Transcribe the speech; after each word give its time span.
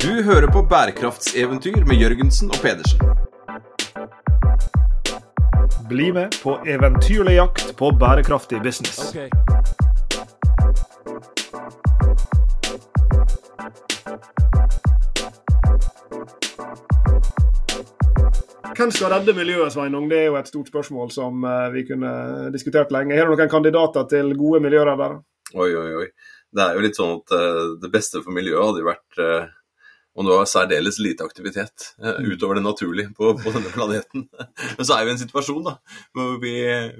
Du 0.00 0.22
hører 0.22 0.46
på 0.48 0.62
bærekraftseventyr 0.64 1.84
med 1.84 1.98
Jørgensen 2.00 2.48
og 2.48 2.56
Pedersen. 2.64 3.00
Bli 5.88 6.06
med 6.16 6.38
på 6.42 6.54
eventyrlig 6.64 7.34
jakt 7.34 7.76
på 7.76 7.90
bærekraftig 8.00 8.62
business. 8.64 9.12
Hvem 18.76 18.90
skal 18.90 19.12
redde 19.12 19.36
miljøet, 19.36 19.72
Sveinung? 19.72 20.08
Det 20.08 20.18
er 20.18 20.26
jo 20.30 20.40
et 20.40 20.48
stort 20.48 20.72
spørsmål 20.72 21.12
som 21.12 21.44
eh, 21.44 21.68
vi 21.76 21.84
kunne 21.92 22.48
diskutert 22.56 22.88
lenge. 22.88 23.20
Har 23.20 23.28
du 23.28 23.36
noen 23.36 23.52
kandidater 23.52 24.08
til 24.08 24.32
gode 24.32 24.64
miljøreddere? 24.64 25.20
Oi, 25.54 25.70
oi, 25.76 25.88
oi. 26.00 26.10
Det 26.56 26.64
er 26.64 26.76
jo 26.78 26.88
litt 26.88 26.96
sånn 26.96 27.18
at 27.20 27.36
uh, 27.36 27.64
det 27.82 27.92
beste 27.92 28.24
for 28.24 28.32
miljøet 28.34 28.64
hadde 28.64 28.80
jo 28.80 28.94
vært 30.16 30.26
nå 30.26 30.34
er 30.34 30.42
det 30.42 30.50
særdeles 30.50 30.98
lite 31.00 31.24
aktivitet 31.26 31.86
uh, 32.02 32.18
utover 32.18 32.58
det 32.58 32.64
naturlige 32.64 33.12
på, 33.16 33.32
på, 33.38 33.52
denne 33.54 33.72
planeten. 33.74 34.26
Men 34.76 34.86
så 34.86 34.96
er 34.96 35.06
vi 35.06 35.12
i 35.12 35.16
en 35.16 35.22
situasjon 35.22 35.62
da, 35.68 35.76
hvor 36.16 36.36
vi, 36.42 36.54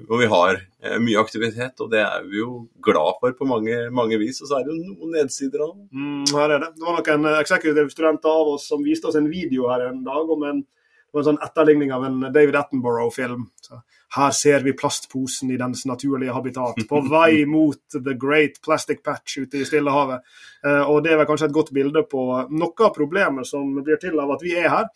hvor 0.07 0.21
vi 0.21 0.29
har 0.31 0.61
mye 1.03 1.21
aktivitet, 1.21 1.83
og 1.83 1.91
det 1.91 2.01
er 2.01 2.25
vi 2.25 2.39
jo 2.39 2.65
glad 2.83 3.19
for 3.21 3.35
på 3.37 3.47
mange, 3.49 3.77
mange 3.93 4.17
vis. 4.21 4.41
Og 4.41 4.49
så 4.49 4.57
er 4.57 4.65
det 4.65 4.73
jo 4.73 4.79
noen 4.79 5.17
nedsider 5.19 5.65
av 5.65 5.73
det. 5.75 5.87
Mm, 5.91 6.23
her 6.31 6.55
er 6.55 6.63
det. 6.63 6.71
Det 6.79 6.87
var 6.87 7.01
noen 7.01 7.41
eksekutive 7.41 7.93
studenter 7.93 8.31
av 8.31 8.53
oss 8.55 8.69
som 8.71 8.85
viste 8.85 9.11
oss 9.11 9.19
en 9.19 9.29
video 9.31 9.67
her 9.69 9.89
en 9.89 10.05
dag 10.07 10.31
om 10.37 10.47
en 10.47 10.63
det 11.11 11.17
var 11.17 11.23
en 11.25 11.27
sånn 11.33 11.43
etterligning 11.43 11.89
av 11.91 12.05
en 12.07 12.21
David 12.31 12.55
Attenborough-film. 12.55 13.41
Her 14.15 14.31
ser 14.35 14.63
vi 14.63 14.71
plastposen 14.75 15.51
i 15.51 15.57
dens 15.59 15.83
naturlige 15.85 16.31
habitat, 16.31 16.79
på 16.87 17.01
vei 17.11 17.43
mot 17.45 17.97
the 17.97 18.13
great 18.15 18.61
plastic 18.63 19.03
patch 19.03 19.41
ute 19.43 19.59
i 19.59 19.65
Stillehavet. 19.67 20.23
Eh, 20.63 20.83
og 20.87 21.03
Det 21.03 21.11
er 21.11 21.19
vel 21.19 21.27
kanskje 21.27 21.49
et 21.49 21.57
godt 21.57 21.73
bilde 21.75 22.05
på 22.07 22.23
noe 22.47 22.87
av 22.87 22.95
problemet 22.95 23.47
som 23.47 23.75
blir 23.83 23.99
til 23.99 24.19
av 24.23 24.31
at 24.37 24.45
vi 24.47 24.55
er 24.55 24.71
her. 24.71 24.87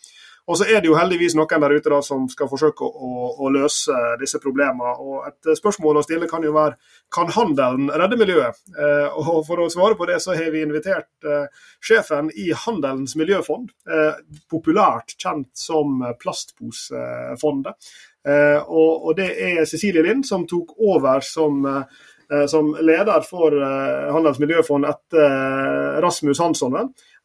Og 0.45 0.59
så 0.59 0.67
er 0.69 0.81
det 0.81 0.89
jo 0.91 0.97
heldigvis 0.97 1.33
noen 1.37 1.63
der 1.63 1.73
ute 1.73 1.89
da 1.89 1.99
som 2.05 2.27
skal 2.29 2.49
forsøke 2.51 2.85
å, 2.85 3.11
å 3.41 3.49
løse 3.53 3.95
disse 4.21 4.37
problemene. 4.43 4.93
Og 5.01 5.25
Et 5.31 5.57
spørsmål 5.57 5.99
å 5.99 6.05
stille 6.05 6.29
kan 6.29 6.45
jo 6.45 6.53
være 6.53 6.77
kan 7.13 7.31
handelen 7.33 7.89
redde 7.89 8.19
miljøet? 8.19 8.59
Eh, 8.77 9.17
og 9.17 9.41
For 9.47 9.63
å 9.63 9.69
svare 9.73 9.97
på 9.97 10.05
det 10.09 10.19
så 10.21 10.37
har 10.37 10.51
vi 10.53 10.61
invitert 10.65 11.25
eh, 11.25 11.47
sjefen 11.81 12.29
i 12.37 12.51
Handelens 12.65 13.15
miljøfond, 13.17 13.71
eh, 13.89 14.21
populært 14.51 15.17
kjent 15.17 15.49
som 15.57 16.03
Plastposefondet. 16.21 17.89
Eh, 18.25 18.59
og, 18.61 18.91
og, 19.05 19.15
Det 19.17 19.31
er 19.49 19.65
Cecilie 19.69 20.05
Lind 20.05 20.25
som 20.29 20.45
tok 20.49 20.77
over 20.77 21.25
som 21.25 21.65
eh, 21.65 22.45
som 22.49 22.71
leder 22.81 23.21
for 23.21 23.53
uh, 23.53 24.07
Handels 24.09 24.39
miljøfond 24.41 24.87
etter 24.89 25.99
Rasmus 26.01 26.39
Hansson. 26.41 26.73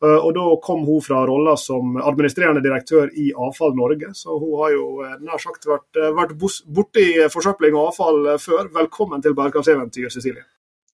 Eh, 0.00 0.16
og 0.16 0.32
Da 0.34 0.44
kom 0.64 0.86
hun 0.88 1.02
fra 1.04 1.24
rolla 1.28 1.56
som 1.60 1.98
administrerende 2.00 2.62
direktør 2.64 3.10
i 3.12 3.30
Avfall 3.36 3.76
Norge. 3.76 4.14
Så 4.16 4.38
hun 4.40 4.56
har 4.62 4.72
jo 4.76 4.86
eh, 5.04 5.18
nær 5.20 5.42
sagt 5.42 5.68
vært, 5.68 5.90
eh, 5.96 6.14
vært 6.16 6.36
borti 6.40 7.06
forsøpling 7.32 7.76
og 7.76 7.90
avfall 7.90 8.32
før. 8.40 8.72
Velkommen 8.80 9.22
til 9.22 9.36
bærekraftseventyr, 9.36 10.08
Cecilie. 10.12 10.46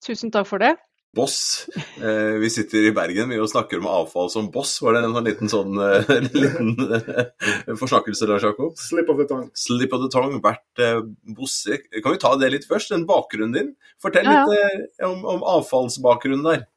Tusen 0.03 0.31
takk 0.31 0.47
for 0.49 0.61
det. 0.63 0.75
Boss. 1.15 1.69
Eh, 2.03 2.35
vi 2.37 2.49
sitter 2.49 2.85
i 2.89 2.91
Bergen 2.93 3.31
vi 3.31 3.39
og 3.41 3.49
snakker 3.49 3.79
om 3.79 3.87
avfall 3.89 4.29
som 4.29 4.51
boss. 4.53 4.75
Var 4.83 4.93
det 4.93 5.03
en 5.05 5.15
sånn 5.15 5.29
liten, 5.29 5.51
sånn, 5.51 5.79
eh, 5.81 6.11
liten 6.35 6.73
eh, 6.99 7.73
forsnakkelse, 7.79 8.27
Lars 8.29 8.45
Jakob? 8.45 8.75
Slip 8.81 9.09
of 9.09 9.21
the 9.21 9.27
tongue. 9.29 9.49
Slip 9.57 9.95
of 9.95 10.03
the 10.03 10.11
tongue, 10.13 10.41
Vært 10.43 10.83
eh, 10.83 10.99
bosse. 11.37 11.79
Kan 11.95 12.13
vi 12.13 12.21
ta 12.21 12.35
det 12.37 12.51
litt 12.53 12.67
først? 12.69 12.93
Den 12.93 13.07
bakgrunnen 13.09 13.55
din. 13.55 13.71
Fortell 14.03 14.27
ja, 14.27 14.43
ja. 14.43 14.71
litt 14.75 15.07
om, 15.07 15.23
om 15.37 15.47
avfallsbakgrunnen 15.55 16.45
der. 16.51 16.67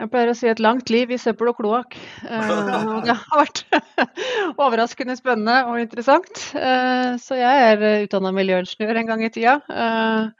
Jeg 0.00 0.08
pleier 0.08 0.30
å 0.32 0.36
si 0.36 0.48
et 0.48 0.60
langt 0.64 0.88
liv 0.88 1.10
i 1.12 1.18
søppel 1.20 1.52
og 1.52 1.60
kloakk. 1.60 1.96
Uh, 2.30 3.00
det 3.04 3.14
har 3.16 3.40
vært 3.40 3.60
overraskende 4.62 5.16
spennende 5.18 5.64
og 5.68 5.80
interessant. 5.82 6.30
Uh, 6.54 7.16
så 7.20 7.36
jeg 7.36 7.64
er 7.72 8.04
utdanna 8.06 8.30
miljøingeniør 8.36 9.00
en 9.00 9.10
gang 9.10 9.24
i 9.26 9.30
tida. 9.34 9.56
Uh, 9.68 10.30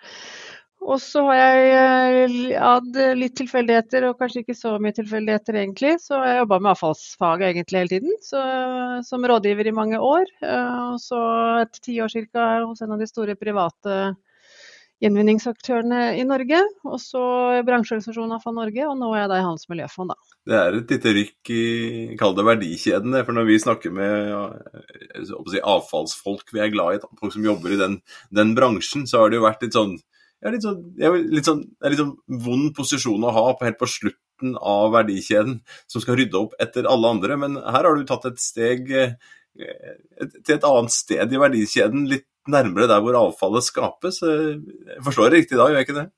og 0.80 1.00
så 1.02 1.24
har 1.28 1.58
jeg 1.58 2.54
hatt 2.56 3.00
litt 3.18 3.34
tilfeldigheter, 3.36 4.06
og 4.08 4.20
kanskje 4.22 4.44
ikke 4.44 4.56
så 4.56 4.76
mye 4.80 4.96
tilfeldigheter 4.96 5.58
egentlig. 5.60 5.92
Så 6.00 6.22
jeg 6.24 6.38
jobba 6.40 6.60
med 6.62 6.72
avfallsfaget 6.72 7.50
egentlig 7.50 7.82
hele 7.82 7.92
tiden, 7.92 8.16
så, 8.24 8.44
som 9.04 9.26
rådgiver 9.28 9.68
i 9.68 9.76
mange 9.76 10.00
år. 10.00 10.24
Og 10.40 10.96
så 11.02 11.20
et 11.66 11.82
tiår 11.84 12.16
ca. 12.32 12.46
hos 12.64 12.80
en 12.80 12.96
av 12.96 13.02
de 13.02 13.10
store 13.10 13.36
private 13.36 13.98
gjenvinningsaktørene 15.00 16.00
i 16.20 16.24
Norge. 16.28 16.60
Og 16.88 16.98
så 17.02 17.22
bransjeorganisasjonen 17.66 18.36
AFA 18.36 18.52
Norge, 18.56 18.84
og 18.88 18.98
nå 19.00 19.10
er 19.14 19.22
jeg 19.22 19.32
da 19.32 19.40
i 19.40 19.46
Hans 19.46 19.66
Miljøfond, 19.72 20.12
da. 20.12 20.36
Det 20.50 20.58
er 20.58 20.78
et 20.78 20.94
lite 20.94 21.14
rykk 21.16 21.52
i 21.54 21.64
kall 22.20 22.36
det 22.36 22.46
verdikjeden. 22.48 23.18
For 23.24 23.36
når 23.36 23.48
vi 23.48 23.58
snakker 23.64 23.96
med 23.96 24.30
si, 25.24 25.64
avfallsfolk 25.74 26.54
vi 26.54 26.64
er 26.64 26.72
glad 26.74 26.98
i, 26.98 27.02
folk 27.20 27.36
som 27.36 27.48
jobber 27.48 27.74
i 27.74 27.80
den, 27.80 28.00
den 28.34 28.54
bransjen, 28.58 29.08
så 29.08 29.24
har 29.24 29.32
det 29.32 29.40
jo 29.40 29.48
vært 29.48 29.66
litt 29.66 29.76
sånn 29.78 29.98
ja, 30.40 30.48
litt 30.48 30.64
sånn, 30.64 30.78
litt 31.28 31.48
sånn, 31.48 31.66
det 31.76 31.90
litt 31.92 32.00
sånn 32.00 32.14
vond 32.40 32.70
posisjon 32.76 33.26
å 33.28 33.32
ha 33.36 33.42
på, 33.52 33.66
helt 33.66 33.80
på 33.80 33.88
slutten 33.90 34.54
av 34.56 34.94
verdikjeden, 34.94 35.58
som 35.90 36.00
skal 36.00 36.16
rydde 36.16 36.38
opp 36.38 36.54
etter 36.64 36.88
alle 36.88 37.10
andre. 37.12 37.36
Men 37.42 37.58
her 37.60 37.84
har 37.84 37.96
du 37.96 38.06
tatt 38.08 38.24
et 38.30 38.40
steg 38.40 38.88
et, 38.96 40.36
til 40.40 40.56
et 40.56 40.64
annet 40.64 40.94
sted 40.94 41.34
i 41.34 41.40
verdikjeden, 41.42 42.08
litt 42.08 42.24
nærmere 42.50 42.88
der 42.88 43.02
hvor 43.04 43.18
avfallet 43.18 43.66
skapes. 43.66 44.22
Jeg 45.00 45.06
forstår 45.06 45.30
det 45.30 45.38
riktig 45.38 45.56
da, 45.56 45.70
gjør 45.70 45.80
jeg 45.80 45.88
ikke 45.88 45.96
det? 45.96 46.08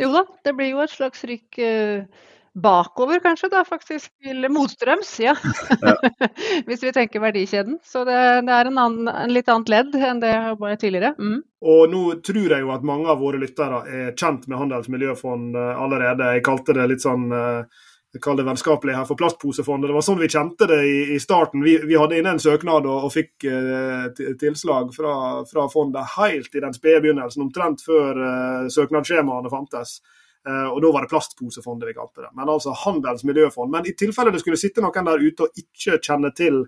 Jo 0.00 0.10
da, 0.14 0.20
det 0.46 0.52
blir 0.54 0.68
jo 0.70 0.84
et 0.84 0.92
slags 0.92 1.24
rykk 1.26 1.58
uh, 1.66 2.28
bakover, 2.62 3.18
kanskje, 3.24 3.50
da, 3.50 3.64
faktisk. 3.66 4.12
Eller 4.22 4.52
motstrøms, 4.54 5.10
ja. 5.20 5.34
ja. 5.82 5.96
Hvis 6.68 6.84
vi 6.86 6.92
tenker 6.94 7.24
verdikjeden. 7.26 7.80
Så 7.82 8.04
det, 8.06 8.16
det 8.46 8.54
er 8.54 8.70
en, 8.70 8.78
annen, 8.78 9.10
en, 9.10 9.34
litt 9.34 9.50
annet 9.50 9.74
ledd 9.74 9.98
enn 9.98 10.22
det 10.22 10.30
jeg 10.30 10.56
var 10.62 10.78
tidligere. 10.78 11.12
Mm. 11.18 11.42
Og 11.74 11.82
nå 11.90 12.04
tror 12.22 12.54
jeg 12.54 12.64
jo 12.64 12.72
at 12.74 12.86
mange 12.86 13.10
av 13.10 13.18
våre 13.18 13.42
lyttere 13.42 13.82
er 13.90 14.14
kjent 14.14 14.46
med 14.46 14.62
Handelsmiljøfond 14.62 15.58
eh, 15.58 15.82
allerede. 15.84 16.30
Jeg 16.36 16.46
kalte 16.46 16.78
det 16.78 16.86
litt 16.94 17.02
sånn 17.04 17.26
uh, 17.34 17.82
kaller 18.18 18.42
det 18.42 18.48
vennskapelig 18.48 18.94
her 18.96 19.04
for 19.06 19.18
Plastposefondet. 19.18 19.88
Det 19.88 19.94
var 19.94 20.02
sånn 20.02 20.18
vi 20.18 20.28
kjente 20.32 20.66
det 20.66 20.80
i, 20.82 20.96
i 21.14 21.18
starten. 21.22 21.62
Vi, 21.62 21.76
vi, 21.86 21.94
hadde 21.98 22.18
inne 22.18 22.34
en 22.34 22.42
søknad 22.42 22.88
og, 22.90 23.06
og 23.06 23.12
fikk 23.14 23.46
eh, 23.46 24.32
tilslag 24.40 24.90
fra, 24.96 25.12
fra, 25.46 25.68
fondet 25.70 26.16
helt 26.16 26.54
i 26.58 26.62
den 26.64 26.74
spede 26.74 27.04
begynnelsen, 27.04 27.44
omtrent 27.46 27.84
før 27.86 28.18
eh, 28.18 28.66
søknadsskjemaene 28.74 29.52
fantes. 29.52 30.00
Eh, 30.48 30.68
og 30.72 30.82
Da 30.82 30.90
var 30.90 31.06
det 31.06 31.12
Plastposefondet 31.12 31.92
vi 31.92 31.94
kalte 31.94 32.24
det. 32.26 32.32
Men 32.34 32.50
altså 32.50 32.74
Handelsmiljøfond. 32.82 33.70
Men 33.70 33.86
i 33.86 33.94
tilfelle 33.94 34.32
det 34.34 34.42
skulle 34.42 34.58
sitte 34.58 34.82
noen 34.82 35.10
der 35.12 35.22
ute 35.22 35.46
og 35.46 35.62
ikke 35.62 36.00
kjenne 36.02 36.32
til 36.34 36.64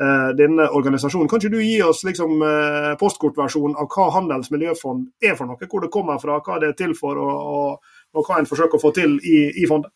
eh, 0.00 0.30
denne 0.38 0.70
organisasjonen, 0.70 1.28
kan 1.28 1.42
ikke 1.42 1.58
du 1.58 1.60
gi 1.60 1.76
oss 1.84 2.06
liksom, 2.08 2.38
eh, 2.40 2.94
postkortversjon 3.00 3.76
av 3.76 3.90
hva 3.92 4.08
Handelsmiljøfond 4.16 5.10
er 5.20 5.36
for 5.36 5.50
noe? 5.50 5.60
Hvor 5.60 5.84
det 5.84 5.92
kommer 5.92 6.22
fra, 6.22 6.40
hva 6.40 6.56
det 6.62 6.72
er 6.72 6.80
til 6.80 6.96
for, 6.96 7.20
og, 7.20 7.52
og, 7.52 8.00
og 8.16 8.24
hva 8.30 8.40
en 8.40 8.48
forsøker 8.48 8.80
å 8.80 8.84
få 8.86 8.94
til 8.96 9.18
i, 9.20 9.42
i 9.60 9.68
fondet? 9.68 9.92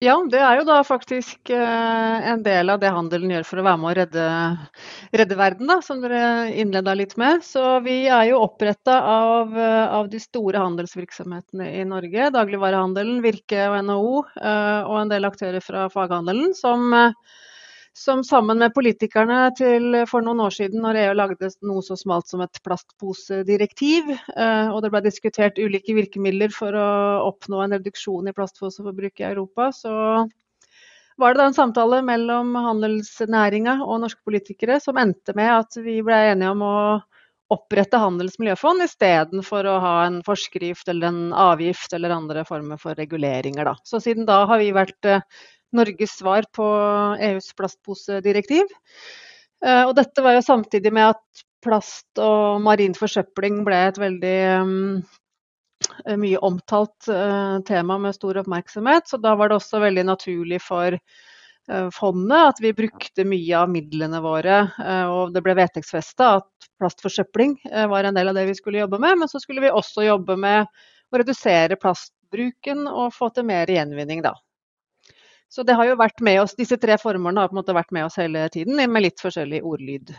Ja, 0.00 0.14
det 0.32 0.38
er 0.40 0.56
jo 0.56 0.62
da 0.64 0.78
faktisk 0.80 1.50
eh, 1.52 2.28
en 2.32 2.40
del 2.40 2.72
av 2.72 2.78
det 2.80 2.88
handelen 2.88 3.34
gjør 3.34 3.44
for 3.44 3.60
å 3.60 3.64
være 3.66 3.80
med 3.82 3.90
å 3.90 3.96
redde, 3.98 4.28
redde 5.20 5.36
verden, 5.36 5.68
da, 5.68 5.76
som 5.84 6.00
dere 6.00 6.22
innleda 6.56 6.94
litt 6.96 7.18
med. 7.20 7.44
Så 7.44 7.64
vi 7.84 7.98
er 8.08 8.30
jo 8.30 8.38
oppretta 8.46 8.94
av, 9.04 9.52
av, 9.60 10.08
de 10.08 10.22
store 10.24 10.62
handelsvirksomhetene 10.64 11.68
i 11.82 11.84
Norge. 11.84 12.30
Dagligvarehandelen, 12.32 13.20
Virke 13.26 13.66
og 13.68 13.76
NHO, 13.90 14.16
eh, 14.40 14.88
og 14.88 14.96
en 15.02 15.12
del 15.12 15.28
aktører 15.28 15.60
fra 15.60 15.84
faghandelen, 15.92 16.56
som 16.56 16.96
som 18.00 18.22
sammen 18.24 18.58
med 18.62 18.72
politikerne 18.72 19.50
til 19.58 19.98
for 20.08 20.24
noen 20.24 20.40
år 20.46 20.54
siden, 20.56 20.80
når 20.80 20.98
EU 21.02 21.16
lagde 21.18 21.50
noe 21.68 21.82
så 21.84 21.98
smalt 22.00 22.30
som 22.30 22.40
et 22.44 22.60
plastposedirektiv, 22.64 24.08
eh, 24.16 24.70
og 24.72 24.80
det 24.84 24.92
ble 24.94 25.02
diskutert 25.04 25.60
ulike 25.60 25.96
virkemidler 25.98 26.54
for 26.54 26.76
å 26.76 26.88
oppnå 27.28 27.60
en 27.64 27.76
reduksjon 27.76 28.30
i 28.30 28.34
plastposeforbruket 28.36 29.26
i 29.26 29.28
Europa, 29.34 29.68
så 29.76 29.92
var 31.20 31.34
det 31.34 31.42
da 31.42 31.50
en 31.50 31.58
samtale 31.58 32.00
mellom 32.06 32.56
handelsnæringa 32.56 33.82
og 33.84 34.00
norske 34.06 34.24
politikere 34.24 34.80
som 34.80 34.96
endte 35.00 35.36
med 35.36 35.52
at 35.58 35.76
vi 35.84 36.00
ble 36.06 36.24
enige 36.30 36.54
om 36.54 36.64
å 36.64 36.76
opprette 37.50 37.98
Handels 37.98 38.38
miljøfond 38.40 38.84
istedenfor 38.84 39.66
å 39.66 39.78
ha 39.82 39.94
en 40.06 40.20
forskrift 40.24 40.88
eller 40.88 41.10
en 41.10 41.32
avgift 41.36 41.92
eller 41.96 42.14
andre 42.14 42.44
former 42.48 42.78
for 42.80 42.96
reguleringer. 42.96 43.66
Da. 43.66 43.74
Så 43.84 44.00
siden 44.00 44.28
da 44.28 44.44
har 44.48 44.62
vi 44.62 44.70
vært 44.72 45.08
eh, 45.10 45.26
Norges 45.76 46.16
svar 46.18 46.46
på 46.56 46.66
EUs 47.20 47.52
plastposedirektiv. 47.58 48.66
Eh, 49.66 49.84
og 49.84 49.94
dette 49.98 50.24
var 50.24 50.36
jo 50.36 50.44
samtidig 50.44 50.92
med 50.94 51.14
at 51.14 51.44
plast 51.64 52.20
og 52.22 52.62
marin 52.64 52.94
forsøpling 52.96 53.60
ble 53.66 53.80
et 53.90 53.98
veldig 54.00 54.36
um, 54.64 55.02
mye 56.16 56.40
omtalt 56.46 57.10
uh, 57.12 57.60
tema 57.68 57.98
med 58.00 58.16
stor 58.16 58.40
oppmerksomhet. 58.40 59.10
Så 59.10 59.20
da 59.20 59.34
var 59.36 59.50
det 59.50 59.58
også 59.60 59.82
veldig 59.84 60.06
naturlig 60.08 60.62
for 60.64 60.98
fondet 61.94 62.40
at 62.48 62.58
vi 62.58 62.72
brukte 62.74 63.22
mye 63.28 63.54
av 63.54 63.68
midlene 63.70 64.18
våre. 64.24 64.56
Og 65.12 65.30
det 65.30 65.42
ble 65.44 65.52
vedtektsfesta 65.54 66.30
at 66.40 66.66
plastforsøpling 66.82 67.52
var 67.92 68.08
en 68.08 68.16
del 68.16 68.32
av 68.32 68.34
det 68.34 68.46
vi 68.48 68.56
skulle 68.58 68.80
jobbe 68.80 68.98
med. 68.98 69.20
Men 69.20 69.30
så 69.30 69.38
skulle 69.38 69.62
vi 69.62 69.70
også 69.70 70.02
jobbe 70.02 70.34
med 70.40 70.64
å 70.66 71.20
redusere 71.20 71.78
plastbruken 71.78 72.88
og 72.90 73.14
få 73.14 73.30
til 73.36 73.46
mer 73.52 73.70
gjenvinning, 73.70 74.24
da. 74.24 74.34
Så 75.50 75.62
det 75.66 75.74
har 75.74 75.88
jo 75.88 75.96
vært 75.98 76.20
med 76.22 76.38
oss, 76.44 76.52
disse 76.54 76.76
tre 76.78 76.94
formålene 76.94 77.42
har 77.42 77.50
på 77.50 77.56
en 77.56 77.58
måte 77.58 77.74
vært 77.74 77.90
med 77.90 78.06
oss 78.06 78.20
hele 78.22 78.44
tiden, 78.54 78.78
med 78.78 79.02
litt 79.02 79.18
forskjellig 79.18 79.58
ordlyd. 79.66 80.12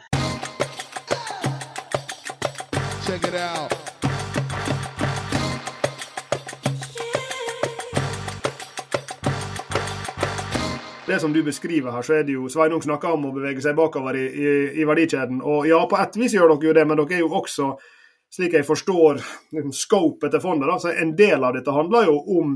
Check 3.06 3.24
it 3.30 3.39
out. 3.39 3.78
det 11.12 11.19
som 11.19 11.34
du 11.34 11.42
beskriver 11.44 11.92
her, 11.92 12.04
så 12.07 12.13
er 12.13 12.24
det 12.24 12.38
jo 12.38 12.45
Sveinung 12.48 12.80
snakker 12.84 13.18
om 13.18 13.25
å 13.27 13.34
bevege 13.36 13.60
seg 13.60 13.75
bakover 13.75 14.16
i, 14.16 14.27
i, 14.31 14.51
i, 14.80 14.86
verdikjeden. 14.88 15.42
Og 15.44 15.66
ja, 15.68 15.80
på 15.92 15.98
et 16.00 16.16
vis 16.16 16.36
gjør 16.38 16.54
dere 16.54 16.69
jo 16.69 16.75
det, 16.77 16.86
men 16.88 17.01
dere 17.01 17.18
er 17.18 17.24
jo 17.25 17.34
også, 17.36 17.74
slik 18.31 18.56
jeg 18.56 18.68
forstår 18.68 19.19
liksom, 19.51 19.74
scopet 19.75 20.31
til 20.31 20.44
fondet, 20.44 20.69
da, 20.72 20.77
så 20.80 20.94
en 20.94 21.12
del 21.19 21.44
av 21.44 21.57
dette 21.57 21.75
handler 21.75 22.07
jo 22.07 22.16
om 22.38 22.56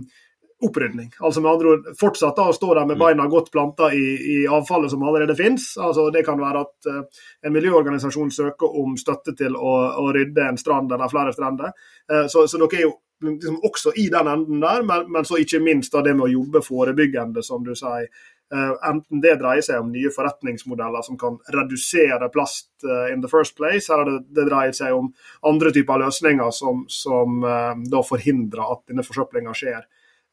opprydning. 0.65 1.12
Altså 1.19 1.41
med 1.41 1.51
andre 1.51 1.71
ord 1.73 1.88
fortsatt 2.00 2.35
da 2.38 2.50
å 2.50 2.56
stå 2.56 2.73
der 2.77 2.89
med 2.89 3.00
beina 3.01 3.27
godt 3.31 3.51
planta 3.53 3.91
i, 3.94 4.03
i 4.33 4.35
avfallet 4.47 4.91
som 4.94 5.06
allerede 5.06 5.38
finnes. 5.38 5.71
Altså 5.81 6.09
det 6.13 6.25
kan 6.27 6.41
være 6.41 6.65
at 6.65 6.91
uh, 6.91 7.23
en 7.45 7.56
miljøorganisasjon 7.56 8.33
søker 8.33 8.77
om 8.81 8.97
støtte 9.00 9.35
til 9.38 9.57
å, 9.57 9.73
å 10.01 10.12
rydde 10.15 10.50
en 10.50 10.62
strand 10.62 10.94
eller 10.94 11.12
flere 11.12 11.33
strender. 11.35 11.73
Uh, 12.12 12.25
så, 12.31 12.45
så, 12.47 12.62
dere 12.62 12.81
er 12.81 12.88
jo 12.88 12.95
liksom 13.23 13.59
også 13.63 13.95
i 13.95 14.09
den 14.12 14.27
enden 14.27 14.62
der, 14.62 14.83
men, 14.83 15.09
men 15.12 15.25
så 15.25 15.39
ikke 15.41 15.63
minst 15.63 15.94
da 15.94 16.03
det 16.06 16.15
med 16.15 16.27
å 16.27 16.33
jobbe 16.33 16.62
forebyggende, 16.65 17.44
som 17.45 17.63
du 17.65 17.73
sier. 17.77 18.09
Uh, 18.53 18.75
enten 18.85 19.23
det 19.23 19.39
dreier 19.39 19.63
seg 19.65 19.81
om 19.81 19.88
nye 19.89 20.11
forretningsmodeller 20.13 21.01
som 21.07 21.18
kan 21.18 21.39
redusere 21.50 22.27
plast 22.29 22.69
uh, 22.85 23.07
in 23.09 23.23
the 23.23 23.29
first 23.31 23.56
place, 23.57 23.89
eller 23.89 24.11
det, 24.11 24.19
det, 24.38 24.45
dreier 24.51 24.75
seg 24.77 24.94
om 24.94 25.07
andre 25.50 25.71
typer 25.73 26.03
løsninger 26.03 26.53
som, 26.53 26.83
som 26.91 27.41
uh, 27.41 27.73
da 27.89 28.03
forhindrer 28.06 28.75
at 28.75 28.83
denne 28.91 29.06
forsøplinga 29.07 29.56
skjer 29.57 29.81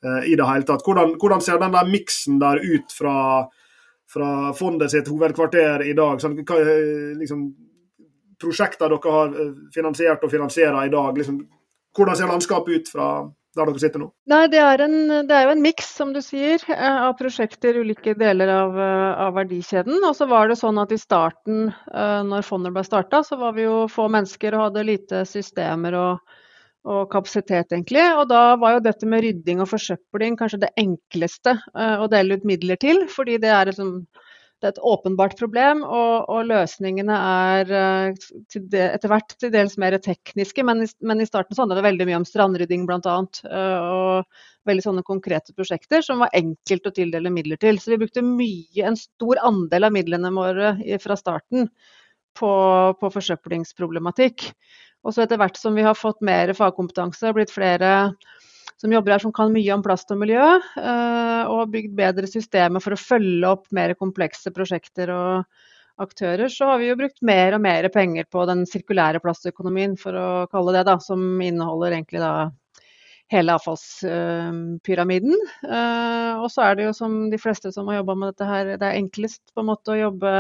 i 0.02 0.34
det 0.34 0.46
hele 0.48 0.66
tatt. 0.66 0.82
Hvordan, 0.82 1.12
hvordan 1.22 1.42
ser 1.44 1.60
den 1.62 1.74
der 1.76 1.86
miksen 1.86 2.40
der 2.42 2.58
ut 2.58 2.90
fra, 2.90 3.16
fra 4.10 4.30
fondet 4.58 4.90
sitt 4.90 5.06
hovedkvarter 5.06 5.84
i 5.86 5.92
dag? 5.94 6.18
Sånn, 6.22 6.34
hva, 6.42 6.58
liksom, 7.20 7.44
prosjekter 8.42 8.90
dere 8.90 9.14
har 9.14 9.36
finansiert 9.74 10.24
og 10.26 10.32
finansierer 10.32 10.88
i 10.88 10.90
dag, 10.90 11.20
liksom, 11.22 11.38
hvordan 11.94 12.18
ser 12.18 12.32
landskapet 12.32 12.82
ut 12.82 12.90
fra 12.90 13.12
der 13.52 13.68
dere 13.68 13.80
sitter 13.82 14.00
nå? 14.00 14.08
Nei, 14.32 14.46
Det 14.48 14.60
er, 14.64 14.82
en, 14.86 15.26
det 15.28 15.36
er 15.36 15.46
jo 15.46 15.54
en 15.54 15.64
miks, 15.64 15.90
som 15.98 16.12
du 16.14 16.22
sier, 16.24 16.62
eh, 16.72 17.00
av 17.06 17.14
prosjekter 17.18 17.76
ulike 17.82 18.14
deler 18.18 18.48
av, 18.48 18.78
eh, 18.80 19.08
av, 19.26 19.34
verdikjeden. 19.36 19.98
Og 20.08 20.16
så 20.16 20.28
var 20.30 20.48
det 20.48 20.56
sånn 20.60 20.80
at 20.80 20.92
i 20.92 21.00
starten, 21.00 21.66
eh, 21.92 22.22
når 22.28 22.46
fondet 22.48 22.72
ble 22.72 22.84
starta, 22.86 23.20
så 23.26 23.36
var 23.40 23.52
vi 23.58 23.66
jo 23.66 23.84
få 23.92 24.08
mennesker 24.12 24.56
og 24.56 24.70
hadde 24.70 24.86
lite 24.88 25.24
systemer 25.28 25.98
og, 26.00 26.38
og 26.88 27.06
kapasitet, 27.12 27.70
egentlig. 27.70 28.02
Og 28.18 28.26
da 28.30 28.56
var 28.60 28.76
jo 28.76 28.84
dette 28.88 29.06
med 29.08 29.22
rydding 29.24 29.62
og 29.62 29.70
forsøpling 29.70 30.36
kanskje 30.40 30.64
det 30.64 30.72
enkleste 30.80 31.54
å 31.74 32.08
dele 32.10 32.38
ut 32.38 32.46
midler 32.48 32.80
til. 32.82 33.04
Fordi 33.12 33.38
det 33.42 33.52
er 33.54 33.70
et, 33.70 33.78
det 34.62 34.68
er 34.68 34.74
et 34.74 34.82
åpenbart 34.92 35.34
problem, 35.38 35.80
og, 35.82 36.28
og 36.30 36.48
løsningene 36.50 37.14
er 37.18 37.70
uh, 37.74 38.26
de, 38.54 38.82
etter 38.82 39.10
hvert 39.10 39.34
til 39.38 39.50
dels 39.54 39.74
mer 39.82 39.96
tekniske. 40.02 40.62
Men 40.66 40.84
i, 40.84 40.88
men 41.02 41.22
i 41.22 41.26
starten 41.26 41.54
så 41.54 41.64
handlet 41.64 41.80
det 41.80 41.88
veldig 41.88 42.08
mye 42.10 42.20
om 42.20 42.26
strandrydding 42.28 42.86
bl.a. 42.86 43.16
Uh, 43.46 43.78
og 43.86 44.70
veldig 44.70 44.84
sånne 44.84 45.06
konkrete 45.06 45.54
prosjekter 45.58 46.04
som 46.06 46.22
var 46.22 46.34
enkelt 46.38 46.86
å 46.86 46.94
tildele 46.94 47.34
midler 47.34 47.58
til. 47.62 47.82
Så 47.82 47.94
vi 47.94 47.98
brukte 48.04 48.22
mye, 48.26 48.86
en 48.86 48.98
stor 48.98 49.42
andel 49.42 49.88
av 49.88 49.94
midlene 49.98 50.30
våre 50.34 50.76
fra 51.02 51.18
starten 51.18 51.66
på, 52.38 52.52
på 53.00 53.12
forsøplingsproblematikk. 53.18 54.46
Og 55.02 55.14
så 55.14 55.24
etter 55.24 55.40
hvert 55.40 55.58
som 55.58 55.74
vi 55.74 55.84
har 55.86 55.98
fått 55.98 56.22
mer 56.24 56.52
fagkompetanse, 56.56 57.32
blitt 57.34 57.52
flere 57.54 58.12
som 58.82 58.92
jobber 58.92 59.14
her 59.14 59.22
som 59.22 59.34
kan 59.34 59.52
mye 59.54 59.74
om 59.74 59.82
plast 59.84 60.10
og 60.10 60.18
miljø, 60.22 60.42
eh, 60.42 61.42
og 61.46 61.58
har 61.60 61.68
bygd 61.70 61.92
bedre 61.98 62.30
systemer 62.30 62.82
for 62.82 62.96
å 62.96 62.98
følge 62.98 63.50
opp 63.50 63.68
mer 63.74 63.94
komplekse 63.98 64.50
prosjekter 64.54 65.12
og 65.14 65.44
aktører, 66.02 66.50
så 66.50 66.72
har 66.72 66.80
vi 66.80 66.88
jo 66.88 66.98
brukt 66.98 67.22
mer 67.22 67.54
og 67.54 67.62
mer 67.62 67.86
penger 67.94 68.26
på 68.32 68.42
den 68.48 68.64
sirkulære 68.66 69.20
plastøkonomien, 69.22 69.94
for 70.00 70.18
å 70.18 70.28
kalle 70.50 70.74
det, 70.74 70.86
da, 70.88 70.96
som 71.02 71.22
inneholder 71.44 71.94
egentlig 71.94 72.22
da 72.24 72.32
hele 73.32 73.54
avfallspyramiden. 73.56 75.36
Eh, 75.68 76.42
og 76.42 76.48
så 76.52 76.66
er 76.66 76.76
det 76.76 76.88
jo 76.88 76.96
som 76.96 77.20
de 77.32 77.38
fleste 77.40 77.70
som 77.74 77.86
har 77.88 78.00
jobba 78.00 78.18
med 78.18 78.32
dette 78.32 78.48
her, 78.48 78.74
det 78.80 78.88
er 78.88 78.98
enklest 78.98 79.54
på 79.54 79.62
en 79.62 79.70
måte 79.70 79.94
å 79.94 80.00
jobbe 80.00 80.34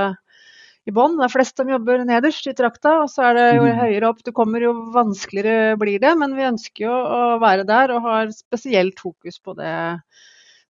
i 0.88 0.94
bånn. 0.94 1.16
Det 1.18 1.26
er 1.26 1.32
flest 1.32 1.60
som 1.60 1.70
jobber 1.70 2.02
nederst 2.06 2.48
i 2.50 2.54
trakta, 2.58 2.96
og 3.04 3.10
så 3.12 3.28
er 3.28 3.38
det 3.38 3.46
jo 3.56 3.64
mm. 3.66 3.80
høyere 3.80 4.10
opp 4.10 4.22
du 4.26 4.32
kommer, 4.34 4.64
jo 4.64 4.74
vanskeligere 4.94 5.78
blir 5.80 6.02
det. 6.02 6.12
Men 6.18 6.36
vi 6.38 6.48
ønsker 6.48 6.86
jo 6.86 6.92
å 6.92 7.22
være 7.42 7.66
der 7.68 7.94
og 7.94 8.06
har 8.08 8.34
spesielt 8.34 9.00
fokus 9.02 9.38
på 9.42 9.56
det. 9.58 9.72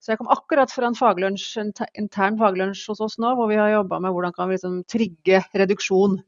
Så 0.02 0.12
jeg 0.12 0.18
kom 0.18 0.32
akkurat 0.34 0.72
fra 0.74 0.88
en 0.88 0.98
faglunsj, 0.98 1.50
en 1.62 1.70
intern 1.98 2.38
faglunsj 2.40 2.88
hos 2.90 3.02
oss 3.04 3.20
nå, 3.22 3.36
hvor 3.38 3.46
vi 3.52 3.60
har 3.60 3.70
jobba 3.70 4.00
med 4.02 4.14
hvordan 4.14 4.34
kan 4.34 4.50
vi 4.50 4.58
liksom 4.58 4.80
trigge 4.90 5.44
reduksjon 5.54 6.18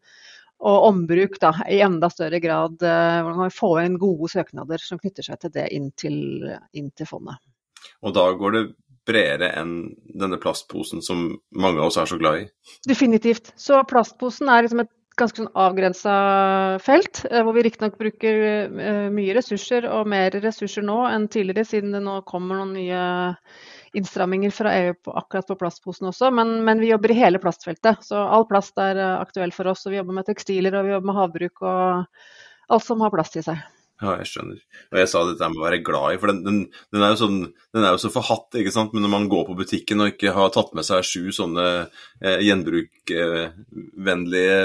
og 0.64 0.86
ombruk 0.86 1.34
da, 1.42 1.50
i 1.68 1.80
enda 1.84 2.08
større 2.12 2.38
grad. 2.40 2.78
Eh, 2.78 3.18
hvordan 3.18 3.40
kan 3.40 3.50
vi 3.50 3.56
få 3.58 3.72
inn 3.82 3.98
gode 4.00 4.30
søknader 4.32 4.80
som 4.80 5.00
knytter 5.02 5.26
seg 5.26 5.42
til 5.42 5.52
det 5.58 5.66
inn 5.74 5.90
til, 5.98 6.16
inn 6.72 6.88
til 6.94 7.10
fondet. 7.10 7.42
Og 8.06 8.14
da 8.16 8.28
går 8.38 8.54
det 8.54 8.64
bredere 9.08 9.50
enn 9.60 9.74
denne 10.16 10.38
plastposen 10.40 11.02
som 11.04 11.26
mange 11.52 11.80
av 11.80 11.90
oss 11.90 12.00
er 12.00 12.10
så 12.10 12.18
glad 12.20 12.42
i? 12.42 12.44
Definitivt. 12.88 13.52
Så 13.60 13.80
plastposen 13.88 14.48
er 14.48 14.64
liksom 14.64 14.84
et 14.84 14.92
ganske 15.18 15.42
sånn 15.42 15.52
avgrensa 15.54 16.14
felt, 16.82 17.22
eh, 17.30 17.42
hvor 17.44 17.54
vi 17.54 17.64
riktignok 17.66 17.98
bruker 18.00 18.40
eh, 18.42 19.06
mye 19.14 19.36
ressurser 19.36 19.86
og 19.90 20.08
mer 20.10 20.34
ressurser 20.42 20.84
nå 20.86 20.96
enn 21.10 21.28
tidligere, 21.30 21.66
siden 21.68 21.94
det 21.94 22.02
nå 22.02 22.20
kommer 22.28 22.58
noen 22.58 22.74
nye 22.74 23.04
innstramminger 23.94 24.50
fra 24.50 24.72
EU 24.74 24.94
på, 25.06 25.14
akkurat 25.14 25.46
på 25.46 25.58
plastposen 25.60 26.10
også. 26.10 26.32
Men, 26.34 26.56
men, 26.66 26.82
vi 26.82 26.90
jobber 26.90 27.14
i 27.14 27.18
hele 27.18 27.38
plastfeltet, 27.42 28.02
så 28.02 28.24
all 28.26 28.48
plast 28.50 28.78
er 28.82 28.98
eh, 28.98 29.20
aktuell 29.20 29.54
for 29.54 29.70
oss. 29.70 29.86
Og 29.86 29.94
vi 29.94 30.00
jobber 30.00 30.18
med 30.18 30.28
tekstiler 30.30 30.74
og 30.74 30.88
vi 30.88 30.96
jobber 30.96 31.12
med 31.12 31.20
havbruk 31.20 31.62
og 31.62 32.74
alt 32.74 32.86
som 32.86 33.04
har 33.04 33.14
plast 33.14 33.38
i 33.38 33.44
seg. 33.46 33.62
Ja, 34.02 34.16
jeg 34.18 34.26
skjønner. 34.26 34.56
Og 34.90 34.96
jeg 34.98 35.06
sa 35.06 35.20
dette 35.22 35.46
med 35.52 35.60
å 35.60 35.68
være 35.68 35.76
glad 35.86 36.16
i, 36.16 36.18
for 36.18 36.26
den, 36.32 36.40
den, 36.42 36.56
den, 36.90 37.02
er, 37.06 37.14
sånn, 37.18 37.36
den 37.76 37.84
er 37.86 37.92
jo 37.94 38.00
så 38.02 38.08
forhatt, 38.10 38.56
ikke 38.58 38.72
sant. 38.74 38.90
Men 38.90 39.04
når 39.06 39.12
man 39.12 39.28
går 39.30 39.44
på 39.46 39.54
butikken 39.60 40.02
og 40.02 40.10
ikke 40.10 40.32
har 40.34 40.50
tatt 40.54 40.72
med 40.74 40.82
seg 40.86 41.06
sju 41.06 41.30
sånne 41.36 41.66
eh, 41.86 42.42
gjenbrukvennlige 42.42 44.56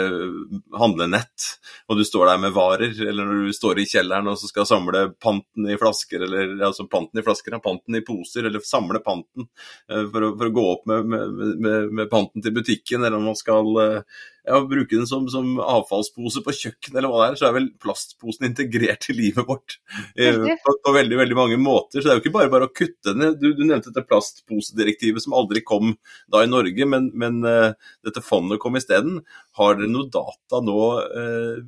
handlenett, 0.81 1.45
og 1.85 1.99
du 1.99 2.03
står 2.09 2.31
der 2.31 2.41
med 2.41 2.55
varer, 2.57 2.89
eller 3.05 3.29
når 3.29 3.45
du 3.45 3.53
står 3.53 3.83
i 3.83 3.85
kjelleren 3.91 4.31
og 4.33 4.41
skal 4.41 4.65
samle 4.65 5.13
panten 5.21 5.69
i 5.69 5.77
flasker, 5.77 6.25
eller 6.25 6.57
altså 6.71 6.89
panten 6.89 7.21
i 7.21 7.25
flasker, 7.29 7.53
panten 7.61 8.01
i 8.01 8.05
poser, 8.09 8.49
eller 8.49 8.65
samle 8.65 8.97
panten 9.06 9.45
eh, 9.45 10.09
for, 10.09 10.25
å, 10.25 10.33
for, 10.42 10.49
å, 10.49 10.57
gå 10.57 10.65
opp 10.73 10.89
med, 10.89 11.06
med, 11.06 11.37
med, 11.37 11.94
med, 12.01 12.09
panten 12.09 12.42
til 12.42 12.57
butikken, 12.57 13.06
eller 13.06 13.21
om 13.21 13.30
man 13.30 13.37
skal 13.37 13.77
eh, 13.85 14.01
ja, 14.45 14.59
bruke 14.65 14.95
den 14.95 15.07
som, 15.07 15.27
som, 15.31 15.57
avfallspose 15.59 16.43
på 16.45 16.55
kjøkkenet 16.55 16.99
eller 16.99 17.11
hva 17.11 17.21
det 17.23 17.29
er, 17.29 17.39
så 17.39 17.47
er 17.49 17.55
vel 17.57 17.69
plastposen 17.81 18.47
integrert 18.49 19.09
i 19.11 19.15
livet 19.17 19.47
vårt 19.47 19.77
eh, 20.15 20.37
på, 20.63 20.75
på, 20.85 20.93
veldig 20.95 21.19
veldig 21.19 21.37
mange 21.37 21.59
måter. 21.61 21.99
Så 21.99 22.07
det 22.07 22.13
er 22.13 22.19
jo 22.19 22.23
ikke 22.25 22.37
bare 22.37 22.53
bare 22.53 22.69
å 22.69 22.73
kutte 22.73 23.15
den. 23.15 23.35
Du, 23.39 23.51
du 23.57 23.65
nevnte 23.65 23.91
dette 23.91 24.07
plastposedirektivet 24.09 25.25
som 25.25 25.35
aldri 25.37 25.63
kom 25.65 25.95
da 26.31 26.43
i 26.45 26.51
Norge, 26.51 26.87
men, 26.89 27.11
men 27.19 27.43
eh, 27.47 27.73
dette 28.05 28.23
fondet 28.25 28.61
kom 28.63 28.79
isteden. 28.79 29.21
Har 29.59 29.77
dere 29.77 29.91
noe 29.91 30.09
data 30.13 30.63
nå 30.63 30.79
eh, 31.09 31.59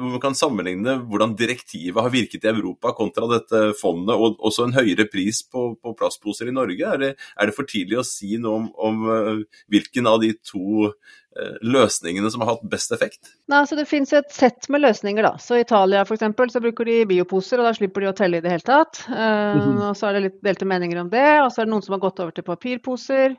man 0.00 0.18
kan 0.18 0.34
sammenligne 0.34 0.96
hvordan 1.06 1.36
direktivet 1.38 2.02
har 2.02 2.10
virket 2.10 2.42
i 2.42 2.50
Europa 2.50 2.90
kontra 2.96 3.28
dette 3.30 3.60
fondet, 3.78 4.16
og 4.18 4.40
også 4.42 4.66
en 4.66 4.74
høyere 4.74 5.06
pris 5.06 5.44
på, 5.46 5.76
på 5.78 5.92
plastposer 5.98 6.50
i 6.50 6.54
Norge. 6.54 6.82
Er 6.82 6.98
det, 6.98 7.10
er 7.38 7.50
det, 7.50 7.54
for 7.54 7.70
tidlig 7.70 8.00
å 8.00 8.06
si 8.06 8.34
noe 8.42 8.64
om, 8.64 8.66
om 8.74 9.04
uh, 9.06 9.60
hvilken 9.70 10.10
av 10.10 10.18
de 10.24 10.32
to 10.42 10.90
Eh, 10.90 11.19
løsningene 11.62 12.30
som 12.30 12.42
har 12.42 12.54
hatt 12.54 12.62
best 12.70 12.92
effekt? 12.92 13.32
Nei, 13.48 13.62
så 13.66 13.76
Det 13.78 13.86
finnes 13.88 14.12
et 14.12 14.32
sett 14.34 14.68
med 14.68 14.82
løsninger. 14.82 15.22
da. 15.22 15.38
Så 15.38 15.56
I 15.56 15.60
Italia 15.60 16.04
for 16.04 16.14
eksempel, 16.14 16.50
så 16.50 16.60
bruker 16.60 16.84
de 16.84 17.04
bioposer, 17.06 17.58
og 17.58 17.68
da 17.68 17.72
slipper 17.72 18.00
de 18.00 18.08
å 18.10 18.16
telle 18.16 18.38
i 18.38 18.40
det 18.40 18.50
hele 18.50 18.66
tatt. 18.66 19.04
Uh, 19.08 19.14
mm 19.14 19.60
-hmm. 19.60 19.90
og 19.90 19.96
Så 19.96 20.06
er 20.06 20.12
det 20.12 20.22
litt 20.22 20.42
delte 20.42 20.64
meninger 20.64 21.00
om 21.00 21.10
det. 21.10 21.42
Og 21.42 21.52
så 21.52 21.60
er 21.60 21.64
det 21.64 21.70
noen 21.70 21.82
som 21.82 21.92
har 21.92 22.00
gått 22.00 22.20
over 22.20 22.30
til 22.30 22.44
papirposer. 22.44 23.36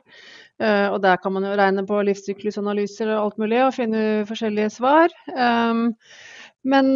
Uh, 0.62 0.92
og 0.92 1.02
Der 1.02 1.16
kan 1.16 1.32
man 1.32 1.44
jo 1.44 1.56
regne 1.56 1.86
på 1.86 2.02
livssyklusanalyser 2.02 3.08
og 3.08 3.24
alt 3.24 3.38
mulig 3.38 3.66
og 3.66 3.74
finne 3.74 4.26
forskjellige 4.26 4.70
svar. 4.70 5.08
Um, 5.36 5.94
men, 6.64 6.94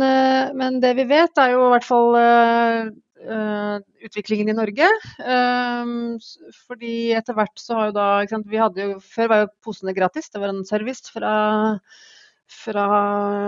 men, 0.54 0.80
det 0.80 0.96
vi 0.96 1.04
vet, 1.04 1.38
er 1.38 1.50
jo 1.50 1.66
i 1.66 1.70
hvert 1.70 1.84
fall 1.84 2.92
utviklingen 3.24 4.48
i 4.48 4.56
Norge. 4.56 4.88
Um, 5.20 6.18
fordi 6.66 7.14
etter 7.16 7.36
hvert 7.36 7.56
så 7.60 7.78
har 7.78 7.88
jo 7.90 7.96
da 7.96 8.08
sant, 8.30 8.48
vi 8.50 8.60
hadde 8.60 8.82
jo, 8.82 8.98
Før 9.00 9.32
var 9.32 9.42
jo 9.44 9.54
posene 9.64 9.96
gratis, 9.96 10.28
det 10.32 10.42
var 10.42 10.52
en 10.52 10.66
service 10.68 11.10
fra, 11.12 11.32
fra 12.52 12.86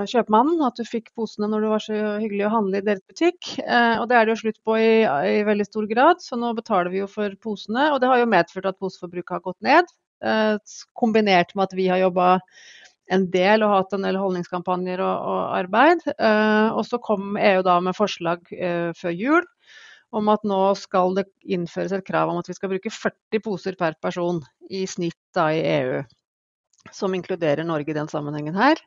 kjøpmannen. 0.08 0.64
At 0.66 0.80
du 0.80 0.88
fikk 0.88 1.12
posene 1.18 1.50
når 1.50 1.64
du 1.64 1.70
var 1.74 1.84
så 1.84 2.00
hyggelig 2.22 2.48
å 2.48 2.54
handle 2.56 2.80
i 2.80 2.86
deres 2.86 3.04
butikk. 3.08 3.54
Uh, 3.60 4.00
og 4.00 4.08
det 4.10 4.18
er 4.18 4.26
det 4.26 4.36
jo 4.36 4.42
slutt 4.44 4.60
på 4.64 4.80
i, 4.80 4.90
i, 5.04 5.38
veldig 5.48 5.68
stor 5.68 5.88
grad, 5.90 6.24
så 6.24 6.40
nå 6.40 6.54
betaler 6.58 6.92
vi 6.94 7.02
jo 7.02 7.10
for 7.10 7.38
posene. 7.44 7.90
Og 7.92 8.02
det 8.02 8.10
har 8.12 8.22
jo 8.22 8.34
medført 8.34 8.72
at 8.72 8.80
poseforbruket 8.80 9.38
har 9.38 9.46
gått 9.46 9.60
ned. 9.64 9.96
Kombinert 10.98 11.52
med 11.54 11.68
at 11.68 11.76
vi 11.78 11.86
har 11.86 12.00
jobba 12.02 12.40
en 13.14 13.28
del 13.32 13.62
og 13.64 13.70
hatt 13.72 13.94
en 13.94 14.02
del 14.04 14.18
holdningskampanjer 14.20 15.00
og, 15.00 15.28
og 15.30 15.44
arbeid. 15.60 16.02
Uh, 16.16 16.74
og 16.74 16.82
så 16.88 17.00
kom 17.02 17.38
EU 17.40 17.62
da 17.64 17.78
med 17.84 17.96
forslag 17.96 18.42
uh, 18.52 18.90
før 18.98 19.14
jul 19.14 19.46
om 20.14 20.28
at 20.32 20.44
nå 20.48 20.60
skal 20.78 21.16
det 21.18 21.26
innføres 21.44 21.92
et 21.92 22.06
krav 22.06 22.30
om 22.32 22.40
at 22.40 22.48
vi 22.48 22.56
skal 22.56 22.72
bruke 22.72 22.92
40 22.92 23.42
poser 23.44 23.76
per 23.80 23.96
person 24.02 24.40
i 24.70 24.84
snitt 24.88 25.18
da 25.36 25.50
i 25.52 25.64
EU. 25.78 26.02
Som 26.94 27.16
inkluderer 27.16 27.66
Norge 27.68 27.92
i 27.92 27.96
den 27.96 28.08
sammenhengen 28.08 28.56
her. 28.56 28.80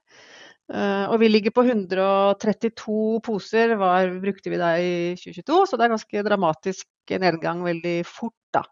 Uh, 0.72 1.12
og 1.12 1.20
vi 1.20 1.28
ligger 1.28 1.52
på 1.52 1.66
132 1.68 3.20
poser, 3.26 3.76
var, 3.76 4.14
brukte 4.24 4.54
vi 4.54 4.60
da 4.62 4.72
i 4.80 4.92
2022, 5.20 5.58
så 5.68 5.78
det 5.78 5.86
er 5.86 5.94
ganske 5.98 6.24
dramatisk 6.30 7.16
nedgang 7.22 7.66
veldig 7.66 7.98
fort. 8.08 8.38
da. 8.56 8.64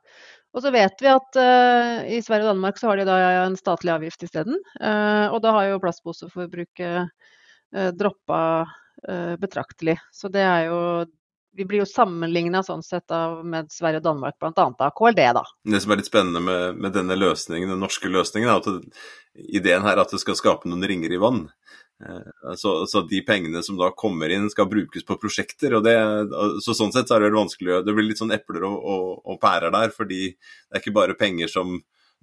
Og 0.56 0.64
så 0.64 0.72
vet 0.74 1.04
vi 1.04 1.10
at 1.12 1.38
uh, 1.38 2.08
i 2.10 2.22
Sverige 2.26 2.48
og 2.48 2.54
Danmark 2.56 2.80
så 2.80 2.90
har 2.90 3.00
de 3.00 3.06
da 3.10 3.18
en 3.44 3.58
statlig 3.60 3.94
avgift 3.94 4.24
isteden. 4.26 4.58
Uh, 4.80 5.28
og 5.30 5.42
da 5.44 5.54
har 5.58 5.70
jo 5.70 5.82
plastposeforbruket 5.84 7.12
uh, 7.76 7.90
droppa 8.00 8.42
uh, 8.64 9.36
betraktelig. 9.42 10.00
Så 10.16 10.32
det 10.34 10.46
er 10.46 10.70
jo 10.72 10.80
vi 11.58 11.66
blir 11.66 11.82
jo 11.82 11.88
sammenligna 11.90 12.62
sånn 12.64 12.84
sett 12.86 13.12
av, 13.12 13.42
med 13.46 13.72
Sverige 13.74 14.02
og 14.02 14.06
Danmark, 14.06 14.38
bl.a. 14.40 14.66
av 14.70 14.94
KLD. 14.96 15.22
da. 15.36 15.44
Det 15.66 15.82
som 15.84 15.94
er 15.94 16.02
litt 16.02 16.10
spennende 16.10 16.42
med, 16.44 16.80
med 16.80 16.94
denne 16.96 17.18
løsningen, 17.18 17.72
den 17.74 17.82
norske 17.84 18.12
løsningen, 18.12 18.50
er 18.50 18.62
at 18.62 18.70
det, 18.70 19.06
ideen 19.60 19.86
her 19.86 19.98
er 19.98 20.04
at 20.04 20.14
det 20.14 20.22
skal 20.22 20.38
skape 20.38 20.70
noen 20.70 20.86
ringer 20.88 21.14
i 21.14 21.22
vann. 21.22 21.48
Eh, 22.06 22.54
så, 22.56 22.76
så, 22.88 23.02
de 23.10 23.22
pengene 23.28 23.64
som 23.66 23.80
da 23.80 23.92
kommer 23.98 24.32
inn, 24.32 24.50
skal 24.54 24.70
brukes 24.72 25.06
på 25.08 25.18
prosjekter. 25.22 25.76
og 25.80 25.88
det, 25.88 25.96
så 26.66 26.78
Sånn 26.78 26.94
sett 26.96 27.10
så 27.10 27.18
er 27.18 27.28
det 27.28 27.36
vanskelig 27.36 27.82
Det 27.86 27.96
blir 27.96 28.08
litt 28.12 28.22
sånn 28.22 28.36
epler 28.36 28.68
og, 28.70 28.78
og, 28.80 29.08
og, 29.26 29.40
pærer 29.42 29.74
der, 29.76 29.96
fordi 29.96 30.22
det 30.32 30.78
er 30.78 30.84
ikke 30.84 30.96
bare 30.96 31.18
penger 31.20 31.52
som 31.52 31.80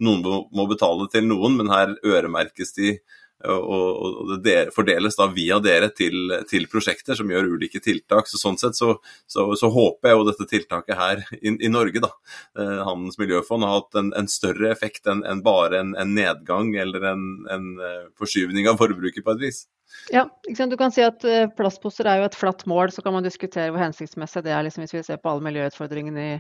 noen 0.07 0.25
må 0.53 0.67
betale 0.69 1.09
til 1.13 1.25
noen, 1.25 1.57
men 1.57 1.73
her 1.73 1.95
øremerkes 2.05 2.75
de 2.77 2.99
og, 3.45 4.23
og 4.33 4.33
det 4.43 4.71
fordeles 4.75 5.17
da 5.19 5.27
via 5.29 5.59
dere 5.61 5.91
til, 5.95 6.33
til, 6.49 6.65
prosjekter 6.73 7.19
som 7.19 7.31
gjør 7.31 7.51
ulike 7.57 7.83
tiltak. 7.85 8.31
så 8.31 8.41
Sånn 8.41 8.57
sett 8.61 8.79
så, 8.79 8.95
så, 9.29 9.45
så 9.59 9.71
håper 9.73 10.11
jeg 10.11 10.19
jo 10.19 10.27
dette 10.31 10.49
tiltaket 10.51 10.97
her 10.99 11.23
i, 11.37 11.53
i 11.53 11.71
Norge, 11.73 12.01
da, 12.03 12.13
eh, 12.59 12.81
Handels 12.89 13.21
miljøfond, 13.21 13.67
har 13.67 13.81
hatt 13.81 14.01
en, 14.01 14.13
en 14.17 14.31
større 14.31 14.71
effekt 14.73 15.07
enn 15.11 15.25
en 15.29 15.45
bare 15.45 15.83
en, 15.83 15.95
en, 16.01 16.15
nedgang 16.17 16.73
eller 16.81 17.11
en, 17.13 17.27
en 17.53 17.73
eh, 17.77 18.05
forskyvning 18.19 18.71
av 18.71 18.81
forbruket 18.81 19.27
på 19.27 19.37
et 19.37 19.45
vis. 19.49 19.67
Ja, 20.11 20.23
du 20.47 20.77
kan 20.79 20.93
si 20.95 21.03
at 21.03 21.25
eh, 21.27 21.49
plastposer 21.59 22.07
er 22.07 22.21
jo 22.21 22.27
et 22.29 22.37
flatt 22.39 22.63
mål, 22.71 22.93
så 22.95 23.03
kan 23.03 23.15
man 23.17 23.25
diskutere 23.27 23.73
hvor 23.75 23.83
hensiktsmessig 23.83 24.45
det 24.47 24.53
er 24.55 24.63
liksom, 24.67 24.85
hvis 24.85 24.95
vi 24.95 25.03
ser 25.07 25.19
på 25.23 25.33
alle 25.33 25.43
miljøutfordringene 25.47 26.27
i, 26.27 26.37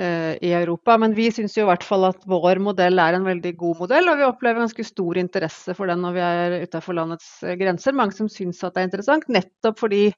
uh, 0.00 0.32
i 0.40 0.52
Europa. 0.56 0.96
Men 1.00 1.16
vi 1.16 1.30
syns 1.34 1.56
i 1.58 1.66
hvert 1.68 1.84
fall 1.84 2.08
at 2.08 2.24
vår 2.28 2.62
modell 2.64 3.00
er 3.00 3.18
en 3.18 3.28
veldig 3.28 3.54
god 3.60 3.84
modell, 3.84 4.08
og 4.08 4.20
vi 4.20 4.26
opplever 4.28 4.64
ganske 4.64 4.88
stor 4.88 5.20
interesse 5.20 5.76
for 5.76 5.92
den 5.92 6.00
når 6.04 6.16
vi 6.16 6.24
er 6.24 6.56
utenfor 6.64 6.96
landets 6.96 7.28
eh, 7.44 7.58
grenser. 7.60 7.96
Mange 7.96 8.16
som 8.16 8.30
syns 8.32 8.64
at 8.64 8.76
det 8.76 8.84
er 8.84 8.90
interessant, 8.90 9.28
nettopp 9.32 9.80
fordi 9.84 10.08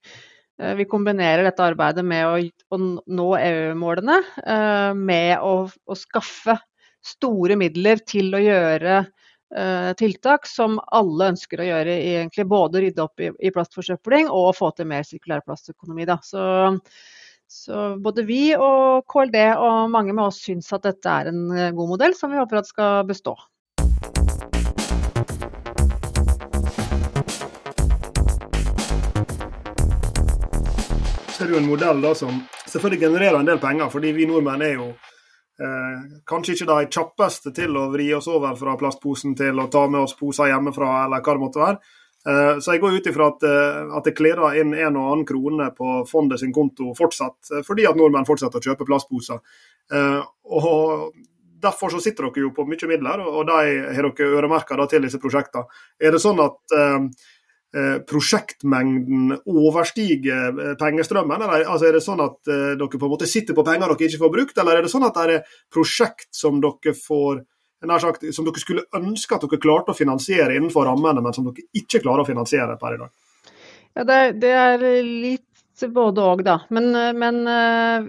vi 0.56 0.86
kombinerer 0.88 1.44
dette 1.44 1.60
arbeidet 1.60 2.00
med 2.00 2.22
å, 2.24 2.36
å 2.72 2.76
nå 2.80 3.26
EU-målene 3.36 4.14
med 4.96 5.42
å, 5.44 5.66
å 5.68 5.96
skaffe 6.00 6.54
store 7.04 7.58
midler 7.60 8.00
til 8.08 8.32
å 8.32 8.40
gjøre 8.40 9.02
Eh, 9.02 9.25
tiltak 9.96 10.46
som 10.50 10.80
alle 10.92 11.30
ønsker 11.32 11.60
å 11.62 11.66
gjøre, 11.68 11.92
egentlig 12.02 12.46
både 12.50 12.82
rydde 12.82 13.04
opp 13.04 13.22
i, 13.22 13.50
plastforsøpling 13.54 14.26
og 14.26 14.56
få 14.58 14.72
til 14.74 14.88
mer 14.90 15.06
sirkulær 15.06 15.44
plastøkonomi. 15.46 16.06
Så, 16.26 16.42
så, 17.46 17.96
både 18.02 18.26
vi 18.26 18.56
og 18.58 19.06
KLD 19.06 19.38
og 19.54 19.90
mange 19.90 20.12
med 20.12 20.26
oss 20.26 20.40
syns 20.42 20.72
at 20.74 20.82
dette 20.82 21.06
er 21.06 21.30
en 21.30 21.44
eh, 21.54 21.74
god 21.76 21.92
modell 21.94 22.16
som 22.18 22.34
vi 22.34 22.40
håper 22.40 22.58
at 22.58 22.70
skal 22.72 23.06
bestå. 23.06 23.36
Så 31.30 31.44
er 31.44 31.46
det 31.46 31.54
jo 31.54 31.60
en 31.60 31.68
modell 31.68 32.00
da 32.02 32.16
som 32.18 32.40
selvfølgelig 32.66 33.04
genererer 33.06 33.38
en 33.38 33.50
del 33.54 33.60
penger, 33.62 33.92
fordi 33.92 34.10
vi 34.16 34.26
nordmenn 34.26 34.64
er 34.66 34.80
jo 34.80 34.90
Eh, 34.90 35.15
kanskje 35.56 36.52
ikke 36.52 36.66
de 36.68 36.88
kjappeste 36.92 37.52
til 37.56 37.78
å 37.80 37.86
vri 37.88 38.10
oss 38.12 38.26
over 38.28 38.52
fra 38.60 38.74
plastposen 38.76 39.32
til 39.38 39.56
å 39.56 39.70
ta 39.72 39.86
med 39.88 40.02
oss 40.02 40.12
poser 40.18 40.50
hjemmefra, 40.50 41.06
eller 41.06 41.22
hva 41.24 41.36
det 41.36 41.42
måtte 41.42 41.62
være. 41.62 41.94
Eh, 42.26 42.58
så 42.58 42.74
jeg 42.74 42.82
går 42.82 42.96
ut 42.98 43.06
ifra 43.06 43.28
at, 43.30 43.42
eh, 43.46 43.96
at 43.96 44.04
det 44.04 44.16
klirrer 44.18 44.58
inn 44.60 44.74
en 44.74 44.96
og 44.98 45.12
annen 45.12 45.26
krone 45.28 45.70
på 45.76 46.00
fondet 46.10 46.40
sin 46.40 46.52
konto 46.52 46.90
fortsatt, 46.98 47.38
eh, 47.52 47.62
fordi 47.62 47.86
at 47.86 47.94
nordmenn 47.96 48.26
fortsetter 48.26 48.58
å 48.58 48.66
kjøpe 48.66 48.88
plastposer. 48.88 49.40
Eh, 49.92 50.22
og 50.50 51.14
Derfor 51.56 51.88
så 51.88 51.98
sitter 51.98 52.28
dere 52.28 52.42
jo 52.44 52.50
på 52.52 52.66
mye 52.68 52.86
midler, 52.86 53.18
og 53.26 53.46
de 53.48 53.52
har 53.96 54.02
dere 54.04 54.26
øremerka 54.36 54.76
til 54.88 55.00
disse 55.02 55.18
prosjektene. 55.18 55.64
Er 55.98 56.12
det 56.12 56.20
sånn 56.20 56.38
at 56.38 56.58
eh, 56.76 56.98
Eh, 56.98 57.35
prosjektmengden 58.08 59.34
overstiger 59.46 60.48
eh, 60.48 60.72
pengestrømmen? 60.80 61.42
Eller 61.42 61.66
altså 61.66 61.88
er 61.88 61.98
det 61.98 62.04
sånn 62.04 62.22
at 62.24 62.50
eh, 62.50 62.72
dere 62.78 63.00
på 63.00 63.04
en 63.04 63.12
måte 63.12 63.28
sitter 63.30 63.56
på 63.56 63.64
penger 63.66 63.92
dere 63.92 64.08
ikke 64.08 64.22
får 64.22 64.32
brukt, 64.32 64.60
eller 64.62 64.78
er 64.78 64.86
det 64.86 64.92
sånn 64.92 65.06
at 65.06 65.18
det 65.18 65.36
er 65.36 65.58
prosjekt 65.72 66.30
som 66.36 66.60
dere 66.62 66.94
får 66.96 67.44
sagt, 68.02 68.24
som 68.34 68.46
dere 68.48 68.62
skulle 68.62 68.86
ønske 68.96 69.36
at 69.36 69.44
dere 69.44 69.62
klarte 69.62 69.92
å 69.92 69.98
finansiere 69.98 70.56
innenfor 70.56 70.88
rammene, 70.88 71.22
men 71.22 71.36
som 71.36 71.46
dere 71.48 71.68
ikke 71.76 72.00
klarer 72.04 72.24
å 72.24 72.28
finansiere 72.28 72.78
per 72.80 72.96
i 72.96 73.00
dag? 73.04 73.12
Ja, 73.96 74.04
det, 74.08 74.20
det 74.42 74.52
er 74.56 74.86
litt 75.04 75.88
både 75.92 76.24
òg, 76.24 76.42
da. 76.46 76.62
Men, 76.72 76.90
men, 77.20 77.42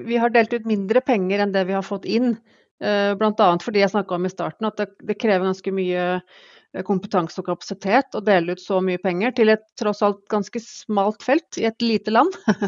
vi 0.07 0.19
har 0.19 0.31
delt 0.31 0.55
ut 0.55 0.67
mindre 0.67 1.03
penger 1.03 1.43
enn 1.43 1.51
det 1.51 1.65
vi 1.67 1.75
har 1.75 1.83
fått 1.83 2.07
inn. 2.07 2.37
Bl.a. 2.79 3.47
fordi 3.59 3.81
jeg 3.81 3.91
snakka 3.91 4.15
om 4.15 4.27
i 4.27 4.31
starten 4.31 4.69
at 4.69 4.79
det, 4.79 4.87
det 5.03 5.17
krever 5.19 5.49
ganske 5.49 5.73
mye 5.75 6.07
Eh, 6.17 6.56
kompetanse 6.85 7.39
og 7.41 7.47
kapasitet 7.49 8.15
å 8.17 8.21
dele 8.25 8.53
ut 8.53 8.61
så 8.61 8.79
mye 8.83 9.01
penger 9.01 9.33
til 9.37 9.51
et 9.53 9.63
tross 9.79 10.03
alt 10.05 10.19
ganske 10.31 10.61
smalt 10.63 11.23
felt 11.25 11.59
i 11.61 11.67
et 11.69 11.81
lite 11.85 12.13
land. 12.13 12.35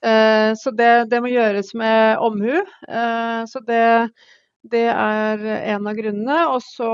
Eh, 0.00 0.52
så 0.56 0.70
det, 0.74 1.10
det, 1.10 1.18
må 1.20 1.28
gjøres 1.30 1.72
med 1.76 2.20
omhu. 2.24 2.60
Eh, 2.88 3.40
så 3.48 3.60
det, 3.66 3.82
det 4.72 4.86
er 4.90 5.42
en 5.74 5.88
av 5.90 5.98
grunnene. 5.98 6.38
Og 6.54 6.62
så, 6.64 6.90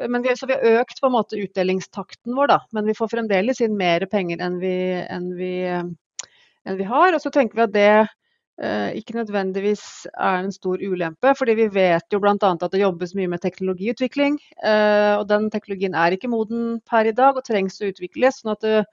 men 0.00 0.24
vi, 0.24 0.32
så 0.38 0.48
vi 0.48 0.56
har 0.56 0.80
økt 0.80 1.02
på 1.02 1.10
en 1.10 1.14
måte 1.14 1.38
utdelingstakten 1.40 2.34
vår, 2.36 2.50
da. 2.54 2.58
Men 2.76 2.88
vi 2.88 2.96
får 2.96 3.12
fremdeles 3.12 3.60
inn 3.64 3.76
mer 3.78 4.06
penger 4.10 4.42
enn 4.44 4.58
vi, 4.62 4.74
enn 5.04 5.30
vi, 5.38 5.54
enn 5.68 6.80
vi 6.80 6.88
har. 6.88 7.14
Og 7.14 7.22
så 7.22 7.32
tenker 7.34 7.60
vi 7.60 7.66
at 7.68 7.76
det 7.76 7.90
Eh, 7.98 8.23
ikke 8.62 9.16
nødvendigvis 9.16 10.06
er 10.14 10.44
en 10.44 10.52
stor 10.52 10.78
ulempe. 10.78 11.34
fordi 11.38 11.54
vi 11.54 11.66
vet 11.74 12.04
jo 12.12 12.20
bl.a. 12.20 12.36
at 12.38 12.72
det 12.72 12.80
jobbes 12.80 13.14
mye 13.14 13.28
med 13.28 13.42
teknologiutvikling. 13.42 14.38
Eh, 14.62 15.14
og 15.18 15.28
den 15.28 15.50
teknologien 15.50 15.94
er 15.94 16.14
ikke 16.14 16.30
moden 16.30 16.80
per 16.86 17.06
i 17.06 17.12
dag 17.12 17.36
og 17.36 17.44
trengs 17.44 17.80
å 17.82 17.90
utvikles. 17.90 18.40
sånn 18.40 18.52
at 18.52 18.60
det, 18.60 18.84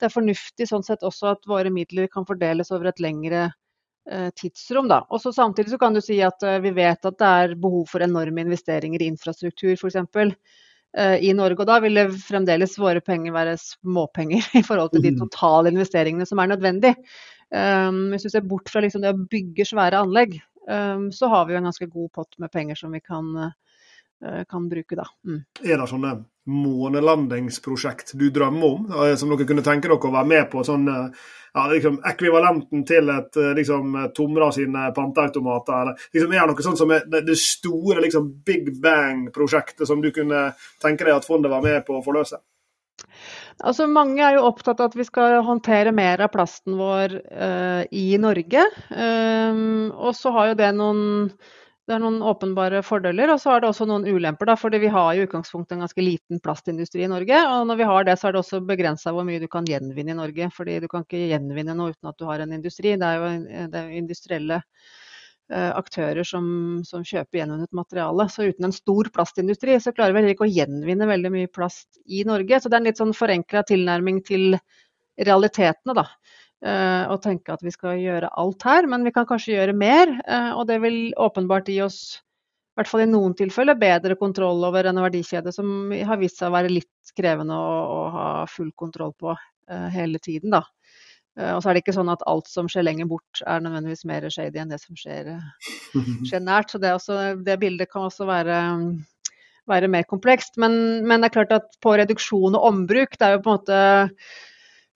det 0.00 0.08
er 0.08 0.14
fornuftig 0.14 0.68
sånn 0.68 0.82
sett 0.82 1.02
også 1.02 1.34
at 1.34 1.44
våre 1.46 1.70
midler 1.70 2.08
kan 2.08 2.24
fordeles 2.24 2.72
over 2.72 2.88
et 2.88 3.00
lengre 3.00 3.52
eh, 4.08 4.30
tidsrom. 4.32 4.88
Da. 4.88 5.04
Og 5.10 5.20
så 5.20 5.32
Samtidig 5.32 5.74
så 5.74 5.78
kan 5.78 5.92
du 5.92 6.00
si 6.00 6.22
at 6.22 6.40
vi 6.64 6.72
vet 6.72 7.04
at 7.04 7.18
det 7.18 7.32
er 7.44 7.54
behov 7.60 7.92
for 7.92 8.00
enorme 8.00 8.40
investeringer 8.40 9.02
i 9.02 9.12
infrastruktur 9.12 9.76
f.eks. 9.76 10.36
I 10.92 11.30
Norge, 11.32 11.56
og 11.56 11.68
da 11.70 11.78
vil 11.80 11.94
det 11.96 12.10
fremdeles 12.20 12.74
våre 12.76 13.00
penger 13.00 13.32
være 13.32 13.54
småpenger 13.56 14.44
i 14.60 14.60
forhold 14.60 14.90
til 14.92 15.00
de 15.00 15.14
mm. 15.14 15.22
totale 15.22 15.72
investeringene 15.72 16.26
som 16.28 16.40
er 16.42 16.50
nødvendig. 16.50 16.90
Um, 17.52 18.06
hvis 18.12 18.24
du 18.24 18.30
ser 18.32 18.46
bort 18.48 18.70
fra 18.72 18.80
liksom 18.84 19.04
det 19.04 19.12
å 19.12 19.26
bygge 19.28 19.66
svære 19.68 20.00
anlegg, 20.00 20.38
um, 20.68 21.10
så 21.12 21.28
har 21.32 21.46
vi 21.46 21.54
jo 21.54 21.60
en 21.60 21.68
ganske 21.68 21.88
god 21.90 22.12
pott 22.16 22.38
med 22.40 22.52
penger 22.52 22.80
som 22.80 22.94
vi 22.94 23.02
kan, 23.04 23.28
uh, 23.36 24.42
kan 24.48 24.68
bruke 24.70 24.96
da. 24.98 25.04
Mm. 25.28 25.42
Er 25.60 25.76
det 25.76 25.90
sånne 25.90 26.16
månelandingsprosjekt 26.52 28.16
du 28.18 28.26
drømmer 28.34 28.66
om, 28.66 28.88
eh, 28.90 29.14
som 29.14 29.30
dere 29.30 29.46
kunne 29.46 29.62
tenke 29.62 29.86
dere 29.86 30.08
å 30.08 30.10
være 30.10 30.26
med 30.26 30.48
på? 30.50 30.64
sånn 30.66 30.88
ja, 31.54 31.66
liksom, 31.68 31.98
ekvivalenten 32.08 32.84
til 32.88 33.10
et 33.12 33.36
eh, 33.36 33.52
liksom, 33.58 33.96
Tomra 34.16 34.48
sine 34.54 34.88
panteautomater? 34.96 35.92
Liksom, 36.14 36.32
er 36.32 36.40
det 36.40 36.54
noe 36.54 36.64
sånt 36.64 36.80
som 36.80 36.94
er 36.94 37.04
det 37.12 37.36
store 37.38 38.04
liksom, 38.04 38.30
big 38.46 38.72
bang-prosjektet 38.82 39.86
som 39.88 40.02
du 40.02 40.10
kunne 40.14 40.48
tenke 40.82 41.04
deg 41.04 41.18
at 41.18 41.28
fondet 41.28 41.52
var 41.52 41.64
med 41.64 41.84
på 41.86 41.98
å 41.98 42.04
forløse? 42.04 42.40
Altså, 43.60 43.86
mange 43.90 44.22
er 44.24 44.38
jo 44.38 44.46
opptatt 44.48 44.80
av 44.80 44.90
at 44.90 44.98
vi 44.98 45.06
skal 45.06 45.40
håndtere 45.46 45.92
mer 45.94 46.22
av 46.24 46.32
plasten 46.32 46.78
vår 46.78 47.16
uh, 47.28 47.82
i 47.92 48.06
Norge. 48.20 48.64
Um, 48.90 49.90
og 49.92 50.16
så 50.16 50.32
har 50.34 50.52
jo 50.52 50.56
det 50.62 50.70
noen, 50.78 51.02
det 51.86 51.96
er 51.96 52.02
noen 52.02 52.22
åpenbare 52.24 52.80
fordeler, 52.86 53.34
og 53.34 53.42
så 53.42 53.52
har 53.52 53.62
det 53.62 53.70
også 53.70 53.86
noen 53.90 54.08
ulemper. 54.08 54.48
Da, 54.48 54.56
fordi 54.58 54.80
vi 54.82 54.90
har 54.94 55.12
i 55.12 55.26
utgangspunktet 55.26 55.76
en 55.76 55.84
ganske 55.84 56.06
liten 56.06 56.42
plastindustri 56.42 57.04
i 57.04 57.12
Norge. 57.12 57.44
Og 57.52 57.68
når 57.68 57.82
vi 57.82 57.90
har 57.92 58.08
det, 58.08 58.16
så 58.18 58.30
er 58.30 58.36
det 58.36 58.42
også 58.42 58.62
begrensa 58.66 59.14
hvor 59.14 59.28
mye 59.28 59.42
du 59.42 59.48
kan 59.52 59.68
gjenvinne 59.68 60.16
i 60.16 60.18
Norge. 60.22 60.50
fordi 60.56 60.80
du 60.80 60.88
kan 60.88 61.06
ikke 61.06 61.28
gjenvinne 61.34 61.76
noe 61.76 61.92
uten 61.92 62.10
at 62.10 62.18
du 62.18 62.28
har 62.30 62.42
en 62.42 62.56
industri. 62.56 62.96
Det 62.96 63.12
er 63.12 63.20
jo 63.20 63.32
det 63.74 63.84
er 63.84 63.96
industrielle 64.00 64.62
aktører 65.52 66.24
som, 66.26 66.46
som 66.88 67.04
kjøper 67.04 67.42
gjenvunnet 67.42 67.72
materiale. 67.76 68.26
Så 68.32 68.48
uten 68.48 68.68
en 68.68 68.74
stor 68.74 69.10
plastindustri 69.14 69.76
så 69.82 69.92
klarer 69.94 70.14
vi 70.14 70.22
heller 70.22 70.36
ikke 70.36 70.46
å 70.46 70.52
gjenvinne 70.52 71.08
veldig 71.10 71.32
mye 71.34 71.50
plast 71.52 72.00
i 72.06 72.22
Norge. 72.28 72.60
Så 72.60 72.70
det 72.70 72.78
er 72.78 72.82
en 72.82 72.88
litt 72.88 73.02
sånn 73.02 73.16
forenkla 73.16 73.64
tilnærming 73.68 74.22
til 74.26 74.56
realitetene, 75.20 75.96
da. 75.98 76.06
Og 77.12 77.18
tenke 77.24 77.52
at 77.52 77.62
vi 77.66 77.72
skal 77.74 77.98
gjøre 77.98 78.30
alt 78.38 78.62
her, 78.64 78.86
men 78.88 79.04
vi 79.04 79.12
kan 79.14 79.26
kanskje 79.28 79.56
gjøre 79.56 79.74
mer. 79.74 80.12
Uh, 80.28 80.52
og 80.60 80.68
det 80.70 80.78
vil 80.84 80.98
åpenbart 81.20 81.68
gi 81.68 81.80
oss, 81.82 81.98
i 82.72 82.78
hvert 82.78 82.90
fall 82.90 83.02
i 83.04 83.10
noen 83.10 83.34
tilfeller, 83.36 83.76
bedre 83.78 84.16
kontroll 84.20 84.62
over 84.68 84.86
en 84.88 85.02
verdikjede 85.02 85.52
som 85.52 85.90
har 85.92 86.20
vist 86.22 86.38
seg 86.38 86.52
å 86.52 86.56
være 86.56 86.70
litt 86.72 87.16
krevende 87.18 87.58
å, 87.58 88.04
ha 88.14 88.28
full 88.48 88.70
kontroll 88.78 89.12
på 89.18 89.34
hele 89.92 90.18
tiden. 90.22 90.54
da. 90.54 90.62
Uh, 91.38 91.54
og 91.56 91.62
så 91.62 91.70
er 91.70 91.76
det 91.76 91.84
ikke 91.84 91.96
sånn 91.96 92.12
at 92.12 92.24
alt 92.28 92.50
som 92.50 92.68
skjer 92.70 92.84
lenger 92.84 93.08
bort, 93.08 93.40
er 93.46 93.62
nødvendigvis 93.64 94.04
mer 94.08 94.28
shady 94.32 94.60
enn 94.60 94.72
det 94.72 94.80
som 94.82 94.98
skjer, 94.98 95.32
skjer 96.28 96.44
nært. 96.44 96.72
Så 96.74 96.82
det, 96.82 96.92
også, 96.98 97.18
det, 97.46 97.58
bildet 97.62 97.90
kan 97.92 98.08
også 98.08 98.28
være, 98.28 98.60
være 99.70 99.92
mer 99.92 100.06
komplekst. 100.08 100.58
Men, 100.60 101.04
men, 101.06 101.20
det 101.22 101.30
er 101.30 101.36
klart 101.40 101.56
at 101.56 101.76
på 101.84 101.96
reduksjon 102.00 102.58
og 102.58 102.70
ombruk, 102.72 103.16
det 103.18 103.28
er 103.28 103.38
jo 103.38 103.44
på 103.44 103.52
en 103.52 103.60
måte 103.60 103.82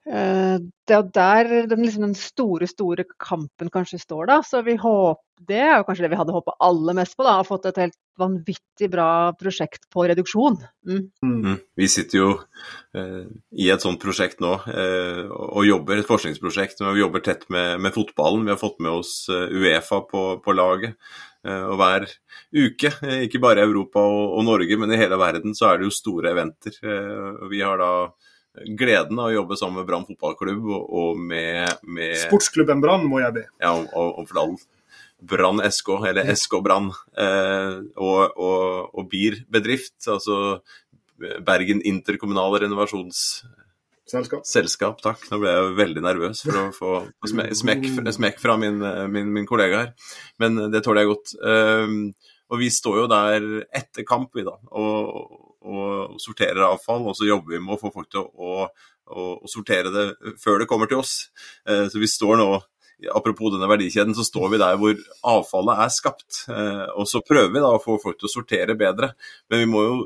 det 0.07 0.95
er 0.95 1.07
der 1.15 1.49
den, 1.67 1.81
liksom, 1.83 2.05
den, 2.05 2.15
store, 2.15 2.69
store 2.71 3.05
kampen 3.19 3.71
kanskje 3.75 3.99
står, 3.99 4.29
da. 4.31 4.37
Så 4.47 4.61
vi 4.63 4.77
håper, 4.79 5.23
det 5.49 5.59
er 5.59 5.83
kanskje 5.85 6.07
det 6.07 6.13
vi 6.13 6.19
hadde 6.21 6.35
håpa 6.35 6.55
aller 6.63 6.95
mest 6.97 7.17
på, 7.19 7.25
da. 7.27 7.41
Å 7.41 7.47
fått 7.49 7.67
et 7.67 7.81
helt 7.83 7.97
vanvittig 8.21 8.89
bra 8.93 9.35
prosjekt 9.37 9.89
på 9.93 10.07
reduksjon. 10.09 10.57
Mm. 10.89 11.03
Mm. 11.27 11.59
Vi 11.77 11.89
sitter 11.91 12.21
jo 12.21 12.29
eh, 12.97 13.27
i 13.59 13.69
et 13.73 13.83
sånt 13.83 14.01
prosjekt 14.03 14.41
nå 14.45 14.55
eh, 14.71 15.25
og 15.27 15.67
jobber, 15.67 16.01
et 16.01 16.09
forskningsprosjekt. 16.09 16.81
Vi 16.87 17.03
jobber 17.03 17.25
tett 17.27 17.45
med, 17.53 17.81
med, 17.83 17.95
fotballen. 17.97 18.47
Vi 18.47 18.55
har 18.55 18.63
fått 18.63 18.79
med 18.79 19.03
oss 19.03 19.27
eh, 19.33 19.51
Uefa 19.53 20.05
på, 20.09 20.27
på 20.45 20.57
laget. 20.57 20.97
Eh, 21.47 21.65
og 21.67 21.77
hver 21.81 22.07
uke, 22.57 22.95
eh, 23.07 23.27
ikke 23.27 23.43
bare 23.43 23.63
i 23.63 23.69
Europa 23.69 24.03
og, 24.03 24.39
og, 24.39 24.47
Norge, 24.49 24.79
men 24.81 24.93
i 24.93 25.01
hele 25.01 25.19
verden, 25.21 25.55
så 25.55 25.71
er 25.71 25.79
det 25.79 25.91
jo 25.91 25.99
store 25.99 26.33
eventer. 26.33 26.79
Eh, 26.83 27.45
vi 27.53 27.63
har 27.63 27.79
da 27.83 27.93
gleden 28.79 29.19
av 29.21 29.31
å 29.31 29.35
jobbe 29.35 29.59
sammen 29.59 29.81
med 29.81 29.89
Brann 29.89 30.07
fotballklubb 30.09 30.71
og, 30.77 31.19
med, 31.21 31.83
med, 31.85 32.17
Sportsklubben 32.27 32.83
Brann, 32.85 33.07
må 33.09 33.21
jeg 33.23 33.35
be. 33.37 33.45
Ja, 33.63 33.75
og, 33.77 34.23
og 34.23 34.31
for 34.31 34.43
all 34.43 34.57
Brann 35.27 35.63
SK, 35.65 35.93
eller 36.11 36.33
SK 36.37 36.59
Brann, 36.65 36.91
eh, 37.19 37.77
og, 37.97 38.37
og, 38.37 38.91
og 38.93 39.09
BIR 39.13 39.43
bedrift, 39.53 39.99
altså 40.13 40.59
Bergen 41.17 41.81
interkommunale 41.89 42.61
renovasjonsselskap. 42.67 44.45
Selskap, 44.45 45.01
takk. 45.01 45.23
Nå 45.33 45.41
ble 45.41 45.55
jeg 45.55 45.77
veldig 45.79 46.03
nervøs 46.05 46.43
for 46.45 46.61
å 46.61 46.67
få 46.77 46.91
smekk, 47.57 47.89
smekk 48.13 48.43
fra 48.43 48.59
min, 48.61 48.83
min, 49.13 49.33
min, 49.33 49.49
kollega 49.49 49.81
her, 49.81 50.13
men 50.43 50.67
det 50.73 50.85
tåler 50.85 51.07
jeg 51.07 51.15
godt. 51.15 51.33
Um, 51.41 51.97
og 52.53 52.61
vi 52.61 52.69
står 52.71 53.01
jo 53.01 53.09
der 53.11 53.49
etter 53.75 54.05
kamp, 54.07 54.37
vi 54.37 54.45
da, 54.47 54.55
og, 54.77 55.46
og 55.67 56.21
sorterer 56.23 56.65
avfall, 56.69 57.05
og 57.11 57.19
så 57.19 57.29
jobber 57.29 57.57
vi 57.57 57.63
med 57.65 57.77
å 57.77 57.81
få 57.81 57.93
folk 57.95 58.09
til 58.13 58.23
å, 58.23 58.67
å, 58.67 59.27
å 59.43 59.51
sortere 59.51 59.93
det 59.95 60.07
før 60.43 60.63
det 60.63 60.71
kommer 60.71 60.91
til 60.91 61.03
oss. 61.03 61.19
Uh, 61.69 61.87
så 61.91 62.03
vi 62.03 62.11
står 62.11 62.41
nå 62.43 62.51
apropos 63.13 63.53
denne 63.53 63.69
verdikjeden, 63.69 64.15
så 64.17 64.25
står 64.25 64.53
vi 64.55 64.61
der 64.61 64.79
hvor 64.81 64.95
avfallet 65.35 65.83
er 65.85 65.93
skapt. 65.93 66.43
Eh, 66.49 66.87
og 66.97 67.09
så 67.11 67.21
prøver 67.27 67.53
vi 67.53 67.63
da 67.63 67.75
å 67.77 67.83
få 67.83 67.99
folk 68.03 68.19
til 68.21 68.29
å 68.29 68.33
sortere 68.33 68.77
bedre. 68.79 69.13
Men 69.51 69.63
vi 69.63 69.71
må 69.71 69.83
jo 69.85 69.97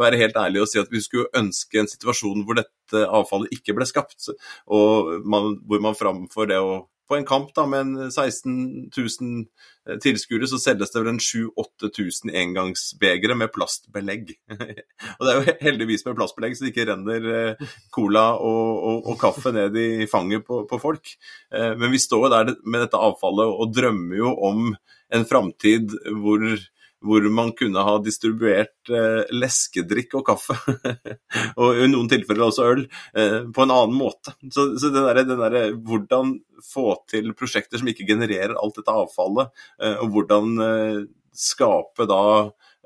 være 0.00 0.18
helt 0.20 0.38
ærlige 0.40 0.66
og 0.66 0.70
si 0.70 0.80
at 0.82 0.90
vi 0.90 1.02
skulle 1.04 1.30
ønske 1.38 1.80
en 1.80 1.90
situasjon 1.90 2.44
hvor 2.46 2.58
dette 2.58 3.04
avfallet 3.06 3.54
ikke 3.54 3.76
ble 3.78 3.86
skapt. 3.88 4.32
Og 4.74 5.20
man, 5.22 5.54
hvor 5.66 5.84
man 5.84 5.98
framfor 5.98 6.50
det 6.50 6.58
å 6.58 6.80
på 7.10 7.18
en 7.18 7.26
kamp 7.26 7.50
da, 7.56 7.66
med 7.66 7.80
en 7.80 8.12
16 8.12 8.52
000 8.94 9.40
eh, 9.88 9.98
tilskuere, 10.02 10.46
så 10.46 10.60
selges 10.62 10.92
det 10.94 11.02
vel 11.02 11.12
en 11.12 11.22
7000-8000 11.22 12.32
engangsbegre 12.42 13.36
med 13.38 13.50
plastbelegg. 13.54 14.30
og 15.18 15.26
det 15.26 15.32
er 15.32 15.40
jo 15.40 15.56
heldigvis 15.66 16.06
med 16.06 16.18
plastbelegg, 16.20 16.54
så 16.54 16.66
det 16.66 16.72
ikke 16.72 16.86
renner 16.92 17.30
eh, 17.34 17.70
cola 17.94 18.26
og, 18.38 18.70
og, 18.78 19.10
og 19.10 19.20
kaffe 19.20 19.54
ned 19.56 19.78
i 19.80 20.06
fanget 20.10 20.46
på, 20.46 20.62
på 20.70 20.80
folk. 20.82 21.14
Eh, 21.50 21.72
men 21.80 21.90
vi 21.90 22.02
står 22.02 22.28
der 22.36 22.54
med 22.62 22.86
dette 22.86 23.00
avfallet 23.00 23.50
og 23.50 23.74
drømmer 23.74 24.20
jo 24.22 24.34
om 24.50 24.70
en 25.10 25.26
framtid 25.26 25.96
hvor 26.22 26.46
hvor 27.04 27.24
man 27.32 27.52
kunne 27.56 27.84
ha 27.84 27.96
distribuert 28.04 28.90
eh, 28.92 29.22
leskedrikk 29.32 30.18
og 30.20 30.26
kaffe, 30.28 30.56
og 31.60 31.80
i 31.80 31.88
noen 31.88 32.10
tilfeller 32.12 32.48
også 32.48 32.66
øl, 32.74 32.82
eh, 33.16 33.38
på 33.48 33.64
en 33.64 33.74
annen 33.74 33.96
måte. 33.96 34.34
Så, 34.52 34.72
så 34.80 34.92
det 34.92 35.04
der, 35.06 35.22
den 35.24 35.40
der, 35.40 35.60
hvordan 35.76 36.36
få 36.64 36.92
til 37.10 37.32
prosjekter 37.36 37.80
som 37.80 37.88
ikke 37.90 38.08
genererer 38.08 38.58
alt 38.58 38.76
dette 38.76 38.98
avfallet, 39.02 39.54
eh, 39.80 39.96
og 40.02 40.12
hvordan 40.16 40.66
eh, 40.66 41.00
skape 41.40 42.04
da 42.10 42.22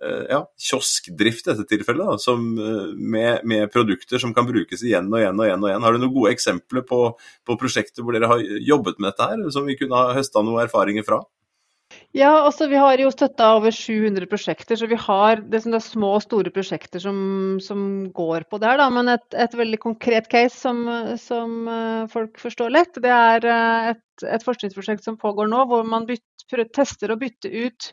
eh, 0.04 0.24
ja, 0.30 0.40
kioskdrift 0.60 1.48
i 1.48 1.52
dette 1.52 1.66
tilfellet, 1.74 2.06
da, 2.14 2.18
som, 2.22 2.46
eh, 2.58 2.94
med, 2.94 3.42
med, 3.48 3.66
produkter 3.74 4.22
som 4.22 4.34
kan 4.36 4.46
brukes 4.46 4.84
igjen 4.86 5.10
og 5.10 5.20
igjen 5.20 5.40
og 5.40 5.48
igjen. 5.48 5.62
og 5.64 5.70
igjen. 5.72 5.86
Har 5.86 5.94
du 5.94 6.02
noen 6.04 6.16
gode 6.16 6.34
eksempler 6.36 6.86
på, 6.86 7.06
på 7.18 7.58
prosjekter 7.60 8.04
hvor 8.04 8.14
dere 8.14 8.30
har 8.30 8.44
jobbet 8.62 9.00
med 9.00 9.10
dette 9.10 9.30
her, 9.32 9.48
som 9.54 9.66
vi 9.66 9.78
kunne 9.80 9.98
ha 9.98 10.14
høsta 10.14 10.44
noen 10.44 10.62
erfaringer 10.68 11.06
fra? 11.06 11.24
Ja, 12.14 12.30
altså 12.46 12.68
vi 12.70 12.78
har 12.78 13.00
jo 13.02 13.08
støtta 13.10 13.48
over 13.56 13.74
700 13.74 14.28
prosjekter, 14.30 14.78
så 14.78 14.86
vi 14.86 14.94
har 15.02 15.40
det, 15.42 15.64
det 15.66 15.78
er 15.80 15.82
små 15.82 16.12
og 16.14 16.22
store 16.22 16.52
prosjekter 16.54 17.02
som, 17.02 17.16
som 17.58 17.80
går 18.14 18.46
på 18.46 18.60
der. 18.62 18.78
Da. 18.78 18.86
Men 18.94 19.10
et, 19.16 19.26
et, 19.34 19.56
veldig 19.58 19.80
konkret 19.82 20.28
case 20.30 20.54
som, 20.54 20.84
som, 21.18 21.56
eh, 21.66 22.04
folk 22.12 22.38
forstår 22.38 22.70
lett, 22.70 23.02
det 23.02 23.10
er 23.10 23.48
eh, 23.50 23.90
et, 23.96 24.26
et 24.30 24.46
forskningsprosjekt 24.46 25.02
som 25.02 25.18
pågår 25.18 25.50
nå, 25.50 25.64
hvor 25.66 25.82
man 25.90 26.06
bytter, 26.06 26.68
tester 26.70 27.10
å 27.10 27.18
bytte 27.18 27.50
ut 27.50 27.90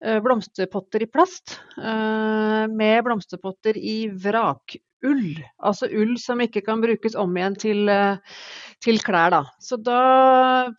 blomsterpotter 0.00 1.02
i 1.04 1.10
plast 1.12 1.58
med 1.76 3.02
blomsterpotter 3.04 3.76
i 3.76 4.08
vrakull. 4.08 5.26
Altså 5.60 5.90
ull 5.92 6.14
som 6.20 6.40
ikke 6.40 6.62
kan 6.64 6.80
brukes 6.80 7.18
om 7.20 7.36
igjen 7.36 7.58
til 7.60 7.92
til 8.84 9.00
klær. 9.04 9.32
Da. 9.34 9.42
Så 9.60 9.78
da 9.80 10.02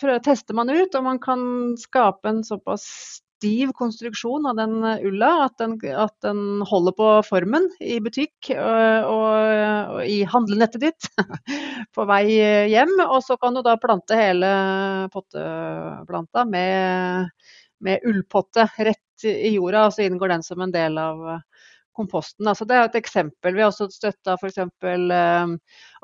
prøver, 0.02 0.22
tester 0.26 0.58
man 0.58 0.72
ut 0.72 0.96
om 0.98 1.10
man 1.10 1.20
kan 1.22 1.44
skape 1.80 2.32
en 2.32 2.42
såpass 2.46 2.88
stiv 3.42 3.72
konstruksjon 3.78 4.46
av 4.52 4.58
den 4.60 4.76
ulla 5.08 5.32
at 5.48 5.56
den, 5.58 5.74
at 5.98 6.14
den 6.22 6.62
holder 6.70 6.94
på 6.98 7.08
formen 7.26 7.66
i 7.82 7.98
butikk 8.04 8.52
og, 8.54 9.08
og, 9.10 9.96
og 9.96 10.04
i 10.06 10.20
handlenettet 10.30 10.84
ditt 10.84 11.10
på 11.96 12.06
vei 12.10 12.26
hjem. 12.70 12.94
Og 13.08 13.22
så 13.26 13.38
kan 13.42 13.58
du 13.58 13.64
da 13.66 13.78
plante 13.82 14.18
hele 14.18 14.52
potteplanta 15.14 16.46
med, 16.50 17.32
med 17.82 18.06
ullpotte 18.10 18.70
rett 18.78 19.02
i 19.30 19.54
jorda, 19.56 19.88
og 19.88 19.96
så 19.96 20.06
inngår 20.06 20.36
den 20.36 20.44
som 20.46 20.62
en 20.64 20.74
del 20.74 20.98
av 21.02 21.22
komposten. 21.98 22.48
Altså, 22.48 22.66
det 22.66 22.78
er 22.78 22.88
et 22.88 22.98
eksempel. 23.02 23.56
Vi 23.56 23.64
har 23.64 23.72
også 23.72 23.90
støtta 23.92 24.36
f.eks. 24.38 24.60
Uh, 24.84 25.56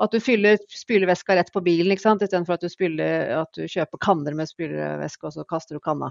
at 0.04 0.14
du 0.14 0.20
fyller 0.22 0.58
spylevæska 0.72 1.36
rett 1.38 1.52
på 1.54 1.62
bilen, 1.64 1.92
istedenfor 1.94 2.56
at, 2.56 2.64
du 2.64 2.72
spyler, 2.72 3.34
at 3.42 3.52
du 3.56 3.66
kjøper 3.66 4.02
kanner 4.04 4.36
med 4.36 4.50
spylevæske 4.50 5.28
og 5.28 5.36
så 5.36 5.46
kaster 5.48 5.78
du 5.78 5.84
kanna. 5.84 6.10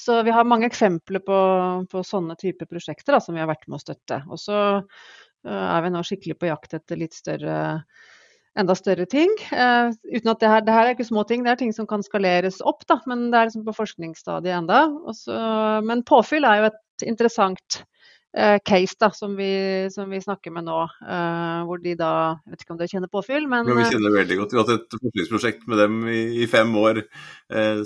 Så 0.00 0.18
vi 0.26 0.32
har 0.34 0.46
mange 0.46 0.66
eksempler 0.66 1.22
på, 1.22 1.36
på 1.90 2.02
sånne 2.02 2.34
typer 2.40 2.66
prosjekter 2.66 3.14
da, 3.14 3.22
som 3.22 3.36
vi 3.36 3.42
har 3.42 3.50
vært 3.50 3.68
med 3.68 3.78
å 3.78 3.84
støtte. 3.84 4.20
Og 4.28 4.40
så 4.42 4.58
uh, 4.82 5.64
er 5.64 5.86
vi 5.86 5.94
nå 5.94 6.04
skikkelig 6.04 6.38
på 6.40 6.50
jakt 6.50 6.76
etter 6.80 7.00
litt 7.00 7.16
større 7.16 7.56
enda 8.58 8.76
større 8.78 9.06
ting. 9.10 9.32
Uh, 9.50 9.94
uten 10.14 10.32
at 10.32 10.42
det 10.42 10.52
her, 10.52 10.66
det 10.66 10.76
her, 10.76 10.86
er 10.86 10.96
ikke 10.96 11.08
små 11.08 11.24
ting, 11.28 11.44
det 11.44 11.54
er 11.54 11.62
ting 11.64 11.74
som 11.74 11.88
kan 11.90 12.04
skaleres 12.06 12.60
opp, 12.64 12.86
da, 12.90 13.00
men 13.10 13.28
det 13.32 13.40
er 13.40 13.50
liksom 13.50 13.66
på 13.66 13.76
forskningsstadiet 13.80 14.60
enda. 14.60 14.86
Men 15.84 16.06
påfyll 16.06 16.46
er 16.48 16.62
jo 16.62 16.70
et 16.70 17.06
interessant 17.10 17.80
uh, 18.38 18.58
case 18.66 18.94
da, 19.00 19.10
som 19.16 19.34
vi, 19.38 19.50
som 19.94 20.10
vi, 20.10 20.22
snakker 20.22 20.54
med 20.54 20.68
nå. 20.68 20.78
Uh, 21.02 21.64
hvor 21.66 21.82
de 21.82 21.96
da 21.98 22.12
Jeg 22.44 22.54
vet 22.54 22.64
ikke 22.64 22.76
om 22.76 22.80
dere 22.80 22.92
kjenner 22.92 23.12
Påfyll, 23.12 23.48
men 23.50 23.70
ja, 23.70 23.78
Vi 23.80 23.88
kjenner 23.96 24.18
veldig 24.20 24.38
godt. 24.42 24.54
Vi 24.54 24.60
har 24.60 24.68
hatt 24.68 24.84
et 24.84 24.98
forskningsprosjekt 25.00 25.66
med 25.70 25.82
dem 25.82 26.00
i, 26.12 26.22
i 26.44 26.50
fem 26.50 26.74
år 26.78 27.04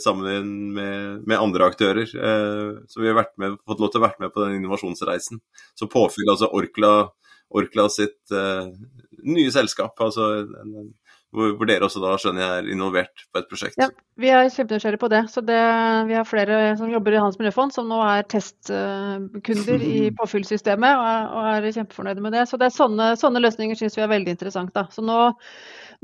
sammen 0.01 0.51
med, 0.77 1.25
med, 1.27 1.37
andre 1.37 1.67
aktører. 1.69 2.07
Så 2.09 3.01
vi 3.03 3.11
har 3.11 3.27
med, 3.41 3.57
fått 3.69 3.81
lov 3.83 3.91
til 3.93 4.01
å 4.01 4.05
være 4.07 4.23
med 4.23 4.33
på 4.33 4.45
den 4.45 4.55
innovasjonsreisen. 4.61 5.41
Så 5.77 5.89
Påfyll, 5.91 6.31
altså 6.31 6.49
Orkla, 6.57 6.93
Orkla 7.51 7.89
sitt 7.93 8.35
nye 9.25 9.51
selskap. 9.53 10.01
altså 10.05 10.33
en, 10.43 10.75
en 10.83 10.91
hvor, 11.37 11.67
dere 11.69 11.85
også 11.85 12.01
da 12.01 12.15
skjønner 12.17 12.41
jeg 12.41 12.61
er 12.61 12.69
involvert 12.73 13.25
på 13.29 13.41
et 13.41 13.49
prosjekt. 13.51 13.77
Ja, 13.81 13.91
vi 14.21 14.31
er 14.33 14.47
kjempenysgjerrige 14.49 15.01
på 15.03 15.11
det. 15.13 15.21
Så 15.29 15.43
det, 15.45 15.59
vi 16.09 16.17
har 16.17 16.25
flere 16.29 16.61
som 16.81 16.89
jobber 16.89 17.13
i 17.13 17.21
Hans 17.21 17.37
miljøfond 17.41 17.75
som 17.75 17.91
nå 17.91 17.99
er 18.07 18.25
testkunder 18.33 19.85
i 19.85 20.09
påfyllsystemet 20.21 20.89
og 20.89 21.09
er, 21.11 21.27
og 21.29 21.51
er 21.53 21.69
kjempefornøyde 21.77 22.25
med 22.25 22.37
det. 22.39 22.47
Så 22.49 22.61
det 22.61 22.71
er 22.71 22.79
sånne, 22.79 23.11
sånne 23.21 23.45
løsninger 23.45 23.77
syns 23.77 23.99
vi 23.99 24.07
er 24.07 24.13
veldig 24.15 24.35
interessant. 24.39 24.73
Da. 24.73 24.87
Så 24.95 25.05
nå, 25.05 25.21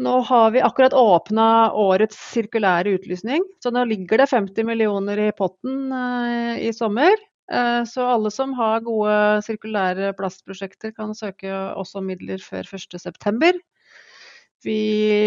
nå 0.04 0.14
har 0.28 0.52
vi 0.52 0.64
akkurat 0.66 0.96
åpna 0.98 1.48
årets 1.72 2.20
sirkulære 2.34 2.98
utlysning. 2.98 3.48
Så 3.64 3.72
nå 3.72 3.86
ligger 3.88 4.20
det 4.20 4.32
50 4.34 4.68
millioner 4.68 5.30
i 5.30 5.32
potten 5.36 5.88
uh, 5.88 6.52
i 6.60 6.68
sommer. 6.76 7.16
Uh, 7.52 7.82
så 7.84 8.06
alle 8.14 8.30
som 8.32 8.54
har 8.56 8.84
gode 8.86 9.42
sirkulære 9.44 10.14
plastprosjekter 10.16 10.94
kan 10.96 11.12
søke 11.16 11.52
også 11.52 12.00
midler 12.04 12.40
før 12.40 12.64
1.9. 12.64 13.58
Vi 14.64 14.80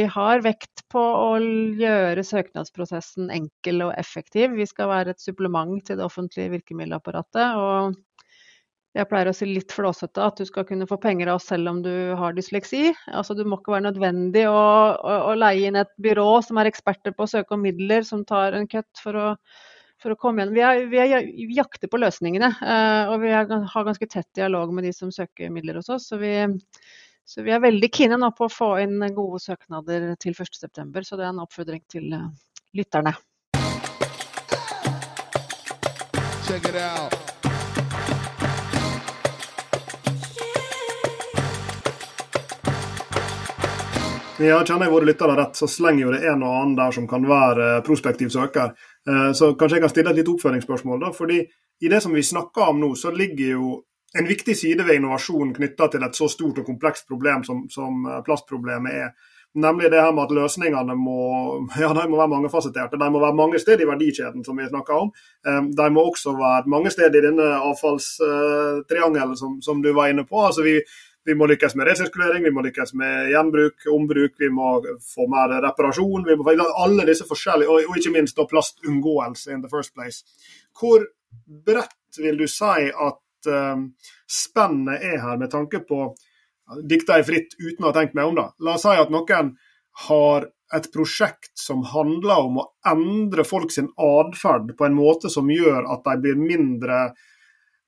har 0.09 0.41
vekt 0.41 0.81
på 0.89 1.01
å 1.01 1.37
gjøre 1.77 2.23
søknadsprosessen 2.25 3.29
enkel 3.29 3.83
og 3.85 3.93
effektiv. 3.99 4.55
Vi 4.57 4.65
skal 4.65 4.89
være 4.89 5.13
et 5.13 5.21
supplement 5.21 5.77
til 5.85 5.99
det 5.99 6.07
offentlige 6.07 6.55
virkemiddelapparatet. 6.55 7.53
og 7.53 7.97
jeg 8.97 9.05
pleier 9.11 9.29
å 9.29 9.35
si 9.35 9.45
litt 9.45 9.73
flåsete 9.75 10.23
at 10.23 10.39
du 10.39 10.47
skal 10.47 10.65
kunne 10.65 10.87
få 10.89 10.97
penger 11.01 11.29
av 11.29 11.37
oss 11.37 11.45
selv 11.51 11.69
om 11.69 11.83
du 11.85 12.15
har 12.17 12.33
dysleksi. 12.33 12.89
Altså, 13.11 13.35
du 13.37 13.43
må 13.45 13.59
ikke 13.59 13.75
være 13.75 13.91
nødvendig 13.91 14.47
å, 14.49 14.57
å, 14.97 15.17
å, 15.29 15.35
leie 15.37 15.69
inn 15.69 15.77
et 15.77 15.91
byrå 16.01 16.39
som 16.45 16.57
er 16.57 16.69
eksperter 16.71 17.13
på 17.13 17.27
å 17.27 17.29
søke 17.29 17.53
om 17.53 17.61
midler, 17.67 18.07
som 18.07 18.25
tar 18.25 18.57
en 18.57 18.65
kutt 18.71 19.03
for 19.03 19.19
å, 19.21 19.27
for 20.01 20.13
å 20.13 20.19
komme 20.19 20.43
igjen. 20.43 20.53
Vi, 20.55 20.63
er, 20.63 20.83
vi, 20.91 20.99
er, 21.01 21.27
vi 21.49 21.57
jakter 21.57 21.89
på 21.91 21.99
løsningene, 22.01 22.51
eh, 22.61 23.11
og 23.11 23.21
vi 23.23 23.33
har 23.33 23.47
ganske 23.49 24.09
tett 24.09 24.29
dialog 24.37 24.73
med 24.75 24.87
de 24.87 24.93
som 24.95 25.11
søker 25.13 25.53
midler 25.53 25.79
hos 25.81 25.89
oss. 25.93 26.09
så 26.11 26.21
vi 26.21 26.35
Så 27.27 27.43
vi 27.43 27.51
er 27.51 27.59
veldig 27.59 27.89
kine 27.91 28.17
nå 28.17 28.29
på 28.31 28.45
å 28.47 28.51
få 28.51 28.69
inn 28.79 29.01
gode 29.11 29.41
søknader 29.43 30.13
til 30.15 30.31
1.9, 30.31 31.03
så 31.03 31.17
det 31.19 31.25
er 31.25 31.33
en 31.33 31.43
oppfordring 31.43 31.83
til 31.91 32.13
uh, 32.13 32.29
lytterne. 32.71 33.17
Check 36.47 36.69
it 36.69 36.75
out. 36.75 37.27
Ja, 44.37 44.59
kjenner 44.61 44.85
jeg 44.85 44.93
våre 44.93 45.07
lyttere 45.09 45.33
rett, 45.33 45.55
så 45.57 45.65
slenger 45.65 46.03
jo 46.03 46.11
det 46.13 46.19
en 46.29 46.43
og 46.45 46.51
annen 46.59 46.75
der 46.77 46.91
som 46.93 47.07
kan 47.09 47.23
være 47.25 47.63
eh, 47.71 47.79
prospektiv 47.81 48.29
søker. 48.29 48.75
Eh, 49.07 49.31
så 49.33 49.53
kanskje 49.53 49.77
jeg 49.77 49.85
kan 49.85 49.93
stille 49.93 50.11
et 50.11 50.19
litt 50.21 50.33
oppføringsspørsmål. 50.33 50.99
da, 50.99 51.11
fordi 51.11 51.39
i 51.81 51.89
det 51.89 52.01
som 52.03 52.13
vi 52.13 52.23
snakker 52.23 52.69
om 52.69 52.79
nå, 52.79 52.95
så 52.95 53.11
ligger 53.11 53.47
jo 53.51 53.83
en 54.17 54.27
viktig 54.27 54.55
side 54.57 54.83
ved 54.83 54.95
innovasjon 54.95 55.53
knytta 55.53 55.87
til 55.87 56.03
et 56.03 56.15
så 56.15 56.27
stort 56.27 56.59
og 56.59 56.65
komplekst 56.65 57.07
problem 57.07 57.43
som, 57.43 57.67
som, 57.69 58.05
eh, 58.05 58.21
plastproblemet 58.23 58.93
er. 58.93 59.09
Nemlig 59.55 59.91
det 59.91 60.01
her 60.01 60.11
med 60.11 60.23
at 60.23 60.35
løsningene 60.35 60.95
må, 60.95 61.21
ja, 61.83 61.93
de 61.93 62.07
må 62.09 62.17
være 62.17 62.33
mangefasetterte. 62.35 62.99
De 62.99 63.09
må 63.11 63.19
være 63.19 63.35
mange 63.35 63.59
steder 63.59 63.85
i 63.85 63.89
verdikjeden, 63.89 64.43
som 64.45 64.57
vi 64.57 64.67
snakker 64.67 64.93
om. 64.93 65.11
De 65.77 65.89
må 65.89 66.03
også 66.03 66.35
være 66.37 66.67
mange 66.67 66.91
steder 66.91 67.15
i 67.15 67.27
denne 67.29 67.47
avfallstriangelen 67.55 69.37
som, 69.37 69.61
som, 69.61 69.81
du 69.81 69.93
var 69.93 70.11
inne 70.11 70.27
på. 70.27 70.43
Altså 70.45 70.61
vi, 70.61 70.81
vi 71.27 71.35
må 71.35 71.47
lykkes 71.51 71.75
med 71.75 71.89
resirkulering, 71.89 72.45
vi 72.45 72.53
må 72.55 72.63
lykkes 72.63 72.93
med 72.95 73.31
gjenbruk, 73.33 73.83
ombruk, 73.91 74.37
vi 74.39 74.47
må 74.53 74.77
få 75.03 75.27
mer 75.27 75.57
reparasjon. 75.65 76.23
vi 76.23 76.37
må 76.39 76.55
Alle 76.79 77.05
disse 77.09 77.27
forskjellige, 77.27 77.67
og, 77.67 77.97
ikke 77.99 78.13
minst 78.15 78.39
plastunngåelse 78.39 79.51
in 79.51 79.61
the 79.61 79.69
first 79.69 79.93
place. 79.93 80.23
Hvor 80.79 81.03
bredt 81.67 82.21
vil 82.23 82.39
du 82.39 82.47
si 82.47 82.87
at 82.89 83.51
um, 83.51 83.89
spennet 84.23 85.03
er 85.03 85.19
her, 85.19 85.37
med 85.37 85.51
tanke 85.51 85.83
på 85.83 86.13
Dikter 86.83 87.21
jeg 87.21 87.27
fritt 87.29 87.53
uten 87.61 87.85
å 87.85 87.91
ha 87.93 87.95
tenkt 87.95 88.15
meg 88.17 88.27
om 88.27 88.35
det. 88.35 88.49
La 88.59 88.73
oss 88.75 88.83
si 88.83 88.91
at 88.91 89.11
noen 89.11 89.53
har 90.07 90.49
et 90.75 90.89
prosjekt 90.91 91.53
som 91.55 91.85
handler 91.87 92.43
om 92.43 92.57
å 92.59 92.65
endre 92.91 93.45
folk 93.47 93.71
sin 93.71 93.87
atferd 93.95 94.73
på 94.75 94.87
en 94.87 94.97
måte 94.97 95.31
som 95.31 95.47
gjør 95.47 95.87
at 95.93 96.03
de 96.03 96.17
blir 96.25 96.35
mindre 96.35 97.05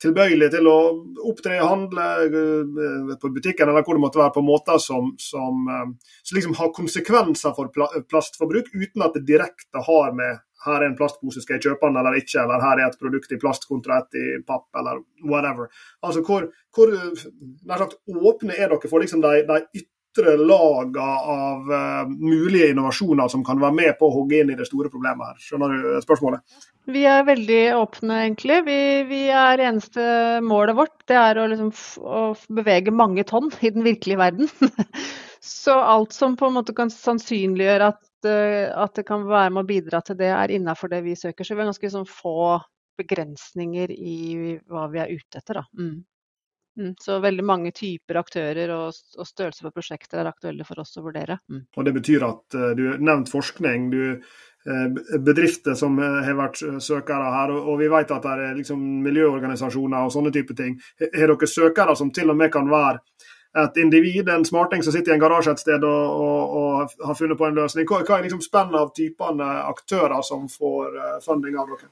tilbøyelig 0.04 0.50
til 0.54 0.68
å 0.72 0.78
opptre 1.28 1.60
handle 1.60 2.06
eh, 2.26 3.16
på 3.20 3.32
butikken 3.36 3.70
eller 3.70 3.84
hvor 3.84 3.98
det 3.98 4.04
måtte 4.04 4.22
være, 4.22 4.36
på 4.38 4.46
måter 4.46 4.80
som, 4.82 5.14
som, 5.20 5.66
eh, 5.68 6.14
som 6.24 6.40
liksom 6.40 6.56
har 6.60 6.76
konsekvenser 6.76 7.56
for 7.58 7.72
plastforbruk, 8.10 8.72
uten 8.74 9.06
at 9.06 9.18
det 9.18 9.26
direkte 9.28 9.84
har 9.88 10.16
med 10.16 10.40
her 10.66 10.82
er 10.82 10.90
en 10.90 10.98
plastpose, 11.00 11.40
skal 11.44 11.56
jeg 11.56 11.70
kjøpe 11.70 11.88
den 11.88 12.00
eller 12.02 12.18
ikke, 12.20 12.42
eller 12.42 12.64
her 12.64 12.82
er 12.82 12.90
et 12.90 12.98
produkt 13.00 13.32
i 13.32 13.40
plast 13.40 13.68
kontra 13.70 14.02
et 14.02 14.18
i 14.20 14.26
papp, 14.48 14.68
eller 14.76 15.00
whatever. 15.24 15.70
Altså 16.04 16.24
Hvor, 16.28 16.50
hvor 16.76 16.92
sagt, 17.80 17.96
åpne 18.10 18.58
er 18.58 18.68
dere 18.68 18.92
for 18.92 19.00
liksom 19.00 19.24
de, 19.24 19.46
de 19.48 19.62
ytre 19.80 19.88
lagene 20.18 21.06
av 21.34 21.70
uh, 21.70 22.10
mulige 22.10 22.72
innovasjoner 22.72 23.28
som 23.28 23.44
kan 23.46 23.60
være 23.62 23.76
med 23.78 23.98
på 24.00 24.10
å 24.10 24.16
hogge 24.18 24.42
inn 24.42 24.50
i 24.50 24.58
det 24.58 24.68
store 24.68 24.90
problemet 24.90 25.28
her? 25.28 25.38
Skjønner 25.44 25.76
du 25.76 26.02
spørsmålet? 26.04 26.42
Vi 26.90 27.04
er 27.06 27.26
veldig 27.28 27.62
åpne, 27.78 28.22
egentlig. 28.26 28.60
Vi, 28.66 28.80
vi 29.10 29.22
er 29.30 29.62
eneste 29.62 30.04
målet 30.42 30.78
vårt 30.80 30.96
det 31.10 31.18
er 31.20 31.38
å, 31.38 31.46
liksom, 31.52 31.70
å, 32.02 32.24
bevege 32.58 32.94
mange 32.96 33.26
tonn 33.30 33.52
i 33.62 33.72
den 33.76 33.86
virkelige 33.86 34.20
verden. 34.22 34.50
Så 35.46 35.76
alt 35.78 36.14
som 36.14 36.36
på 36.40 36.50
en 36.50 36.58
måte 36.58 36.74
kan 36.76 36.90
sannsynliggjøre 36.92 37.92
at, 37.94 38.28
eh, 38.28 38.68
at, 38.74 38.96
det 38.98 39.06
kan 39.08 39.28
være 39.30 39.54
med 39.54 39.64
å 39.64 39.70
bidra 39.70 40.02
til 40.06 40.18
det, 40.20 40.34
er 40.34 40.52
innafor 40.56 40.92
det 40.92 41.04
vi 41.06 41.16
søker. 41.16 41.46
Så 41.46 41.56
vi 41.56 41.64
har 41.64 41.70
ganske 41.70 41.94
sånn, 41.94 42.10
få 42.10 42.58
begrensninger 43.00 43.94
i 43.94 44.58
hva 44.68 44.90
vi 44.92 45.00
er 45.04 45.14
ute 45.14 45.40
etter. 45.40 45.62
Da. 45.62 45.68
Mm. 45.80 46.02
Så 47.02 47.18
veldig 47.24 47.44
mange 47.46 47.74
typer 47.76 48.22
aktører 48.22 48.72
og, 48.76 49.00
og 49.18 49.28
størrelse 49.28 49.66
på 49.66 49.74
prosjekter 49.76 50.22
er 50.22 50.30
aktuelle 50.32 50.68
for 50.68 50.80
oss 50.84 50.96
å 51.00 51.04
vurdere. 51.04 51.40
Mm. 51.52 51.66
Og 51.76 51.88
Det 51.88 51.96
betyr 51.98 52.28
at 52.28 52.60
du 52.78 52.86
har 52.92 53.02
nevnt 53.04 53.32
forskning. 53.32 53.90
du 53.92 54.04
Eh, 54.66 55.20
bedrifter 55.20 55.74
som 55.74 56.00
eh, 56.00 56.06
har 56.26 56.36
vært 56.36 56.60
søkere 56.84 57.32
her, 57.32 57.52
og 57.56 57.78
vi 57.80 57.88
vet 57.88 58.10
at 58.12 58.26
det 58.26 58.48
er 58.50 58.58
liksom 58.58 58.82
miljøorganisasjoner 59.06 60.04
og 60.04 60.12
sånne 60.12 60.34
type 60.36 60.56
ting. 60.58 60.76
Har 61.00 61.32
dere 61.32 61.48
søkere 61.48 61.96
som 61.96 62.12
til 62.12 62.34
og 62.34 62.36
med 62.38 62.52
kan 62.52 62.68
være 62.68 63.00
et 63.64 63.80
individ, 63.82 64.28
en 64.30 64.44
smarting 64.46 64.84
som 64.84 64.94
sitter 64.94 65.14
i 65.14 65.16
en 65.16 65.24
garasje 65.24 65.56
et 65.56 65.64
sted 65.64 65.86
og, 65.88 66.20
og, 66.26 66.58
og 66.60 67.08
har 67.08 67.18
funnet 67.18 67.40
på 67.40 67.48
en 67.48 67.56
løsning? 67.62 67.88
Hva, 67.88 68.02
hva 68.04 68.20
er 68.20 68.28
liksom 68.28 68.44
spennet 68.44 68.78
av 68.82 68.92
typene 69.00 69.48
aktører 69.72 70.20
som 70.28 70.44
får 70.52 71.00
eh, 71.00 71.18
funding 71.24 71.56
av 71.56 71.72
dere? 71.72 71.90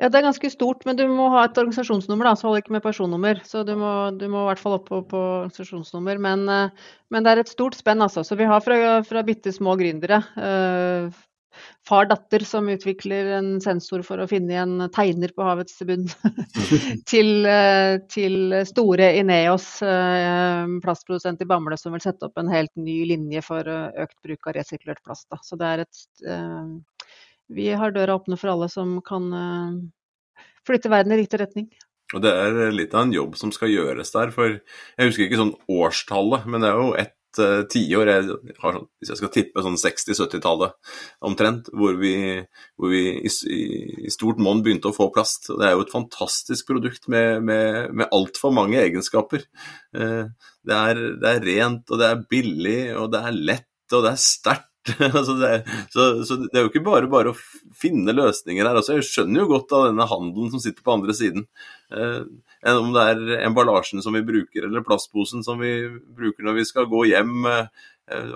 Ja, 0.00 0.08
Det 0.08 0.16
er 0.18 0.24
ganske 0.24 0.50
stort, 0.52 0.86
men 0.88 0.96
du 0.96 1.04
må 1.12 1.28
ha 1.34 1.44
et 1.44 1.58
organisasjonsnummer, 1.60 2.30
da, 2.30 2.34
så 2.38 2.48
holder 2.48 2.62
ikke 2.64 2.76
med 2.78 2.84
personnummer. 2.84 3.42
Så 3.44 3.66
du 3.68 3.74
må, 3.76 3.90
du 4.16 4.26
må 4.32 4.46
i 4.46 4.50
hvert 4.50 4.62
fall 4.62 4.78
opp 4.78 4.86
på, 4.88 5.02
på 5.10 5.24
organisasjonsnummer. 5.42 6.16
Men, 6.24 6.46
men, 6.48 7.26
det 7.26 7.34
er 7.34 7.42
et 7.42 7.52
stort 7.52 7.76
spenn, 7.76 8.00
altså. 8.00 8.24
Så 8.24 8.38
vi 8.40 8.48
har 8.48 8.64
fra, 8.64 8.78
fra 9.04 9.24
bitte 9.28 9.52
små 9.52 9.76
gründere. 9.76 10.22
Uh, 10.40 11.12
far-datter 11.88 12.44
som 12.46 12.68
utvikler 12.70 13.32
en 13.38 13.48
sensor 13.62 14.02
for 14.06 14.22
å 14.22 14.28
finne 14.30 14.54
igjen 14.54 14.86
tegner 14.94 15.32
på 15.34 15.46
havets 15.46 15.80
bunn, 15.86 16.06
til, 17.10 17.30
eh, 17.48 17.96
til, 18.12 18.54
store 18.68 19.10
Ineos, 19.20 19.68
eh, 19.86 20.76
plastprodusent 20.84 21.42
i 21.42 21.48
Bamble, 21.50 21.78
som 21.80 21.96
vil 21.96 22.04
sette 22.04 22.28
opp 22.28 22.40
en 22.40 22.52
helt 22.52 22.72
ny 22.78 23.00
linje 23.10 23.42
for 23.46 23.66
eh, 23.66 24.04
økt 24.04 24.18
bruk 24.26 24.50
av 24.50 24.58
resirkulert 24.60 25.02
plast. 25.04 25.28
Da. 25.32 25.40
Så 25.46 25.58
det 25.60 25.72
er 25.74 25.84
et 25.86 26.06
Vi 27.50 27.70
har 27.74 27.94
døra 27.94 28.14
åpne 28.18 28.38
for 28.38 28.52
alle 28.52 28.68
som 28.70 28.98
kan 29.02 29.30
flytte 30.66 30.92
verden 30.92 31.14
i 31.16 31.22
riktig 31.22 31.40
retning. 31.42 31.70
Og 32.14 32.22
Det 32.24 32.30
er 32.34 32.74
litt 32.74 32.94
av 32.96 33.06
en 33.06 33.14
jobb 33.14 33.38
som 33.38 33.52
skal 33.54 33.72
gjøres 33.72 34.12
der. 34.14 34.34
for 34.34 34.58
Jeg 34.58 35.08
husker 35.10 35.26
ikke 35.26 35.40
sånn 35.40 35.56
årstallet, 35.70 36.46
men 36.46 36.62
det 36.62 36.70
er 36.70 36.78
jo 36.80 36.94
ett 36.98 37.40
uh, 37.40 37.62
tiår. 37.70 38.10
Sånn, 38.58 38.86
hvis 38.98 39.12
jeg 39.12 39.20
skal 39.20 39.32
tippe 39.34 39.64
sånn 39.64 39.78
60-70-tallet 39.78 40.96
omtrent, 41.26 41.70
hvor 41.70 41.94
vi, 42.00 42.14
hvor 42.74 42.90
vi 42.90 43.04
i, 43.20 43.30
i, 43.30 44.10
stort 44.10 44.42
monn 44.42 44.64
begynte 44.66 44.90
å 44.90 44.96
få 44.96 45.10
plast. 45.14 45.52
Det 45.52 45.68
er 45.68 45.76
jo 45.76 45.84
et 45.86 45.94
fantastisk 45.94 46.72
produkt 46.72 47.06
med, 47.12 47.44
med, 47.46 47.94
med 47.94 48.10
altfor 48.16 48.54
mange 48.54 48.80
egenskaper. 48.82 49.46
Uh, 49.94 50.26
det, 50.66 50.80
er, 50.80 51.04
det 51.22 51.36
er 51.36 51.46
rent, 51.46 51.86
og 51.90 52.02
det 52.02 52.10
er 52.10 52.26
billig, 52.34 52.80
og 52.98 53.14
det 53.14 53.22
er 53.22 53.38
lett, 53.52 53.70
og 53.94 54.06
det 54.06 54.16
er 54.16 54.26
sterkt. 54.26 54.69
altså 55.18 55.34
det, 55.36 55.50
så, 55.92 56.04
så, 56.24 56.36
det 56.46 56.56
er 56.56 56.64
jo 56.64 56.70
ikke 56.70 56.84
bare 56.86 57.08
bare 57.10 57.32
å 57.34 57.38
finne 57.76 58.14
løsninger 58.16 58.64
her. 58.64 58.78
Altså 58.78 58.96
jeg 58.96 59.08
skjønner 59.08 59.42
jo 59.42 59.50
godt 59.52 59.74
av 59.76 59.90
denne 59.90 60.06
handelen 60.08 60.52
som 60.54 60.62
sitter 60.62 60.84
på 60.84 60.94
andre 60.94 61.16
siden. 61.16 61.44
Eh, 61.92 62.22
om 62.70 62.90
det 62.96 63.04
er 63.12 63.44
emballasjen 63.46 64.02
som 64.04 64.16
vi 64.16 64.24
bruker, 64.24 64.66
eller 64.66 64.84
plastposen 64.86 65.44
som 65.44 65.60
vi 65.60 65.74
bruker 66.16 66.46
når 66.46 66.60
vi 66.60 66.66
skal 66.68 66.88
gå 66.90 67.06
hjem. 67.12 67.36
Eh, 67.50 67.88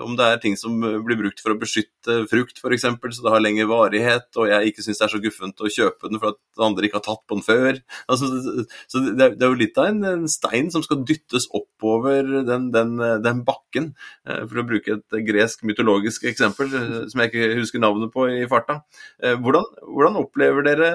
om 0.03 0.15
det 0.17 0.27
er 0.27 0.41
ting 0.43 0.55
som 0.59 0.77
blir 0.79 1.17
brukt 1.19 1.41
for 1.43 1.53
å 1.53 1.59
beskytte 1.59 2.21
frukt, 2.31 2.61
f.eks., 2.61 2.85
så 2.85 3.25
det 3.25 3.33
har 3.33 3.43
lengre 3.43 3.67
varighet, 3.69 4.29
og 4.39 4.49
jeg 4.51 4.71
ikke 4.71 4.85
syns 4.85 5.01
det 5.01 5.05
er 5.07 5.13
så 5.15 5.21
guffent 5.23 5.63
å 5.63 5.71
kjøpe 5.71 6.11
den 6.11 6.21
for 6.21 6.33
at 6.33 6.63
andre 6.67 6.87
ikke 6.87 6.99
har 7.01 7.05
tatt 7.07 7.23
på 7.27 7.39
den 7.39 7.45
før. 7.45 7.81
Altså, 8.15 8.29
så 8.87 9.01
det, 9.17 9.25
er 9.33 9.49
jo 9.49 9.57
litt 9.57 9.77
av 9.81 9.89
en, 9.89 10.27
stein 10.31 10.69
som 10.71 10.83
skal 10.85 11.01
dyttes 11.07 11.47
oppover 11.57 12.27
den, 12.47 12.69
den, 12.73 12.93
den, 13.23 13.41
bakken, 13.47 13.91
eh, 14.27 14.43
for 14.45 14.61
å 14.61 14.67
bruke 14.67 14.99
et 14.99 15.17
gresk 15.27 15.65
mytologisk 15.67 16.27
eksempel 16.29 16.71
eh, 16.71 16.97
som 17.11 17.23
jeg 17.23 17.31
ikke 17.31 17.59
husker 17.59 17.83
navnet 17.83 18.13
på 18.13 18.27
i 18.31 18.45
farta. 18.51 18.79
Hvordan, 19.19 19.65
hvordan 19.89 20.19
opplever 20.21 20.65
dere 20.65 20.91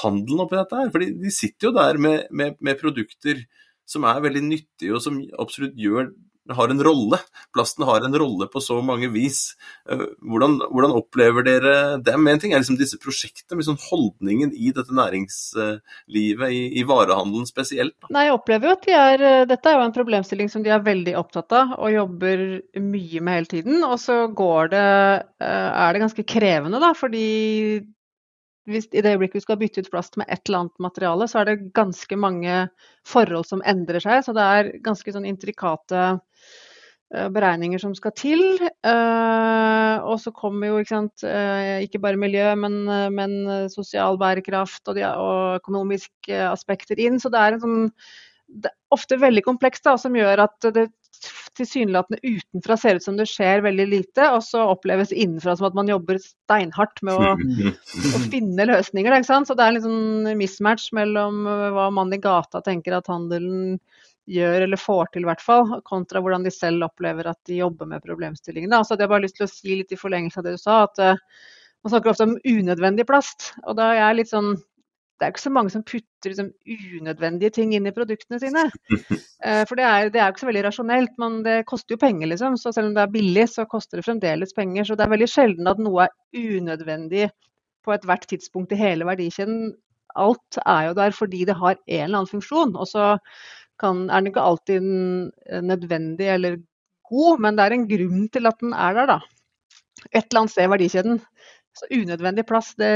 handelen 0.00 0.44
oppi 0.44 0.58
dette 0.58 0.78
her. 0.78 0.90
fordi 0.92 1.10
de 1.20 1.32
sitter 1.32 1.68
jo 1.68 1.76
der 1.76 1.98
med, 2.00 2.26
med, 2.30 2.56
med 2.60 2.80
produkter 2.80 3.44
som 3.88 4.06
er 4.08 4.22
veldig 4.24 4.42
nyttige, 4.46 4.94
og 4.94 5.02
som 5.04 5.18
absolutt 5.42 5.76
gjør 5.78 6.12
har 6.50 6.68
en 6.68 6.82
rolle. 6.84 7.18
Plasten 7.54 7.84
har 7.84 8.04
en 8.04 8.18
rolle 8.18 8.46
på 8.50 8.60
så 8.60 8.80
mange 8.82 9.08
vis. 9.12 9.54
Eh, 9.90 10.02
hvordan, 10.26 10.58
hvordan 10.72 10.96
opplever 10.98 11.46
dere 11.46 11.74
dem? 12.02 12.26
En 12.28 12.42
ting 12.42 12.54
er 12.54 12.62
liksom 12.62 12.78
disse 12.80 12.98
prosjektene, 13.02 13.62
sånn 13.62 13.80
holdningen 13.80 14.54
i 14.54 14.72
dette 14.74 14.94
næringslivet, 14.96 16.48
i, 16.50 16.62
i 16.80 16.84
varehandelen 16.88 17.46
spesielt. 17.48 17.96
Nei, 18.10 18.26
jeg 18.28 18.36
opplever 18.36 18.68
jo 18.70 18.76
at 18.76 18.86
de 18.88 18.98
er, 18.98 19.26
eh, 19.28 19.46
Dette 19.52 19.70
er 19.70 19.78
jo 19.78 19.86
en 19.86 19.94
problemstilling 19.94 20.50
som 20.52 20.64
de 20.64 20.74
er 20.74 20.84
veldig 20.84 21.16
opptatt 21.20 21.54
av 21.58 21.76
og 21.78 21.94
jobber 21.94 22.46
mye 22.80 23.22
med 23.22 23.38
hele 23.38 23.52
tiden. 23.54 23.80
Og 23.86 23.98
så 24.02 24.24
går 24.32 24.74
det, 24.74 24.86
eh, 25.42 25.70
er 25.86 25.92
det 25.92 26.06
ganske 26.06 26.26
krevende, 26.26 26.82
da, 26.82 26.94
fordi 26.96 27.26
hvis 28.70 28.86
i 28.94 29.02
det 29.02 29.16
øyeblikket 29.16 29.40
du 29.40 29.44
skal 29.44 29.58
bytte 29.58 29.82
ut 29.82 29.90
plast 29.90 30.16
med 30.20 30.28
et 30.30 30.42
eller 30.46 30.62
annet 30.62 30.82
materiale, 30.84 31.26
så 31.26 31.40
er 31.40 31.48
det 31.48 31.72
ganske 31.74 32.18
mange 32.18 32.68
forhold 33.08 33.46
som 33.48 33.62
endrer 33.66 34.02
seg. 34.02 34.22
Så 34.22 34.34
det 34.36 34.44
er 34.46 34.70
ganske 34.84 35.14
sånn 35.14 35.26
intrikate 35.26 36.20
beregninger 37.12 37.82
som 37.82 37.94
skal 37.96 38.14
til. 38.16 38.42
Uh, 38.86 40.00
og 40.08 40.16
så 40.22 40.32
kommer 40.34 40.70
jo 40.70 40.80
ikke, 40.80 40.94
sant, 40.94 41.24
uh, 41.26 41.78
ikke 41.84 42.00
bare 42.02 42.20
miljø, 42.20 42.48
men, 42.58 42.82
men 43.14 43.38
sosial 43.72 44.20
bærekraft 44.20 44.88
og, 44.88 44.98
de, 44.98 45.06
og 45.06 45.60
økonomiske 45.60 46.42
aspekter 46.48 47.00
inn. 47.02 47.20
Så 47.20 47.32
det 47.32 47.42
er 47.42 47.56
en 47.58 47.64
sånn 47.64 47.88
det 48.52 48.68
er 48.68 48.76
ofte 48.92 49.16
veldig 49.20 49.44
komplekst, 49.46 49.86
da, 49.86 49.94
som 49.96 50.16
gjør 50.16 50.44
at 50.44 50.66
det 50.76 50.90
tilsynelatende 51.56 52.18
utenfra 52.24 52.76
ser 52.80 52.98
ut 52.98 53.04
som 53.04 53.16
det 53.18 53.28
skjer 53.30 53.62
veldig 53.64 53.86
lite, 53.88 54.26
og 54.34 54.42
så 54.44 54.64
oppleves 54.72 55.12
innenfra 55.12 55.54
som 55.56 55.68
at 55.68 55.76
man 55.78 55.90
jobber 55.90 56.18
steinhardt 56.22 57.02
med 57.06 57.14
å, 57.14 57.34
å 57.36 58.22
finne 58.32 58.66
løsninger. 58.68 59.18
Så 59.28 59.56
det 59.56 59.66
er 59.66 59.76
en 59.76 59.84
sånn 59.86 60.32
mismatch 60.40 60.90
mellom 60.96 61.44
hva 61.46 61.90
mannen 61.94 62.18
i 62.18 62.22
gata 62.22 62.62
tenker 62.64 62.98
at 62.98 63.10
handelen 63.12 63.78
gjør 64.30 64.66
eller 64.66 64.78
får 64.80 65.10
til, 65.12 65.24
i 65.24 65.28
hvert 65.30 65.42
fall, 65.42 65.78
kontra 65.86 66.22
hvordan 66.22 66.44
de 66.46 66.52
selv 66.54 66.86
opplever 66.86 67.26
at 67.30 67.40
de 67.48 67.58
jobber 67.62 67.88
med 67.90 68.04
problemstillingene. 68.04 68.82
Så 68.84 68.94
hadde 68.94 69.08
har 69.08 69.14
bare 69.14 69.26
lyst 69.26 69.38
til 69.40 69.48
å 69.48 69.50
si 69.50 69.78
litt 69.80 69.94
i 69.94 69.98
forlengelse 69.98 70.40
av 70.40 70.46
det 70.46 70.56
du 70.56 70.62
sa, 70.62 70.82
at 70.86 71.02
uh, 71.02 71.48
man 71.82 71.94
snakker 71.94 72.12
ofte 72.12 72.28
om 72.28 72.36
unødvendig 72.46 73.06
plast. 73.08 73.52
Og 73.66 73.76
da 73.78 73.90
er 73.92 74.00
jeg 74.02 74.20
litt 74.20 74.32
sånn 74.32 74.54
det 75.22 75.28
er 75.28 75.34
ikke 75.36 75.44
så 75.44 75.50
mange 75.54 75.70
som 75.70 75.84
putter 75.86 76.32
liksom, 76.32 76.48
unødvendige 76.98 77.52
ting 77.54 77.76
inn 77.76 77.84
i 77.86 77.92
produktene 77.94 78.40
sine. 78.42 78.64
Uh, 78.90 79.62
for 79.68 79.78
det 79.78 79.84
er, 79.86 80.08
det 80.10 80.18
er, 80.18 80.32
ikke 80.32 80.42
så 80.42 80.48
veldig 80.48 80.64
rasjonelt, 80.66 81.12
men 81.22 81.36
det 81.46 81.60
koster 81.70 81.94
jo 81.94 82.00
penger, 82.02 82.26
liksom. 82.32 82.56
Så 82.58 82.72
selv 82.74 82.90
om 82.90 82.96
det 82.96 83.04
er 83.04 83.12
billig, 83.14 83.44
så 83.52 83.66
koster 83.70 84.00
det 84.00 84.06
fremdeles 84.08 84.54
penger. 84.56 84.88
Så 84.88 84.98
det 84.98 85.06
er 85.06 85.12
veldig 85.14 85.30
sjelden 85.30 85.70
at 85.70 85.82
noe 85.82 86.08
er 86.08 86.56
unødvendig 86.58 87.28
på 87.86 87.94
ethvert 87.94 88.26
tidspunkt 88.32 88.74
i 88.74 88.80
hele 88.82 89.06
verdikjeden. 89.06 89.70
Alt 90.18 90.58
er 90.66 90.88
jo 90.88 90.98
der 90.98 91.14
fordi 91.14 91.46
det 91.46 91.56
har 91.60 91.78
en 91.78 92.02
eller 92.08 92.24
annen 92.24 92.32
funksjon. 92.32 92.74
Og 92.74 92.90
så 92.90 93.12
kan, 93.80 94.04
er 94.10 94.20
den 94.22 94.32
ikke 94.32 94.44
alltid 94.44 94.84
nødvendig 95.64 96.28
eller 96.34 96.58
god, 97.12 97.40
men 97.44 97.56
det 97.58 97.64
er 97.64 97.76
en 97.76 97.88
grunn 97.88 98.28
til 98.32 98.48
at 98.50 98.60
den 98.62 98.76
er 98.76 98.96
der, 98.98 99.16
da. 99.16 99.18
Et 100.10 100.24
eller 100.24 100.42
annet 100.42 100.54
sted 100.54 100.66
i 100.66 100.72
verdikjeden. 100.72 101.20
Så 101.72 101.86
unødvendig 101.88 102.44
plass, 102.44 102.74
det, 102.76 102.88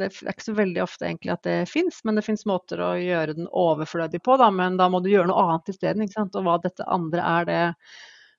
det, 0.00 0.08
er 0.10 0.32
ikke 0.32 0.48
så 0.48 0.54
veldig 0.56 0.82
ofte 0.82 1.06
egentlig 1.06 1.30
at 1.36 1.44
det 1.46 1.58
fins, 1.70 2.00
men 2.04 2.18
det 2.18 2.24
fins 2.26 2.42
måter 2.48 2.82
å 2.82 2.94
gjøre 2.98 3.36
den 3.38 3.46
overflødig 3.46 4.18
på, 4.26 4.34
da. 4.40 4.48
Men 4.54 4.78
da 4.80 4.88
må 4.90 5.02
du 5.02 5.12
gjøre 5.12 5.30
noe 5.30 5.44
annet 5.44 5.70
isteden. 5.70 6.08
Og 6.26 6.46
hva 6.46 6.56
dette 6.62 6.86
andre 6.90 7.22
er, 7.22 7.46
det, 7.46 7.60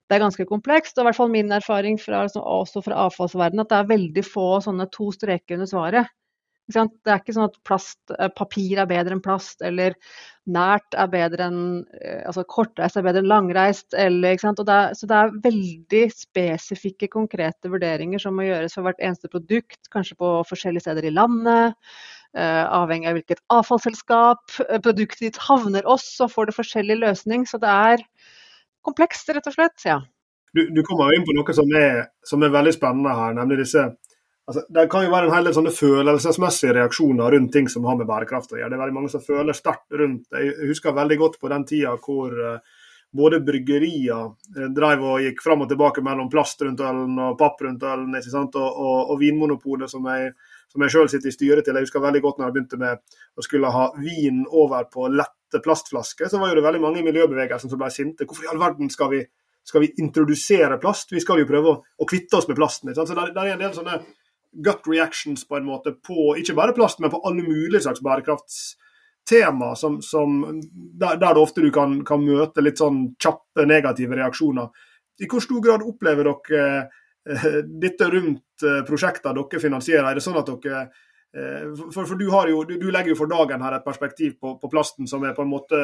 det 0.10 0.18
er 0.18 0.26
ganske 0.26 0.48
komplekst. 0.50 0.98
Og 0.98 1.06
i 1.06 1.08
hvert 1.08 1.20
fall 1.22 1.32
min 1.32 1.56
erfaring 1.56 2.00
fra, 2.02 2.26
altså, 2.28 2.44
også 2.44 2.84
fra 2.84 3.06
avfallsverdenen, 3.06 3.64
at 3.64 3.72
det 3.72 3.80
er 3.80 3.94
veldig 3.94 4.26
få 4.28 4.50
sånne 4.68 4.90
to 4.92 5.08
streker 5.16 5.56
under 5.56 5.72
svaret. 5.72 6.12
Det 6.72 7.12
er 7.12 7.20
ikke 7.20 7.36
sånn 7.36 7.50
at 7.50 7.58
plast, 7.68 8.00
eh, 8.18 8.30
papir 8.36 8.80
er 8.82 8.90
bedre 8.90 9.16
enn 9.16 9.24
plast, 9.24 9.62
eller 9.66 9.96
nært 10.52 10.96
er 10.98 11.10
bedre 11.12 11.48
enn 11.50 11.62
eh, 12.00 12.22
altså 12.28 12.44
kortreist 12.50 12.98
er 12.98 13.06
bedre 13.06 13.24
enn 13.24 13.30
langreist. 13.32 13.90
Eller, 13.94 14.38
det 14.38 14.76
er, 14.76 14.96
så 14.98 15.10
det 15.10 15.18
er 15.18 15.36
veldig 15.44 16.04
spesifikke, 16.16 17.12
konkrete 17.14 17.72
vurderinger 17.72 18.22
som 18.24 18.38
må 18.38 18.48
gjøres 18.48 18.78
for 18.78 18.88
hvert 18.88 19.04
eneste 19.04 19.32
produkt, 19.32 19.82
kanskje 19.94 20.18
på 20.22 20.34
forskjellige 20.50 20.88
steder 20.88 21.10
i 21.10 21.16
landet. 21.16 21.78
Uh, 22.32 22.64
avhengig 22.80 23.10
av 23.10 23.18
hvilket 23.18 23.42
avfallsselskap 23.52 24.54
produktet 24.86 25.26
ditt 25.26 25.40
havner 25.50 25.84
oss, 25.84 26.06
så 26.16 26.30
får 26.32 26.48
det 26.48 26.56
forskjellig 26.56 27.02
løsning. 27.02 27.44
Så 27.50 27.60
det 27.60 27.68
er 27.68 28.06
komplekst, 28.88 29.30
rett 29.36 29.50
og 29.52 29.58
slett. 29.58 29.84
ja. 29.86 30.00
Du, 30.56 30.66
du 30.76 30.82
kommer 30.84 31.12
jo 31.12 31.20
inn 31.20 31.28
på 31.28 31.36
noe 31.36 31.54
som 31.56 31.70
er, 31.80 32.08
som 32.28 32.44
er 32.44 32.52
veldig 32.52 32.74
spennende 32.76 33.14
her, 33.16 33.36
nemlig 33.38 33.62
disse 33.62 33.86
Altså, 34.50 34.64
det 34.74 34.88
kan 34.92 35.06
jo 35.06 35.12
være 35.14 35.30
en 35.30 35.36
hel 35.36 35.48
del 35.48 35.54
sånne 35.56 35.74
følelsesmessige 35.76 36.74
reaksjoner 36.76 37.36
rundt 37.36 37.52
ting 37.54 37.68
som 37.70 37.86
har 37.88 37.98
med 38.00 38.10
bærekraft 38.10 38.56
å 38.56 38.58
gjøre. 38.58 38.72
Det 38.74 38.78
er 38.78 38.84
veldig 38.84 38.98
mange 38.98 39.12
som 39.14 39.24
føler 39.24 39.56
sterkt 39.56 39.94
rundt. 40.02 40.26
Jeg 40.34 40.72
husker 40.72 40.98
veldig 40.98 41.18
godt 41.22 41.38
på 41.40 41.52
den 41.52 41.66
tida 41.70 41.94
hvor 42.02 42.34
uh, 42.34 42.80
både 43.12 43.42
bryggerier 43.44 44.72
drev 44.76 45.04
og 45.04 45.26
gikk 45.26 45.44
fram 45.44 45.66
og 45.66 45.70
tilbake 45.72 46.04
mellom 46.04 46.30
plast 46.32 46.64
rundt 46.64 46.82
ølen 46.86 47.20
og 47.20 47.38
papp 47.40 47.60
rundt 47.66 47.84
ølen, 47.84 48.16
og, 48.16 48.56
og, 48.56 49.12
og, 49.12 49.20
Vinmonopolet, 49.20 49.92
som 49.92 50.08
jeg, 50.08 50.32
som 50.72 50.86
jeg 50.86 50.96
selv 50.96 51.12
sitter 51.12 51.32
i 51.32 51.36
styret 51.36 51.68
til. 51.68 51.76
Jeg 51.76 51.90
husker 51.90 52.04
veldig 52.04 52.24
godt 52.24 52.40
når 52.40 52.48
jeg 52.48 52.56
begynte 52.58 52.80
med 52.82 53.04
å 53.36 53.46
skulle 53.46 53.74
ha 53.76 53.90
vin 54.00 54.46
over 54.48 54.88
på 54.94 55.10
lette 55.12 55.62
plastflasker, 55.64 56.32
så 56.32 56.40
var 56.40 56.56
det 56.56 56.64
veldig 56.64 56.84
mange 56.84 57.02
i 57.02 57.06
miljøbevegelsen 57.08 57.72
som 57.72 57.82
ble 57.82 57.92
sinte. 57.92 58.28
Hvorfor 58.28 58.48
i 58.48 58.52
all 58.54 58.62
verden 58.62 58.92
skal 58.94 59.12
vi, 59.12 59.22
skal 59.68 59.84
vi 59.84 59.92
introdusere 60.00 60.80
plast? 60.80 61.12
Vi 61.12 61.24
skal 61.24 61.44
jo 61.44 61.50
prøve 61.50 61.76
å, 61.76 61.80
å 61.84 62.08
kvitte 62.08 62.40
oss 62.40 62.48
med 62.48 62.60
plasten. 62.60 62.96
Så 62.96 63.08
der, 63.12 63.36
det 63.36 63.44
er 63.44 63.58
en 63.58 63.66
del 63.66 63.76
sånne 63.76 64.00
gut 64.52 64.88
reactions 64.88 65.48
på 65.48 65.58
en 65.58 65.66
måte 65.66 65.94
på 66.08 66.36
ikke 66.40 66.56
bare 66.58 66.76
plast, 66.76 67.00
men 67.00 67.12
på 67.12 67.22
alle 67.28 67.44
mulige 67.44 67.82
slags 67.86 68.02
bærekraftstema, 68.04 69.76
som, 69.76 70.02
som, 70.02 70.42
der, 71.00 71.20
der 71.22 71.40
ofte 71.40 71.64
du 71.64 71.72
kan, 71.72 72.02
kan, 72.06 72.24
møte 72.26 72.64
litt 72.64 72.82
sånn 72.82 73.14
kjappe 73.22 73.66
negative 73.68 74.18
reaksjoner. 74.20 74.72
I 75.22 75.30
hvor 75.30 75.44
stor 75.44 75.62
grad 75.64 75.86
opplever 75.86 76.28
dere 76.32 76.66
eh, 77.30 77.62
dette 77.86 78.10
rundt 78.12 78.68
eh, 78.68 78.82
prosjekter 78.88 79.38
dere 79.38 79.64
finansierer? 79.64 80.10
Er 80.10 80.20
det 80.20 80.26
sånn 80.26 80.40
at 80.42 80.52
dere 80.52 80.84
eh, 80.84 81.72
for, 81.94 82.04
for, 82.04 82.18
du, 82.20 82.28
jo, 82.28 82.64
du, 82.68 82.78
du, 82.82 82.90
legger 82.92 83.14
jo 83.14 83.22
for 83.24 83.32
dagen 83.32 83.64
her 83.64 83.78
et 83.78 83.88
perspektiv 83.88 84.36
på, 84.42 84.58
på 84.60 84.72
plasten 84.72 85.08
som 85.08 85.24
er 85.24 85.38
på 85.38 85.46
en 85.46 85.54
måte 85.54 85.82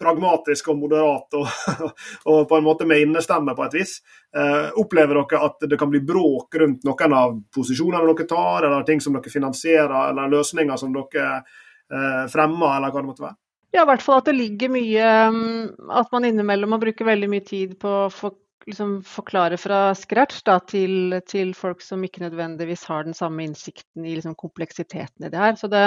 pragmatisk 0.00 0.68
og 0.72 0.78
moderat 0.80 1.36
og, 1.38 1.46
og 2.32 2.40
på 2.48 2.58
en 2.58 2.66
måte 2.66 2.86
med 2.88 3.04
innestemme 3.04 3.54
på 3.56 3.66
et 3.66 3.76
vis. 3.78 3.96
Eh, 4.36 4.68
opplever 4.82 5.20
dere 5.20 5.42
at 5.46 5.66
det 5.70 5.78
kan 5.80 5.92
bli 5.92 6.02
bråk 6.06 6.58
rundt 6.62 6.86
noen 6.86 7.16
av 7.16 7.36
posisjonene 7.54 8.06
dere 8.12 8.28
tar, 8.30 8.66
eller 8.66 8.86
ting 8.88 9.02
som 9.02 9.16
dere 9.16 9.32
finansierer, 9.32 9.98
eller 10.10 10.32
løsninger 10.32 10.80
som 10.80 10.94
dere 10.96 11.28
eh, 11.36 12.24
fremmer, 12.32 12.76
eller 12.76 12.90
hva 12.90 13.02
det 13.02 13.10
måtte 13.12 13.26
være? 13.28 13.38
Ja, 13.74 13.84
i 13.84 13.90
hvert 13.90 14.04
fall 14.04 14.22
at 14.22 14.28
det 14.30 14.36
ligger 14.38 14.70
mye 14.72 15.06
mm, 15.34 15.88
At 16.00 16.12
man 16.14 16.24
innimellom 16.24 16.70
må 16.72 16.78
bruke 16.80 17.04
veldig 17.04 17.28
mye 17.28 17.44
tid 17.44 17.74
på 17.82 17.90
å 18.06 18.12
for, 18.14 18.38
liksom, 18.66 19.00
forklare 19.06 19.58
fra 19.60 19.90
scratch 19.98 20.42
da, 20.46 20.58
til, 20.64 21.18
til, 21.28 21.52
folk 21.56 21.82
som 21.84 22.04
ikke 22.04 22.24
nødvendigvis 22.24 22.86
har 22.90 23.04
den 23.06 23.16
samme 23.16 23.44
innsikten 23.46 24.06
i 24.06 24.16
liksom, 24.16 24.36
kompleksiteten 24.38 25.26
i 25.26 25.32
det 25.32 25.42
her. 25.42 25.58
Så 25.60 25.70
det, 25.72 25.84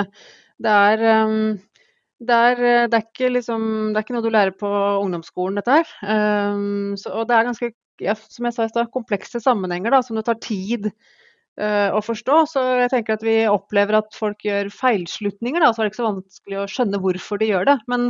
det 0.62 0.75
er 0.91 1.25
um, 1.25 1.57
det 2.19 2.36
er, 2.36 2.63
eh, 2.67 2.88
det, 2.91 2.99
er 2.99 3.32
liksom, 3.32 3.63
det 3.93 3.99
er 3.99 4.05
ikke 4.05 4.17
noe 4.17 4.25
du 4.25 4.34
lærer 4.34 4.55
på 4.60 4.69
ungdomsskolen, 5.03 5.60
dette 5.60 5.79
her. 5.79 5.93
Um, 6.03 6.97
så, 6.99 7.13
og 7.21 7.29
det 7.29 7.38
er 7.38 7.47
ganske, 7.47 7.71
ja, 8.03 8.15
som 8.19 8.47
jeg 8.47 8.55
sa 8.55 8.67
i 8.67 8.73
stad, 8.73 8.91
komplekse 8.91 9.39
sammenhenger 9.43 9.95
da, 9.95 10.01
som 10.03 10.19
det 10.19 10.25
tar 10.27 10.39
tid 10.43 10.89
uh, 10.89 11.89
å 11.95 12.03
forstå. 12.03 12.41
Så 12.51 12.65
jeg 12.82 12.91
tenker 12.91 13.15
at 13.15 13.23
vi 13.25 13.38
opplever 13.51 14.01
at 14.01 14.12
folk 14.17 14.43
gjør 14.43 14.71
feilslutninger, 14.75 15.63
da, 15.63 15.71
så 15.71 15.82
er 15.82 15.88
det 15.88 15.93
ikke 15.93 16.01
så 16.01 16.12
vanskelig 16.12 16.60
å 16.60 16.69
skjønne 16.75 17.01
hvorfor 17.05 17.39
de 17.39 17.51
gjør 17.53 17.69
det. 17.71 17.77
Men 17.91 18.10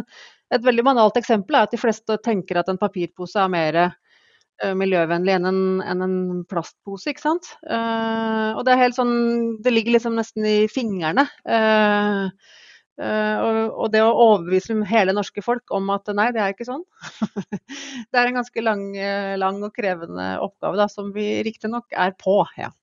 et 0.55 0.65
veldig 0.65 0.85
banalt 0.87 1.19
eksempel 1.19 1.59
er 1.59 1.67
at 1.67 1.75
de 1.75 1.81
fleste 1.81 2.17
tenker 2.25 2.57
at 2.57 2.71
en 2.71 2.81
papirpose 2.81 3.37
er 3.37 3.51
mer 3.53 3.77
uh, 3.85 4.73
miljøvennlig 4.79 5.35
enn 5.35 5.51
en, 5.51 5.61
enn 5.85 6.01
en, 6.07 6.17
plastpose, 6.49 7.13
ikke 7.13 7.27
sant. 7.27 7.51
Uh, 7.61 8.57
og 8.57 8.65
det 8.65 8.73
er 8.73 8.81
helt 8.87 8.97
sånn 8.97 9.13
Det 9.61 9.75
ligger 9.75 9.99
liksom 9.99 10.17
nesten 10.17 10.49
i 10.49 10.57
fingrene. 10.73 11.27
Uh, 11.45 12.33
og, 12.99 13.57
og, 13.69 13.85
det 13.93 14.01
å 14.03 14.11
overbevise 14.11 14.75
hele 14.89 15.15
norske 15.15 15.43
folk 15.45 15.71
om 15.75 15.91
at 15.93 16.09
nei, 16.15 16.29
det 16.35 16.41
er 16.43 16.55
ikke 16.55 16.67
sånn. 16.67 16.83
det 18.11 18.19
er 18.19 18.27
en 18.27 18.39
ganske 18.41 18.63
lang, 18.65 18.83
eh, 18.97 19.35
lang 19.39 19.61
og 19.63 19.73
krevende 19.75 20.33
oppgave 20.43 20.81
da, 20.81 20.89
som 20.91 21.13
vi 21.15 21.31
riktignok 21.47 21.95
er 21.95 22.15
på. 22.19 22.41
ja. 22.59 22.73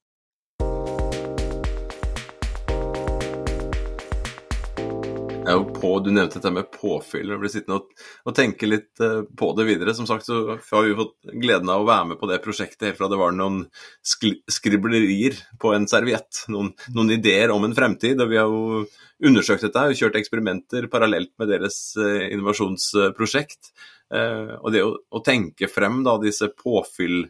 Er 5.47 5.63
på, 5.73 5.91
Du 6.03 6.09
nevnte 6.11 6.39
dette 6.39 6.51
med 6.53 6.69
påfyll. 6.73 7.31
og 7.33 7.41
blir 7.41 7.51
sittende 7.51 7.79
og, 7.79 8.03
og, 8.25 8.35
tenke 8.35 8.69
litt 8.69 9.01
uh, 9.03 9.23
på 9.23 9.51
det 9.57 9.67
videre. 9.69 9.95
Som 9.97 10.07
sagt 10.09 10.27
så 10.27 10.57
har 10.57 10.85
vi 10.85 10.95
fått 10.97 11.15
gleden 11.33 11.71
av 11.73 11.83
å 11.83 11.87
være 11.87 12.11
med 12.11 12.21
på 12.21 12.29
det 12.29 12.41
prosjektet 12.43 12.89
helt 12.89 12.99
fra 12.99 13.09
det 13.11 13.19
var 13.19 13.35
noen 13.35 13.63
skriblerier 14.03 15.37
på 15.61 15.73
en 15.75 15.87
serviett. 15.89 16.43
Noen, 16.53 16.73
noen, 16.95 17.13
ideer 17.17 17.53
om 17.53 17.67
en 17.67 17.75
fremtid. 17.77 18.21
og 18.21 18.31
Vi 18.31 18.39
har 18.39 18.51
jo 18.51 18.85
undersøkt 19.27 19.65
dette 19.65 19.87
og 19.89 19.97
kjørt 19.97 20.19
eksperimenter 20.19 20.89
parallelt 20.91 21.33
med 21.39 21.53
deres 21.53 21.79
uh, 21.99 22.27
innovasjonsprosjekt. 22.27 23.73
Uh, 24.13 24.55
og 24.61 24.71
det 24.71 24.85
å, 24.85 24.93
å, 25.11 25.23
tenke 25.23 25.67
frem 25.67 25.99
da 26.05 26.15
disse 26.21 26.47
påfyll 26.55 27.25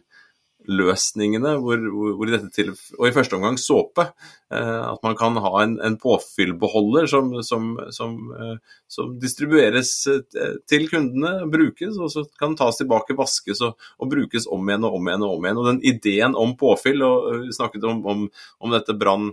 løsningene, 0.68 1.54
hvor, 1.62 1.80
hvor, 1.88 2.28
i 2.28 2.34
dette 2.34 2.50
til, 2.52 2.72
og 2.98 3.06
i 3.08 3.12
første 3.14 3.36
omgang 3.38 3.56
såpe. 3.60 4.04
Eh, 4.52 4.80
at 4.84 5.00
man 5.04 5.16
kan 5.18 5.38
ha 5.40 5.52
en, 5.62 5.76
en 5.84 5.96
påfyllbeholder 6.00 7.08
som, 7.10 7.30
som, 7.46 7.70
som, 7.94 8.16
eh, 8.36 8.80
som, 8.90 9.14
distribueres 9.20 9.92
eh, 10.12 10.56
til 10.68 10.88
kundene, 10.92 11.48
brukes, 11.52 11.96
og 11.96 12.12
så 12.12 12.26
kan 12.40 12.56
tas 12.58 12.80
tilbake, 12.80 13.16
vaskes 13.18 13.64
og, 13.64 13.88
og, 13.98 14.10
brukes 14.12 14.48
om 14.52 14.68
igjen 14.68 14.88
og 14.88 14.98
om 15.00 15.08
igjen. 15.08 15.24
Og 15.24 15.38
om 15.38 15.48
igjen. 15.48 15.62
Og 15.62 15.70
den 15.72 15.84
ideen 15.92 16.36
om 16.38 16.56
påfyll, 16.60 17.06
og 17.06 17.46
vi 17.46 17.56
snakket 17.56 17.88
om, 17.88 18.04
om, 18.08 18.26
om 18.60 18.76
dette 18.76 18.96
brann 18.98 19.32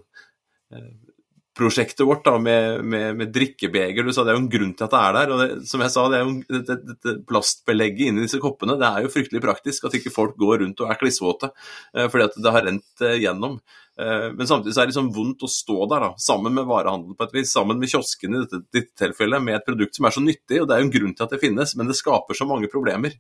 prosjektet 1.56 2.04
vårt 2.08 2.26
da, 2.26 2.36
med, 2.42 2.84
med, 2.84 3.16
med, 3.20 3.32
drikkebeger. 3.34 4.04
Du 4.04 4.14
sa 4.14 4.26
Det 4.26 4.34
er 4.34 4.38
jo 4.38 4.44
en 4.44 4.52
grunn 4.52 4.74
til 4.76 4.88
at 4.88 4.94
det 4.96 5.02
er 5.02 5.16
der. 5.18 5.32
og 5.32 5.42
det, 5.42 5.48
som 5.70 5.84
jeg 5.84 5.94
sa, 5.94 6.04
det 6.12 6.20
er 6.20 6.26
jo 6.26 6.36
Dette, 6.56 6.78
dette 6.92 7.16
plastbelegget 7.30 8.10
inni 8.10 8.26
disse 8.26 8.42
koppene 8.44 8.78
det 8.80 8.90
er 8.90 9.06
jo 9.06 9.14
fryktelig 9.14 9.44
praktisk. 9.44 9.88
At 9.88 9.98
ikke 9.98 10.14
folk 10.14 10.36
går 10.42 10.62
rundt 10.66 10.84
og 10.84 10.92
er 10.92 11.00
klissvåte 11.00 11.52
eh, 11.96 12.08
fordi 12.12 12.28
at 12.28 12.38
det 12.44 12.56
har 12.56 12.68
rent 12.68 13.06
eh, 13.08 13.18
gjennom. 13.24 13.60
Eh, 13.96 14.28
men 14.36 14.48
samtidig 14.48 14.76
så 14.76 14.84
er 14.84 14.88
det 14.88 14.94
liksom 14.94 15.12
vondt 15.16 15.46
å 15.48 15.52
stå 15.52 15.78
der 15.92 16.08
da, 16.08 16.10
sammen 16.20 16.56
med 16.58 16.68
varehandel 16.68 17.16
på 17.16 17.28
et 17.28 17.36
vis, 17.38 17.54
sammen 17.56 17.80
med 17.80 17.92
kiosken 17.92 18.36
i 18.36 18.42
dette, 18.44 18.62
dette 18.76 19.06
tilfellet, 19.06 19.44
med 19.44 19.60
et 19.60 19.68
produkt 19.68 19.96
som 19.96 20.10
er 20.10 20.16
så 20.16 20.24
nyttig. 20.24 20.60
og 20.62 20.68
Det 20.68 20.76
er 20.76 20.84
jo 20.84 20.90
en 20.90 20.96
grunn 20.98 21.16
til 21.16 21.28
at 21.28 21.36
det 21.36 21.44
finnes, 21.44 21.76
men 21.80 21.92
det 21.92 22.00
skaper 22.00 22.38
så 22.38 22.50
mange 22.50 22.72
problemer. 22.72 23.16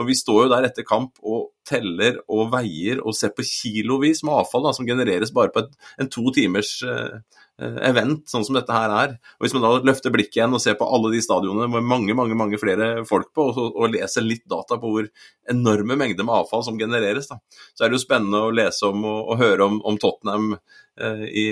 Og 0.00 0.10
Vi 0.10 0.18
står 0.18 0.46
jo 0.46 0.54
der 0.56 0.70
etter 0.70 0.86
kamp 0.86 1.22
og 1.22 1.52
teller 1.66 2.20
og 2.32 2.52
veier 2.54 3.02
og 3.02 3.16
ser 3.16 3.34
på 3.36 3.46
kilovis 3.46 4.22
med 4.26 4.36
avfall 4.40 4.68
da, 4.68 4.74
som 4.76 4.88
genereres 4.88 5.34
bare 5.34 5.52
på 5.54 5.64
et, 5.64 5.74
en 6.00 6.10
to 6.12 6.30
timers 6.36 6.78
eh, 6.86 7.18
Eh, 7.56 7.76
event, 7.88 8.26
sånn 8.28 8.42
som 8.44 8.52
dette 8.52 8.74
her 8.74 8.92
er. 8.92 9.12
Og 9.38 9.46
Hvis 9.46 9.54
man 9.56 9.62
da 9.64 9.70
løfter 9.88 10.12
blikket 10.12 10.42
igjen 10.42 10.52
og 10.52 10.60
ser 10.60 10.74
på 10.76 10.84
alle 10.92 11.08
de 11.14 11.22
stadionene 11.24 11.70
med 11.72 11.86
mange 11.88 12.12
mange, 12.12 12.36
mange 12.36 12.58
flere 12.60 13.00
folk 13.08 13.30
på, 13.32 13.46
og, 13.48 13.70
og 13.72 13.94
leser 13.94 14.26
litt 14.26 14.44
data 14.44 14.76
på 14.76 14.90
hvor 14.92 15.08
enorme 15.48 15.96
mengder 15.96 16.26
med 16.26 16.36
avfall 16.36 16.66
som 16.66 16.76
genereres, 16.76 17.30
da, 17.30 17.38
så 17.72 17.86
er 17.86 17.88
det 17.88 17.96
jo 17.96 18.02
spennende 18.04 18.42
å 18.44 18.52
lese 18.52 18.90
om 18.90 19.06
og, 19.08 19.22
og 19.32 19.40
høre 19.40 19.70
om, 19.70 19.80
om, 19.88 19.96
Tottenham 19.96 20.58
i 20.96 21.42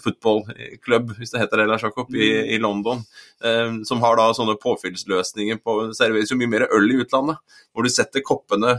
fotballklubb, 0.00 1.10
hvis 1.18 1.34
det 1.34 1.42
heter 1.42 1.60
det, 1.60 1.66
Lars 1.68 1.82
Jakob, 1.84 2.08
i, 2.16 2.24
mm. 2.24 2.46
i, 2.56 2.60
London. 2.60 3.02
som 3.84 4.00
har 4.00 4.16
da 4.16 4.30
sånne 4.32 4.54
påfyllsløsninger 4.62 5.60
på 5.60 5.74
Serveres 5.92 6.32
jo 6.32 6.38
mye 6.40 6.48
mer 6.48 6.64
øl 6.72 6.88
i 6.88 6.96
utlandet. 7.02 7.36
Hvor 7.76 7.84
du 7.84 7.92
setter 7.92 8.24
koppene 8.24 8.78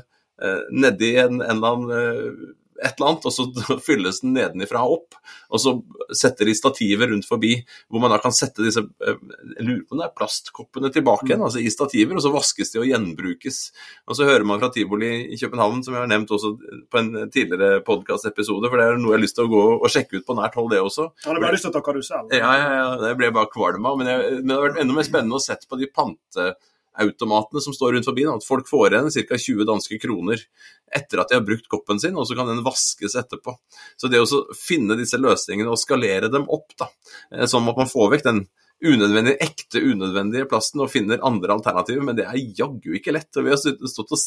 nedi 0.75 1.13
en, 1.21 1.39
en 1.39 1.57
eller 1.57 1.75
annen 1.75 2.53
et 2.83 2.97
eller 2.97 3.11
annet, 3.13 3.25
og 3.25 3.33
så 3.33 3.77
fylles 3.87 4.21
den 4.23 4.33
nedenifra 4.35 4.81
opp. 4.87 5.15
Og 5.53 5.61
så 5.61 5.73
setter 6.15 6.49
de 6.49 6.55
stativer 6.57 7.09
rundt 7.11 7.27
forbi, 7.27 7.53
hvor 7.91 8.03
man 8.03 8.11
da 8.11 8.19
kan 8.21 8.35
sette 8.35 8.63
disse 8.65 8.83
eh, 8.83 9.21
lurer 9.63 10.03
er 10.05 10.13
plastkoppene 10.15 10.91
tilbake 10.93 11.29
igjen, 11.29 11.41
mm. 11.41 11.47
altså 11.47 11.61
i 11.63 11.71
stativer, 11.71 12.17
og 12.17 12.25
så 12.25 12.33
vaskes 12.33 12.73
de 12.73 12.81
og 12.81 12.89
gjenbrukes. 12.89 13.61
Og 14.09 14.19
så 14.19 14.27
hører 14.27 14.47
man 14.47 14.59
fra 14.61 14.71
Tivoli 14.75 15.13
i 15.31 15.39
København, 15.39 15.83
som 15.85 15.95
jeg 15.95 16.03
har 16.03 16.11
nevnt 16.11 16.35
også 16.35 16.55
på 16.91 17.01
en 17.01 17.11
tidligere 17.31 17.81
podkastepisode, 17.87 18.71
for 18.71 18.81
det 18.81 18.89
er 18.89 19.01
noe 19.01 19.15
jeg 19.15 19.19
har 19.19 19.25
lyst 19.25 19.39
til 19.39 19.47
å 19.47 19.53
gå 19.55 19.65
og 19.77 19.89
sjekke 19.91 20.19
ut 20.19 20.27
på 20.27 20.37
nært 20.37 20.59
hold, 20.59 20.71
det 20.75 20.83
også. 20.83 21.09
Ja, 21.23 21.31
det 21.31 21.41
ble 21.43 21.55
lyst 21.55 21.67
til 21.67 21.73
å 21.73 21.77
ta 21.77 21.85
karusell. 21.85 22.31
Ja, 22.35 22.53
ja, 22.59 22.69
ja, 22.81 22.87
det 23.05 23.15
ble 23.19 23.31
bare 23.35 23.51
kvalm 23.53 23.87
av. 23.87 23.99
Men, 24.01 24.11
men 24.41 24.51
det 24.51 24.57
har 24.57 24.67
vært 24.67 24.83
enda 24.83 24.97
mer 24.97 25.07
spennende 25.07 25.39
å 25.39 25.43
sette 25.43 25.69
på 25.69 25.79
de 25.79 25.91
pante 25.91 26.55
automatene 27.01 27.61
som 27.63 27.75
står 27.75 27.95
rundt 27.95 28.07
forbi. 28.09 28.25
At 28.29 28.47
folk 28.47 28.69
får 28.69 28.93
igjen 28.93 29.11
ca. 29.29 29.39
20 29.45 29.67
danske 29.69 29.99
kroner 30.01 30.41
etter 30.95 31.21
at 31.21 31.31
de 31.31 31.39
har 31.39 31.45
brukt 31.45 31.67
koppen 31.71 31.99
sin, 32.01 32.15
og 32.15 32.27
så 32.27 32.37
kan 32.37 32.49
den 32.49 32.63
vaskes 32.65 33.17
etterpå. 33.19 33.55
Så 33.99 34.11
det 34.11 34.21
å 34.21 34.43
finne 34.57 34.97
disse 34.99 35.19
løsningene 35.19 35.71
og 35.71 35.81
skalere 35.81 36.31
dem 36.31 36.47
opp, 36.53 36.71
da, 36.79 36.87
sånn 37.49 37.67
at 37.71 37.81
man 37.81 37.91
får 37.91 38.13
vekk 38.15 38.27
den 38.29 38.45
unødvendige, 38.83 39.39
ekte 39.45 39.81
unødvendige 39.81 40.49
plasten 40.51 40.83
og 40.83 40.91
finner 40.91 41.23
andre 41.25 41.55
alternativer, 41.55 42.03
men 42.03 42.17
det 42.17 42.27
er 42.27 42.41
jaggu 42.57 42.97
ikke 42.99 43.15
lett. 43.15 43.31
og 43.37 43.47
Vi 43.47 43.53
har 43.53 43.61
stått 43.61 44.11
og 44.11 44.19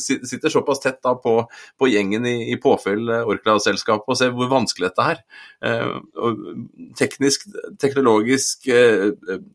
sitter 0.00 0.48
såpass 0.48 0.80
tett 0.80 1.00
da 1.02 1.14
på, 1.18 1.34
på 1.78 1.88
gjengen 1.90 2.26
i, 2.26 2.34
i 2.52 2.56
påfyll 2.60 3.08
eh, 3.10 3.28
Orkla-selskapet 3.28 4.12
og 4.12 4.18
ser 4.18 4.32
hvor 4.36 4.50
vanskelig 4.52 4.90
dette 4.90 5.06
er. 5.14 5.20
Eh, 5.66 6.30
teknisk, 6.98 7.46
teknologisk, 7.82 8.68
eh, 8.72 9.12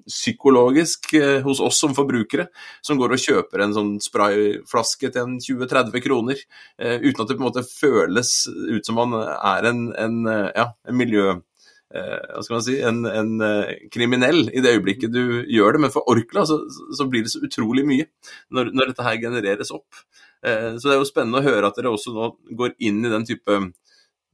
psykologisk 0.10 1.14
eh, 1.18 1.40
hos 1.46 1.64
oss 1.64 1.82
som 1.82 1.96
forbrukere, 1.98 2.50
som 2.86 3.00
går 3.00 3.16
og 3.16 3.26
kjøper 3.26 3.66
en 3.66 3.76
sånn 3.78 3.94
sprayflaske 4.04 5.12
til 5.14 5.26
en 5.26 5.38
20-30 5.44 6.06
kroner, 6.06 6.48
eh, 6.78 6.98
uten 7.00 7.24
at 7.24 7.28
det 7.30 7.38
på 7.38 7.44
en 7.44 7.50
måte 7.50 7.68
føles 7.68 8.34
ut 8.50 8.86
som 8.86 9.00
man 9.00 9.16
er 9.24 9.72
en, 9.72 9.86
en, 9.98 10.20
eh, 10.30 10.50
ja, 10.56 10.72
en 10.90 11.00
miljø 11.00 11.30
Eh, 11.34 11.49
hva 11.90 12.44
skal 12.46 12.56
man 12.56 12.66
si, 12.66 12.78
en, 12.86 13.02
en, 13.10 13.32
eh, 13.42 13.74
kriminell 13.94 14.44
i 14.54 14.62
det 14.62 14.76
øyeblikket 14.78 15.14
du 15.14 15.42
gjør 15.50 15.76
det. 15.76 15.84
Men 15.86 15.94
for 15.94 16.10
Orkla 16.12 16.46
så, 16.46 16.62
så 16.96 17.08
blir 17.10 17.26
det 17.26 17.34
så 17.34 17.42
utrolig 17.46 17.86
mye 17.90 18.08
når, 18.54 18.74
når, 18.76 18.92
dette 18.92 19.06
her 19.08 19.22
genereres 19.24 19.74
opp. 19.74 20.04
Eh, 20.46 20.76
så 20.78 20.86
det 20.86 20.96
er 20.96 21.02
jo 21.02 21.10
spennende 21.10 21.42
å 21.42 21.48
høre 21.48 21.70
at 21.72 21.80
dere 21.80 21.94
også 21.94 22.14
nå 22.14 22.32
går 22.60 22.78
inn 22.86 23.02
i 23.02 23.14
den 23.14 23.26
type 23.28 23.62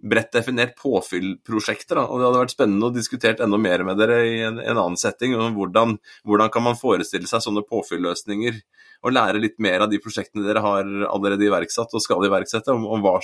bredt 0.05 0.33
definert 0.35 0.75
påfyllprosjekter. 0.77 2.01
Og 2.03 2.19
det 2.19 2.27
hadde 2.27 2.41
vært 2.43 2.55
spennende 2.55 2.89
å 2.89 2.95
diskutere 2.95 3.45
enda 3.45 3.59
mer 3.61 3.85
med 3.87 3.99
dere 4.01 4.19
i 4.27 4.39
en, 4.45 4.59
en 4.59 4.81
annen 4.81 4.99
setting. 4.99 5.37
Hvordan, 5.55 5.97
hvordan, 6.27 6.51
kan 6.53 6.65
man 6.67 6.79
forestille 6.79 7.29
seg 7.29 7.43
sånne 7.45 7.63
påfylløsninger 7.69 8.59
og 9.03 9.15
lære 9.15 9.41
litt 9.41 9.57
mer 9.61 9.85
av 9.85 9.91
de 9.91 9.99
prosjektene 10.01 10.45
dere 10.45 10.63
har 10.63 10.85
allerede 11.09 11.47
iverksatt 11.47 11.93
og 11.95 12.03
skal 12.03 12.25
iverksette, 12.27 12.73
om, 12.73 12.85
om 12.97 13.03
hva, 13.03 13.17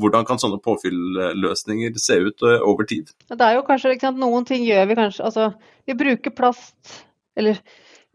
hvordan 0.00 0.26
kan 0.28 0.40
sånne 0.42 0.60
påfylløsninger 0.64 1.96
se 2.00 2.20
ut 2.28 2.46
uh, 2.46 2.60
over 2.66 2.88
tid? 2.88 3.12
Det 3.32 3.42
er 3.42 3.58
jo 3.58 3.66
kanskje 3.66 3.96
sant, 4.00 4.20
Noen 4.20 4.46
ting 4.48 4.64
gjør 4.64 4.86
vi 4.90 4.96
kanskje 4.98 5.26
Altså, 5.26 5.50
vi 5.88 5.96
bruker 5.98 6.32
plast 6.34 7.02
eller 7.36 7.58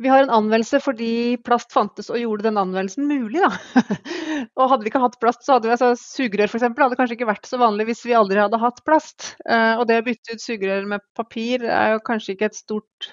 vi 0.02 0.10
har 0.10 0.24
en 0.24 0.34
anvendelse 0.34 0.80
fordi 0.82 1.38
plast 1.46 1.74
fantes 1.76 2.10
og 2.10 2.18
gjorde 2.18 2.48
den 2.48 2.58
anvendelsen 2.58 3.06
mulig. 3.06 3.44
Da. 3.44 3.84
og 4.58 4.72
hadde 4.72 4.82
vi 4.82 4.90
ikke 4.90 5.02
hatt 5.04 5.20
plast, 5.22 5.44
så 5.46 5.60
hadde 5.60 5.70
vi 5.70 5.76
altså 5.76 5.92
sugerør 6.00 6.50
eksempel, 6.50 6.88
hadde 6.88 6.98
kanskje 6.98 7.20
ikke 7.20 7.30
vært 7.30 7.46
så 7.46 7.60
vanlig 7.62 7.86
hvis 7.92 8.02
vi 8.08 8.16
aldri 8.18 8.42
hadde 8.42 8.58
hatt 8.64 8.82
plast. 8.88 9.36
Uh, 9.46 9.78
og 9.78 9.86
det 9.92 10.00
å 10.02 10.08
bytte 10.08 10.34
ut 10.34 10.42
sugerør 10.42 10.90
med 10.96 11.06
papir 11.18 11.68
er 11.68 11.94
jo 11.94 12.02
kanskje 12.08 12.34
ikke 12.34 12.50
et 12.50 12.58
stort 12.58 13.12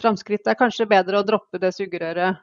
framskritt. 0.00 0.46
Det 0.46 0.54
er 0.54 0.62
kanskje 0.62 0.88
bedre 0.88 1.20
å 1.20 1.26
droppe 1.28 1.60
det 1.60 1.74
sugerøret 1.76 2.32
Eh, 2.32 2.40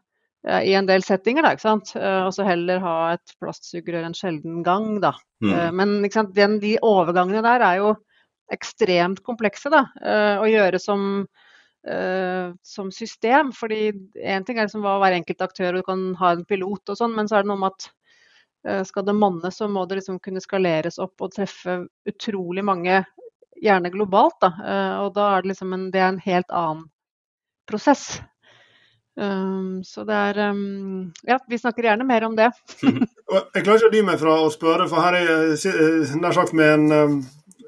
i 0.48 0.74
en 0.74 0.88
del 0.88 1.04
settinger, 1.04 1.44
da, 1.44 1.52
ikke 1.54 1.66
sant? 1.66 1.92
Eh, 2.00 2.22
og 2.24 2.32
så 2.36 2.46
heller 2.48 2.80
ha 2.84 2.96
et 3.18 3.34
plastsugerør 3.44 4.08
en 4.08 4.16
sjelden 4.16 4.62
gang, 4.64 4.94
da. 5.04 5.12
Mm. 5.44 5.52
Eh, 5.52 5.72
men 5.76 5.98
Den, 6.36 6.60
de 6.64 6.78
overgangene 6.86 7.44
der 7.44 7.66
er 7.66 7.82
jo 7.82 7.94
ekstremt 8.50 9.22
komplekse 9.22 9.70
da, 9.70 9.84
å 10.42 10.46
gjøre 10.50 10.80
som, 10.82 11.28
som 12.66 12.88
system. 12.90 13.52
fordi 13.54 13.92
én 14.18 14.42
ting 14.42 14.58
er 14.58 14.66
liksom 14.66 14.82
hva 14.82 14.96
hver 15.04 15.14
enkelt 15.20 15.44
aktør 15.46 15.76
og 15.76 15.84
du 15.84 15.86
kan 15.86 16.02
ha 16.18 16.32
en 16.34 16.42
pilot 16.50 16.90
og 16.90 16.98
sånn, 16.98 17.14
men 17.14 17.30
så 17.30 17.38
er 17.38 17.46
det 17.46 17.52
noe 17.52 17.62
med 17.62 17.76
at 17.78 18.88
skal 18.90 19.06
det 19.06 19.14
mannes 19.14 19.62
så 19.62 19.68
må 19.70 19.86
det 19.86 20.00
liksom 20.00 20.18
kunne 20.18 20.42
skaleres 20.42 20.98
opp 20.98 21.22
og 21.22 21.36
treffe 21.36 21.78
utrolig 22.10 22.66
mange, 22.66 23.04
gjerne 23.62 23.94
globalt. 23.94 24.42
da, 24.42 24.50
Og 25.06 25.14
da 25.14 25.30
er 25.36 25.46
det 25.46 25.54
liksom 25.54 25.78
en, 25.78 25.86
det 25.94 26.02
er 26.02 26.10
en 26.10 26.24
helt 26.26 26.50
annen 26.50 26.90
prosess. 27.70 28.16
Um, 29.20 29.84
så 29.84 30.06
det 30.08 30.16
er 30.16 30.38
um, 30.50 31.12
Ja, 31.28 31.40
vi 31.48 31.58
snakker 31.60 31.84
gjerne 31.84 32.06
mer 32.08 32.24
om 32.24 32.38
det. 32.38 32.48
jeg 32.80 33.64
klarer 33.66 33.76
ikke 33.76 33.90
å 33.90 33.92
dy 33.92 34.04
meg 34.08 34.22
fra 34.22 34.36
å 34.46 34.52
spørre, 34.54 34.86
for 34.88 35.04
her 35.04 35.18
er 35.18 35.26
jeg 35.28 35.74
eh, 35.74 36.14
nær 36.22 36.38
sagt 36.38 36.56
med 36.56 36.72
en, 36.78 36.86
um, 36.94 37.18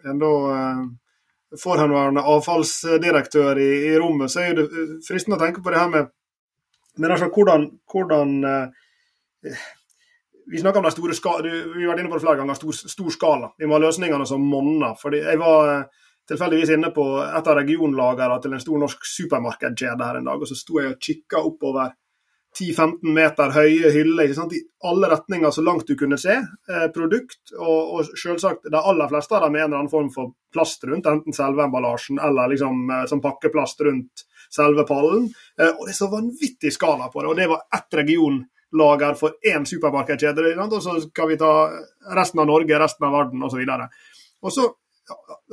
en 0.08 0.22
da, 0.22 0.30
uh, 0.32 1.58
forhenværende 1.60 2.24
avfallsdirektør 2.36 3.60
i, 3.60 3.70
i, 3.90 3.92
rommet, 4.00 4.32
så 4.32 4.46
er 4.46 4.56
det 4.62 4.68
uh, 4.72 4.96
fristende 5.04 5.36
å 5.36 5.44
tenke 5.44 5.64
på 5.66 5.74
det 5.74 5.82
her 5.82 5.92
med, 5.92 6.14
med 7.04 7.18
sagt, 7.20 7.36
hvordan, 7.36 7.68
hvordan 7.92 8.38
eh, 8.48 9.68
Vi 10.52 10.60
snakker 10.60 10.80
om 10.80 10.88
den 10.88 10.96
store 10.96 11.16
skala, 11.16 11.44
vi 11.44 11.84
har 11.84 11.92
vært 11.92 12.06
inne 12.06 12.14
på 12.14 12.18
det 12.20 12.24
flere 12.24 12.40
ganger, 12.40 12.58
stor, 12.60 12.80
stor 12.96 13.12
skala. 13.14 13.52
Vi 13.60 13.68
må 13.68 13.76
ha 13.76 13.84
løsningene 13.84 14.26
som 14.28 14.44
monner. 14.44 14.96
fordi 15.00 15.22
jeg 15.24 15.40
var 15.40 15.86
tilfeldigvis 16.32 16.74
inne 16.76 16.92
på 16.96 17.06
et 17.24 17.48
av 17.48 17.58
regionlagene 17.60 18.40
til 18.44 18.56
en 18.56 18.64
stor 18.64 18.84
norsk 18.86 19.10
supermarkedskjede 19.16 20.08
her 20.08 20.22
en 20.22 20.32
dag, 20.32 20.42
og 20.42 20.50
så 20.50 20.58
sto 20.58 20.80
jeg 20.80 20.94
og 20.96 21.02
kikka 21.10 21.44
oppover 21.52 21.92
10-15 22.60 23.14
meter 23.16 23.54
høye 23.56 23.92
hyller 23.96 24.32
i 24.32 24.60
alle 24.84 25.10
retninger 25.14 25.54
så 25.56 25.64
langt 25.64 25.88
du 25.88 25.96
kunne 25.96 26.18
se 26.20 26.34
eh, 26.36 26.88
produkt. 26.94 27.54
Og, 27.56 27.94
og 27.96 28.10
selvsagt 28.20 28.68
de 28.72 28.80
aller 28.80 29.08
fleste 29.12 29.38
av 29.38 29.46
dem 29.46 29.56
med 29.56 29.64
en 29.64 29.70
eller 29.70 29.84
annen 29.84 29.94
form 29.94 30.10
for 30.12 30.34
plast 30.52 30.84
rundt, 30.84 31.08
enten 31.08 31.36
selve 31.36 31.64
emballasjen 31.64 32.20
eller 32.20 32.52
liksom 32.52 32.90
eh, 32.92 33.06
som 33.08 33.24
pakkeplast 33.24 33.86
rundt 33.88 34.26
selve 34.52 34.84
pallen. 34.88 35.30
Eh, 35.60 35.72
og 35.72 35.86
det 35.88 35.96
er 35.96 36.00
så 36.02 36.12
vanvittig 36.12 36.74
skala 36.76 37.08
på 37.14 37.24
det. 37.24 37.32
Og 37.32 37.40
det 37.40 37.48
var 37.54 37.64
ett 37.78 38.00
regionlager 38.02 39.16
for 39.20 39.40
én 39.48 39.68
supermarkedskjede. 39.68 40.52
Og 40.60 40.78
så 40.84 41.00
skal 41.08 41.32
vi 41.32 41.40
ta 41.40 41.54
resten 42.20 42.44
av 42.44 42.52
Norge, 42.52 42.84
resten 42.84 43.08
av 43.08 43.16
verden 43.16 43.48
osv. 43.48 43.64
Og, 43.64 43.72
så 43.72 43.88
og 44.42 44.56
så 44.58 44.68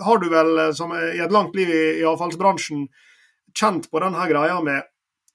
har 0.04 0.22
du 0.22 0.28
vel 0.32 0.52
eh, 0.58 0.74
som 0.76 0.94
i 0.94 1.20
et 1.22 1.34
langt 1.34 1.56
liv 1.56 1.70
i, 1.70 1.82
i 2.00 2.06
avfallsbransjen 2.08 2.86
kjent 3.58 3.90
på 3.90 4.00
denne 4.02 4.28
greia 4.30 4.60
med 4.64 4.86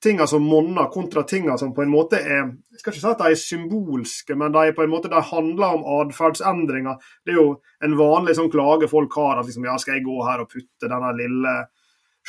tinga 0.03 0.27
som 0.27 0.43
monner, 0.43 0.89
kontra 0.91 1.23
tinga 1.23 1.57
som 1.57 1.71
på 1.75 1.81
en 1.81 1.91
måte 1.91 2.19
er 2.19 2.41
Jeg 2.43 2.81
skal 2.81 2.91
ikke 2.91 3.01
si 3.01 3.11
at 3.11 3.21
de 3.21 3.31
er 3.31 3.39
symbolske, 3.39 4.35
men 4.35 4.51
de, 4.51 4.73
på 4.75 4.83
en 4.83 4.91
måte, 4.91 5.11
de 5.11 5.21
handler 5.29 5.77
om 5.77 5.85
atferdsendringer. 6.01 6.97
Det 7.23 7.31
er 7.31 7.39
jo 7.39 7.53
en 7.85 7.95
vanlig 7.95 8.35
sånn 8.35 8.51
klage 8.51 8.89
folk 8.91 9.15
har, 9.15 9.39
at 9.39 9.47
liksom, 9.47 9.67
ja, 9.69 9.77
skal 9.79 9.99
jeg 9.99 10.05
gå 10.07 10.17
her 10.27 10.43
og 10.43 10.49
putte 10.51 10.89
denne 10.91 11.13
lille 11.15 11.53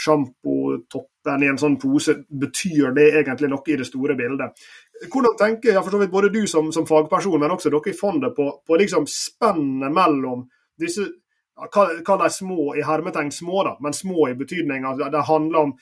sjampotoppen 0.04 1.42
i 1.42 1.50
en 1.50 1.58
sånn 1.58 1.78
pose, 1.82 2.16
betyr 2.28 2.94
det 2.94 3.08
egentlig 3.22 3.50
noe 3.50 3.72
i 3.72 3.78
det 3.80 3.88
store 3.88 4.16
bildet? 4.18 4.64
Hvordan 5.10 5.36
tenker 5.38 5.72
jeg, 5.72 5.98
vidt 5.98 6.14
både 6.14 6.30
du 6.34 6.44
som, 6.50 6.70
som 6.74 6.86
fagperson, 6.86 7.40
men 7.40 7.54
også 7.54 7.72
dere 7.72 7.90
i 7.90 7.98
fondet, 7.98 8.34
på, 8.36 8.50
på 8.66 8.78
liksom 8.78 9.08
spennet 9.10 9.94
mellom 9.94 10.46
disse 10.78 11.08
Kall 11.54 12.18
dem 12.18 12.30
små 12.30 12.74
i 12.74 12.82
hermetegn 12.82 13.30
små, 13.32 13.64
da, 13.64 13.76
men 13.80 13.94
små 13.94 14.28
i 14.28 14.34
betydning 14.34 14.86
at 14.88 14.98
det 15.12 15.26
handler 15.28 15.68
om 15.68 15.76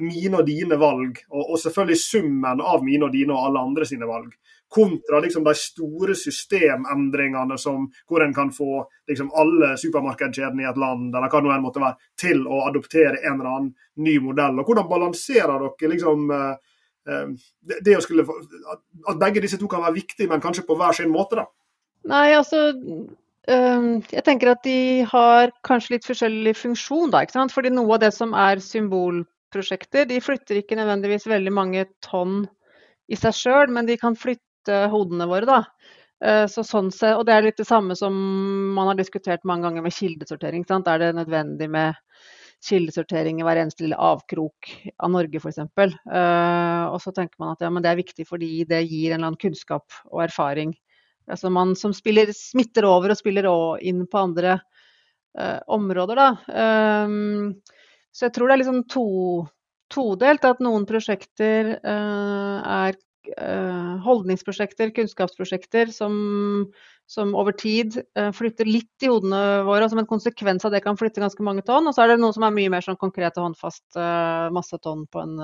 mine 0.00 0.40
og 0.40 0.46
dine 0.46 0.76
valg, 0.80 1.18
og, 1.30 1.42
og, 1.42 1.58
selvfølgelig 1.60 2.00
summen 2.00 2.62
av 2.64 2.84
mine 2.84 3.08
og 3.08 3.12
dine 3.14 3.34
og 3.34 3.48
alle 3.48 3.64
andre 3.70 3.88
sine 3.88 4.08
valg. 4.08 4.32
Kontra 4.68 5.20
liksom 5.24 5.46
de 5.46 5.54
store 5.56 6.16
systemendringene 6.18 7.56
som, 7.60 7.86
hvor 8.08 8.24
en 8.24 8.34
kan 8.36 8.50
få 8.52 8.82
liksom, 9.08 9.30
alle 9.36 9.74
supermarkedskjedene 9.80 10.64
i 10.64 10.68
et 10.68 10.80
land 10.80 11.14
eller 11.14 11.32
hva 11.32 11.44
det 11.44 11.54
enn 11.54 11.64
måtte 11.64 11.84
være, 11.84 12.10
til 12.20 12.42
å 12.44 12.64
adoptere 12.66 13.22
en 13.22 13.38
eller 13.38 13.52
annen 13.52 13.70
ny 14.04 14.18
modell. 14.24 14.60
Og 14.60 14.68
Hvordan 14.68 14.90
balanserer 14.90 15.64
dere 15.64 15.92
liksom, 15.94 16.26
eh, 16.36 16.74
eh 17.08 17.30
det, 17.60 17.80
det 17.86 17.96
å 17.96 18.04
skulle, 18.04 18.26
at 19.08 19.22
begge 19.22 19.44
disse 19.44 19.60
to 19.60 19.70
kan 19.70 19.84
være 19.86 20.00
viktige, 20.02 20.28
men 20.28 20.44
kanskje 20.44 20.66
på 20.68 20.76
hver 20.76 21.00
sin 21.00 21.12
måte? 21.12 21.40
da? 21.40 21.48
Nei, 22.08 22.28
altså 22.36 22.68
jeg 23.48 24.24
tenker 24.26 24.52
at 24.52 24.64
de 24.66 25.04
har 25.08 25.52
kanskje 25.66 25.96
litt 25.96 26.06
forskjellig 26.08 26.54
funksjon, 26.58 27.12
da. 27.14 27.22
ikke 27.24 27.38
sant? 27.38 27.54
Fordi 27.54 27.72
noe 27.72 27.96
av 27.96 28.02
det 28.02 28.12
som 28.16 28.34
er 28.36 28.60
symbolprosjekter, 28.60 30.08
de 30.10 30.20
flytter 30.20 30.60
ikke 30.60 30.76
nødvendigvis 30.76 31.28
veldig 31.30 31.54
mange 31.56 31.86
tonn 32.04 32.42
i 33.08 33.16
seg 33.16 33.36
sjøl, 33.36 33.72
men 33.72 33.88
de 33.88 33.96
kan 34.00 34.18
flytte 34.18 34.82
hodene 34.92 35.28
våre, 35.30 35.48
da. 35.48 35.62
Eh, 36.24 36.44
så 36.50 36.64
sånn 36.66 36.90
se, 36.92 37.12
og 37.14 37.24
det 37.28 37.36
er 37.36 37.46
litt 37.46 37.60
det 37.60 37.68
samme 37.68 37.94
som 37.96 38.14
man 38.74 38.90
har 38.90 38.98
diskutert 38.98 39.46
mange 39.48 39.68
ganger 39.68 39.86
med 39.86 39.94
kildesortering. 39.94 40.66
Sant? 40.68 40.90
Er 40.90 41.00
det 41.00 41.14
nødvendig 41.16 41.70
med 41.72 41.96
kildesortering 42.68 43.38
i 43.38 43.46
hver 43.46 43.60
eneste 43.62 43.84
lille 43.84 43.96
avkrok 44.02 44.72
av 44.98 45.12
Norge 45.14 45.38
f.eks. 45.38 45.60
Uh, 45.78 46.90
og 46.90 46.98
så 47.04 47.14
tenker 47.14 47.38
man 47.38 47.54
at 47.54 47.62
ja, 47.62 47.70
det 47.70 47.92
er 47.92 48.00
viktig 48.00 48.26
fordi 48.26 48.50
det 48.66 48.82
gir 48.88 49.12
en 49.12 49.20
eller 49.20 49.28
annen 49.30 49.40
kunnskap 49.40 49.86
og 50.10 50.24
erfaring 50.26 50.74
altså 51.30 51.50
man 51.52 51.74
som 51.78 51.94
spiller, 51.96 52.32
smitter 52.36 52.86
over 52.88 53.12
og 53.12 53.20
spiller 53.20 53.48
inn 53.84 54.04
på 54.10 54.20
andre 54.20 54.58
uh, 55.38 55.60
områder, 55.78 56.18
da. 56.18 56.30
Um, 57.06 57.58
så 58.12 58.26
jeg 58.26 58.34
tror 58.36 58.50
det 58.50 58.58
er 58.58 58.68
sånn 58.68 58.86
to, 58.90 59.04
todelt. 59.92 60.46
At 60.48 60.62
noen 60.64 60.88
prosjekter 60.88 61.76
er 61.84 62.96
holdningsprosjekter, 64.02 64.88
kunnskapsprosjekter, 64.96 65.90
som, 65.92 66.14
som 67.06 67.34
over 67.36 67.52
tid 67.52 67.98
flytter 68.34 68.66
litt 68.66 69.04
i 69.04 69.10
hodene 69.12 69.60
våre, 69.68 69.84
og 69.84 69.92
som 69.92 70.00
en 70.00 70.08
konsekvens 70.08 70.64
av 70.64 70.72
det 70.72 70.80
kan 70.86 70.96
flytte 70.98 71.20
ganske 71.20 71.44
mange 71.44 71.62
tonn. 71.68 71.86
Og 71.86 71.94
så 71.94 72.06
er 72.06 72.14
det 72.14 72.22
noe 72.22 72.32
som 72.34 72.48
er 72.48 72.56
mye 72.56 72.72
mer 72.72 72.86
sånn 72.86 72.98
konkret 72.98 73.36
og 73.36 73.50
håndfast 73.50 74.00
masse 74.56 74.80
tonn 74.82 75.04
på 75.12 75.20
en, 75.20 75.36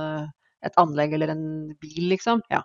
et 0.64 0.80
anlegg 0.80 1.14
eller 1.14 1.34
en 1.36 1.44
bil, 1.76 2.08
liksom. 2.16 2.40
Ja. 2.50 2.64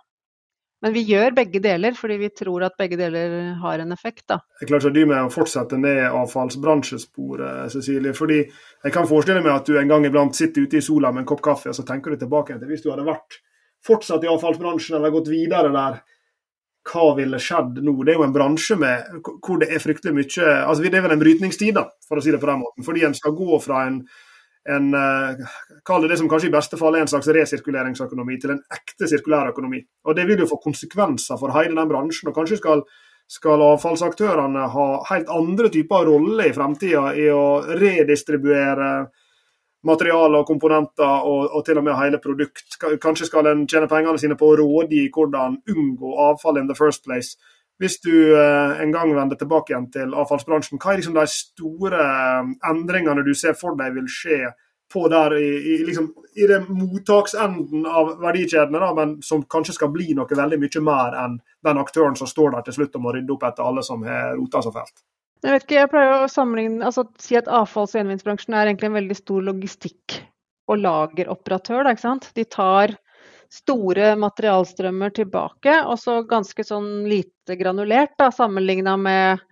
Men 0.80 0.94
vi 0.96 1.02
gjør 1.04 1.34
begge 1.36 1.60
deler, 1.60 1.92
fordi 1.96 2.16
vi 2.22 2.30
tror 2.32 2.64
at 2.64 2.78
begge 2.80 2.96
deler 2.96 3.52
har 3.60 3.82
en 3.82 3.92
effekt. 3.92 4.24
da. 4.32 4.38
Jeg 4.60 4.70
klarer 4.70 4.86
ikke 4.86 4.92
å 4.92 4.96
dy 4.96 5.04
meg 5.10 5.26
å 5.26 5.32
fortsette 5.34 5.76
ned 5.80 6.06
avfallsbransjesporet, 6.08 7.72
Cecilie. 7.74 8.14
fordi 8.16 8.40
jeg 8.40 8.94
kan 8.94 9.08
forestille 9.08 9.42
meg 9.44 9.52
at 9.52 9.68
du 9.68 9.76
en 9.78 9.92
gang 9.92 10.06
iblant 10.08 10.36
sitter 10.36 10.64
ute 10.64 10.80
i 10.80 10.84
sola 10.84 11.12
med 11.12 11.24
en 11.24 11.30
kopp 11.32 11.42
kaffe, 11.44 11.68
og 11.68 11.76
så 11.76 11.84
tenker 11.84 12.14
du 12.14 12.22
tilbake 12.22 12.56
til 12.56 12.70
hvis 12.70 12.82
du 12.86 12.90
hadde 12.90 13.04
vært 13.04 13.42
fortsatt 13.84 14.24
i 14.24 14.32
avfallsbransjen 14.32 14.96
eller 14.96 15.12
gått 15.12 15.28
videre 15.32 15.72
der. 15.74 16.00
Hva 16.90 17.10
ville 17.12 17.36
skjedd 17.36 17.82
nå? 17.84 17.92
Det 18.04 18.14
er 18.14 18.16
jo 18.22 18.24
en 18.24 18.32
bransje 18.32 18.76
med, 18.80 19.20
hvor 19.44 19.60
det 19.60 19.68
er 19.68 19.82
fryktelig 19.84 20.14
mye 20.16 20.46
altså 20.64 20.80
Det 20.80 20.96
er 20.96 21.04
vel 21.04 21.12
en 21.12 21.20
brytningstid, 21.20 21.74
da, 21.76 21.84
for 22.08 22.16
å 22.16 22.24
si 22.24 22.32
det 22.32 22.40
på 22.40 22.48
den 22.48 22.62
måten. 22.62 22.86
Fordi 22.86 23.04
en 23.04 23.16
skal 23.16 23.36
gå 23.36 23.58
fra 23.60 23.84
en 23.84 24.00
en 24.68 24.94
uh, 24.94 25.46
Kall 25.84 26.02
det 26.02 26.10
det 26.12 26.18
som 26.20 26.28
kanskje 26.28 26.50
i 26.50 26.52
beste 26.52 26.76
fall 26.76 26.96
er 26.96 27.04
en 27.04 27.10
slags 27.10 27.28
resirkuleringsøkonomi, 27.32 28.36
til 28.40 28.54
en 28.54 28.64
ekte 28.74 29.08
sirkulærøkonomi. 29.08 29.80
Og 30.04 30.16
Det 30.16 30.26
vil 30.28 30.42
jo 30.44 30.50
få 30.50 30.60
konsekvenser 30.62 31.38
for 31.40 31.54
hele 31.56 31.74
den 31.76 31.88
bransjen. 31.88 32.28
og 32.28 32.36
Kanskje 32.36 32.58
skal, 32.60 32.84
skal 33.28 33.64
avfallsaktørene 33.64 34.66
ha 34.74 34.88
helt 35.08 35.32
andre 35.32 35.70
typer 35.72 36.04
roller 36.10 36.50
i 36.50 36.52
fremtida 36.52 37.14
i 37.16 37.30
å 37.32 37.62
redistribuere 37.80 38.90
materialer 39.88 40.42
og 40.42 40.48
komponenter 40.48 41.24
og, 41.24 41.46
og, 41.54 41.62
til 41.64 41.78
og 41.80 41.86
med 41.86 41.96
hele 41.96 42.20
produkt. 42.20 42.76
Kanskje 43.00 43.30
skal 43.30 43.48
en 43.48 43.64
tjene 43.68 43.88
pengene 43.88 44.20
sine 44.20 44.36
på 44.36 44.50
å 44.50 44.58
rådgi 44.60 45.06
hvordan 45.14 45.56
unngå 45.72 46.12
avfall 46.28 46.60
in 46.60 46.68
the 46.68 46.76
first 46.76 47.04
place. 47.06 47.38
Hvis 47.80 48.00
du 48.04 48.12
eh, 48.12 48.80
en 48.82 48.90
gang 48.92 49.14
vender 49.16 49.38
tilbake 49.40 49.72
igjen 49.72 49.86
til 49.92 50.10
avfallsbransjen, 50.12 50.80
hva 50.80 50.92
er 50.92 51.00
liksom 51.00 51.16
de 51.16 51.24
store 51.32 52.00
eh, 52.00 52.50
endringene 52.70 53.24
du 53.24 53.32
ser 53.34 53.56
for 53.56 53.78
deg 53.78 53.94
vil 53.96 54.10
skje 54.10 54.50
på 54.90 55.04
der 55.08 55.36
i, 55.38 55.50
i, 55.70 55.76
liksom, 55.86 56.10
i 56.34 56.48
den 56.50 56.66
mottaksenden 56.74 57.86
av 57.86 58.16
verdikjedene, 58.20 58.80
da, 58.82 58.90
men 58.96 59.14
som 59.22 59.44
kanskje 59.46 59.76
skal 59.76 59.92
bli 59.94 60.10
noe 60.18 60.26
veldig 60.26 60.58
mye 60.60 60.82
mer 60.82 61.16
enn 61.22 61.38
den 61.66 61.80
aktøren 61.80 62.18
som 62.18 62.28
står 62.28 62.56
der 62.56 62.66
til 62.66 62.80
slutt 62.80 62.98
og 62.98 63.04
må 63.04 63.14
rydde 63.14 63.36
opp 63.36 63.46
etter 63.46 63.70
alle 63.70 63.86
som 63.86 64.02
har 64.06 64.34
rota 64.34 64.64
seg 64.66 64.74
fælt? 64.74 65.04
Jeg 65.40 65.54
vet 65.54 65.64
ikke, 65.64 65.78
jeg 65.78 65.90
pleier 65.94 66.14
å 66.18 66.28
sammenligne, 66.28 66.82
altså 66.84 67.06
si 67.22 67.38
at 67.38 67.48
avfalls- 67.48 67.94
og 67.94 68.02
gjenvinningsbransjen 68.02 68.56
er 68.58 68.68
egentlig 68.68 68.90
en 68.90 68.98
veldig 68.98 69.16
stor 69.16 69.46
logistikk- 69.46 70.18
og 70.70 70.82
lageroperatør. 70.82 71.86
Da, 71.86 71.94
ikke 71.94 72.04
sant? 72.04 72.28
De 72.36 72.44
tar 72.44 72.92
store 73.50 74.14
materialstrømmer 74.20 75.14
tilbake, 75.14 75.80
og 75.82 75.98
så 75.98 76.20
ganske 76.28 76.64
sånn 76.64 77.08
lite 77.10 77.56
granulert 77.58 78.14
da, 78.20 78.30
sammenligna 78.34 78.96
med 79.00 79.46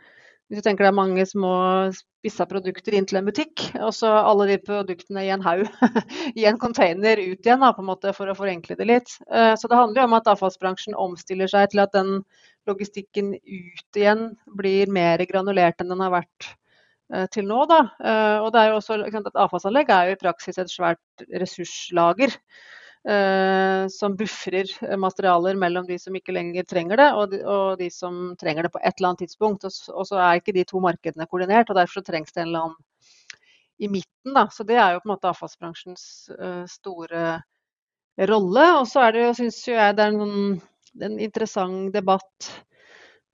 hvis 0.49 0.63
du 0.63 0.65
tenker 0.65 0.87
det 0.87 0.91
er 0.95 0.97
mange 0.97 1.25
små 1.29 1.53
spissa 1.93 2.47
produkter 2.49 2.95
inn 2.97 3.05
til 3.09 3.19
en 3.21 3.27
butikk, 3.27 3.67
og 3.85 3.91
så 3.93 4.09
alle 4.17 4.47
de 4.49 4.57
produktene 4.65 5.27
i 5.27 5.33
en 5.35 5.45
haug 5.45 5.67
i 6.41 6.47
en 6.49 6.57
container 6.61 7.21
ut 7.21 7.45
igjen, 7.45 7.61
da, 7.61 7.75
på 7.77 7.85
en 7.85 7.91
måte, 7.91 8.15
for 8.17 8.33
å 8.33 8.37
forenkle 8.39 8.79
det 8.79 8.87
litt. 8.89 9.13
Eh, 9.29 9.53
så 9.61 9.69
det 9.69 9.77
handler 9.77 10.01
jo 10.01 10.07
om 10.09 10.17
at 10.17 10.31
avfallsbransjen 10.33 10.97
omstiller 10.97 11.53
seg 11.53 11.69
til 11.75 11.85
at 11.85 11.93
den 11.93 12.23
logistikken 12.69 13.35
ut 13.37 14.01
igjen 14.01 14.25
blir 14.57 14.89
mer 14.93 15.21
granulert 15.29 15.85
enn 15.85 15.93
den 15.93 16.01
har 16.07 16.17
vært 16.17 16.49
eh, 17.13 17.29
til 17.35 17.45
nå. 17.49 17.61
Da. 17.69 17.83
Eh, 18.01 18.39
og 18.41 18.49
det 18.55 18.63
er 18.63 18.73
jo 18.73 18.81
også, 18.81 19.01
et 19.05 19.31
Avfallsanlegg 19.45 19.93
er 19.93 20.09
jo 20.09 20.17
i 20.17 20.23
praksis 20.25 20.61
et 20.65 20.73
svært 20.73 21.29
ressurslager. 21.45 22.33
Eh, 23.07 23.89
som 23.89 24.17
bufrer 24.17 24.97
materialer 24.97 25.55
mellom 25.55 25.87
de 25.87 25.99
som 25.99 26.17
ikke 26.19 26.35
lenger 26.35 26.67
trenger 26.67 26.99
det, 26.99 27.09
og 27.15 27.31
de, 27.31 27.39
og 27.47 27.79
de, 27.79 27.87
som 27.95 28.35
trenger 28.41 28.67
det 28.67 28.73
på 28.75 28.81
et 28.83 28.99
eller 28.99 29.13
annet 29.13 29.23
tidspunkt. 29.25 29.65
Og, 29.65 29.77
og, 29.95 30.07
så 30.09 30.19
er 30.19 30.41
ikke 30.41 30.57
de 30.57 30.67
to 30.67 30.83
markedene 30.83 31.29
koordinert, 31.31 31.71
og 31.71 31.79
derfor 31.79 32.05
trengs 32.05 32.35
det 32.35 32.43
en 32.43 32.51
eller 32.51 32.67
annen 32.67 32.81
i 33.79 33.89
midten. 33.89 34.35
Da. 34.35 34.49
Så 34.51 34.67
det 34.67 34.77
er 34.77 34.97
jo 34.97 35.03
på 35.05 35.09
en 35.09 35.15
måte 35.15 35.31
avfallsbransjens 35.31 36.05
uh, 36.35 36.65
store 36.69 37.39
rolle. 38.29 38.65
Og 38.81 38.89
så 38.91 39.07
er 39.07 39.15
det 39.15 39.23
jo, 39.23 39.37
syns 39.39 39.61
jeg, 39.69 39.95
det 39.95 40.05
er 40.05 40.17
en, 40.17 40.59
en 41.07 41.21
interessant 41.23 41.95
debatt. 41.95 42.51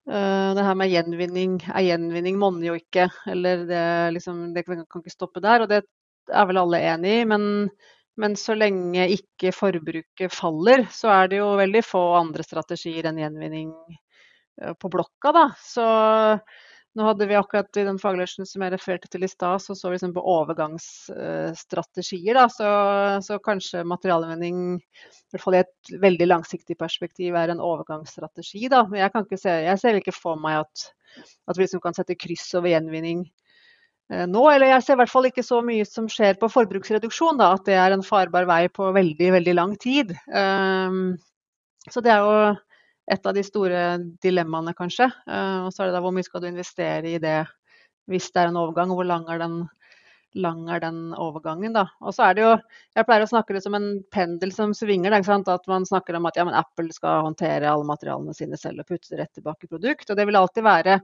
Uh, 0.04 0.52
det 0.52 0.66
her 0.68 0.76
med 0.76 0.92
gjenvinning. 0.92 1.56
Er 1.72 1.88
gjenvinning 1.88 2.36
monner 2.38 2.68
jo 2.68 2.76
ikke. 2.76 3.08
Eller 3.32 3.64
det, 3.70 3.84
liksom, 4.18 4.50
det 4.52 4.66
kan 4.68 4.84
ikke 4.84 5.16
stoppe 5.16 5.40
der. 5.42 5.64
Og 5.64 5.72
det 5.72 5.80
er 6.28 6.48
vel 6.52 6.60
alle 6.60 6.84
enig 6.92 7.18
i. 7.22 7.26
Men 7.32 7.48
men 8.20 8.36
så 8.38 8.54
lenge 8.54 9.08
ikke 9.16 9.52
forbruket 9.54 10.34
faller, 10.34 10.86
så 10.92 11.08
er 11.14 11.28
det 11.32 11.38
jo 11.40 11.58
veldig 11.58 11.82
få 11.86 12.02
andre 12.20 12.42
strategier 12.46 13.04
enn 13.10 13.18
gjenvinning 13.18 13.72
eh, 14.62 14.74
på 14.78 14.88
blokka. 14.92 15.32
Da. 15.34 15.44
Så 15.58 15.84
nå 16.94 17.02
hadde 17.08 17.26
vi 17.26 17.34
akkurat 17.34 17.76
i 17.80 17.86
den 17.88 17.98
faglunsjen 17.98 18.46
som 18.46 18.62
jeg 18.62 18.72
refererte 18.76 19.08
til 19.10 19.26
i 19.26 19.30
stad, 19.30 19.58
så 19.62 19.74
så 19.74 19.88
vi 19.90 19.94
liksom 19.96 20.14
på 20.14 20.26
overgangsstrategier. 20.30 22.34
Da. 22.38 22.46
Så, 22.54 22.68
så 23.26 23.38
kanskje 23.42 23.88
materialgjenvinning, 23.90 24.78
i 24.78 24.80
hvert 25.34 25.42
fall 25.42 25.58
i 25.58 25.64
et 25.64 25.76
veldig 26.06 26.26
langsiktig 26.30 26.76
perspektiv, 26.78 27.34
er 27.34 27.50
en 27.50 27.66
overgangsstrategi. 27.66 28.62
Da. 28.70 28.86
Men 28.86 29.02
jeg, 29.02 29.10
kan 29.14 29.26
ikke 29.26 29.42
se, 29.42 29.52
jeg 29.66 29.78
ser 29.82 29.98
ikke 29.98 30.14
for 30.14 30.38
meg 30.38 30.62
at, 30.62 30.74
at 31.50 31.58
vi 31.58 31.66
liksom 31.66 31.82
kan 31.82 31.98
sette 31.98 32.20
kryss 32.20 32.46
over 32.54 32.70
gjenvinning 32.70 33.26
nå. 34.11 34.42
Eller 34.50 34.74
jeg 34.74 34.84
ser 34.84 34.98
i 34.98 35.02
hvert 35.02 35.12
fall 35.12 35.28
ikke 35.30 35.46
så 35.46 35.61
mye 35.64 35.86
som 35.88 36.09
skjer 36.11 36.38
på 36.40 36.50
forbruksreduksjon, 36.52 37.40
da, 37.40 37.55
at 37.57 37.66
det 37.68 37.78
er 37.80 37.94
en 37.94 38.05
farbar 38.07 38.48
vei 38.50 38.66
på 38.72 38.90
veldig, 38.96 39.30
veldig 39.38 39.57
lang 39.57 39.74
tid. 39.80 40.14
Um, 40.28 41.16
så 41.90 42.02
det 42.05 42.12
er 42.14 42.24
jo 42.24 42.55
et 43.14 43.26
av 43.28 43.36
de 43.36 43.44
store 43.44 43.84
dilemmaene, 44.24 44.74
kanskje. 44.76 45.11
Uh, 45.28 45.66
og 45.66 45.72
så 45.74 45.84
er 45.84 45.90
det 45.90 45.98
da 45.98 46.05
hvor 46.05 46.14
mye 46.16 46.26
skal 46.26 46.44
du 46.44 46.50
investere 46.50 47.16
i 47.16 47.20
det 47.22 47.42
hvis 48.11 48.28
det 48.32 48.42
er 48.42 48.50
en 48.50 48.61
overgang, 48.61 48.92
hvor 48.92 49.07
lang 49.09 49.24
er 49.32 49.38
den, 49.40 49.62
lang 50.36 50.66
er 50.68 50.82
den 50.82 51.14
overgangen, 51.16 51.72
da. 51.72 51.86
Og 52.05 52.12
så 52.12 52.26
er 52.26 52.36
det 52.36 52.42
jo 52.44 52.50
Jeg 52.94 53.07
pleier 53.09 53.24
å 53.24 53.30
snakke 53.30 53.57
det 53.57 53.62
som 53.64 53.76
en 53.78 53.88
pendel 54.12 54.52
som 54.52 54.74
svinger. 54.76 55.14
Da, 55.14 55.38
at 55.55 55.70
man 55.70 55.86
snakker 55.88 56.18
om 56.18 56.28
at 56.28 56.36
ja, 56.36 56.44
Apple 56.61 56.92
skal 56.92 57.24
håndtere 57.30 57.70
alle 57.70 57.88
materialene 57.88 58.36
sine 58.36 58.61
selv 58.61 58.84
og 58.84 58.90
putte 58.90 59.14
det 59.14 59.22
rett 59.22 59.32
tilbake 59.40 59.64
i 59.64 59.72
produkt. 59.72 60.11
Og 60.11 60.18
det 60.18 60.28
vil 60.28 60.40
alltid 60.40 60.66
være 60.66 60.98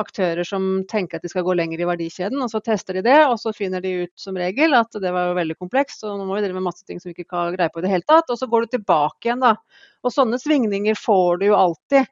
aktører 0.00 0.46
som 0.46 0.84
tenker 0.88 1.18
at 1.18 1.24
de 1.24 1.30
skal 1.32 1.44
gå 1.44 1.54
lenger 1.58 1.82
i 1.82 1.88
verdikjeden, 1.88 2.40
og 2.44 2.48
så 2.52 2.62
tester 2.64 2.96
de 2.96 3.04
det, 3.04 3.18
og 3.28 3.36
så 3.40 3.52
finner 3.56 3.82
de 3.84 4.06
ut 4.06 4.12
som 4.18 4.38
regel 4.40 4.76
at 4.78 4.96
det 5.02 5.12
var 5.12 5.34
veldig 5.36 5.58
komplekst, 5.60 6.06
og 6.08 6.16
nå 6.16 6.26
må 6.28 6.38
vi 6.38 6.46
drive 6.46 6.56
med 6.56 6.66
masse 6.68 6.86
ting 6.88 7.02
som 7.02 7.10
vi 7.10 7.16
ikke 7.26 7.36
har 7.36 7.52
greie 7.56 7.72
på 7.72 7.82
i 7.82 7.84
det 7.84 7.92
hele 7.92 8.08
tatt. 8.08 8.30
Og 8.32 8.40
så 8.40 8.48
går 8.48 8.64
du 8.64 8.76
tilbake 8.76 9.28
igjen, 9.28 9.44
da. 9.44 9.56
Og 10.02 10.14
sånne 10.14 10.40
svingninger 10.40 10.96
får 10.98 11.42
du 11.42 11.46
jo 11.50 11.58
alltid. 11.58 12.08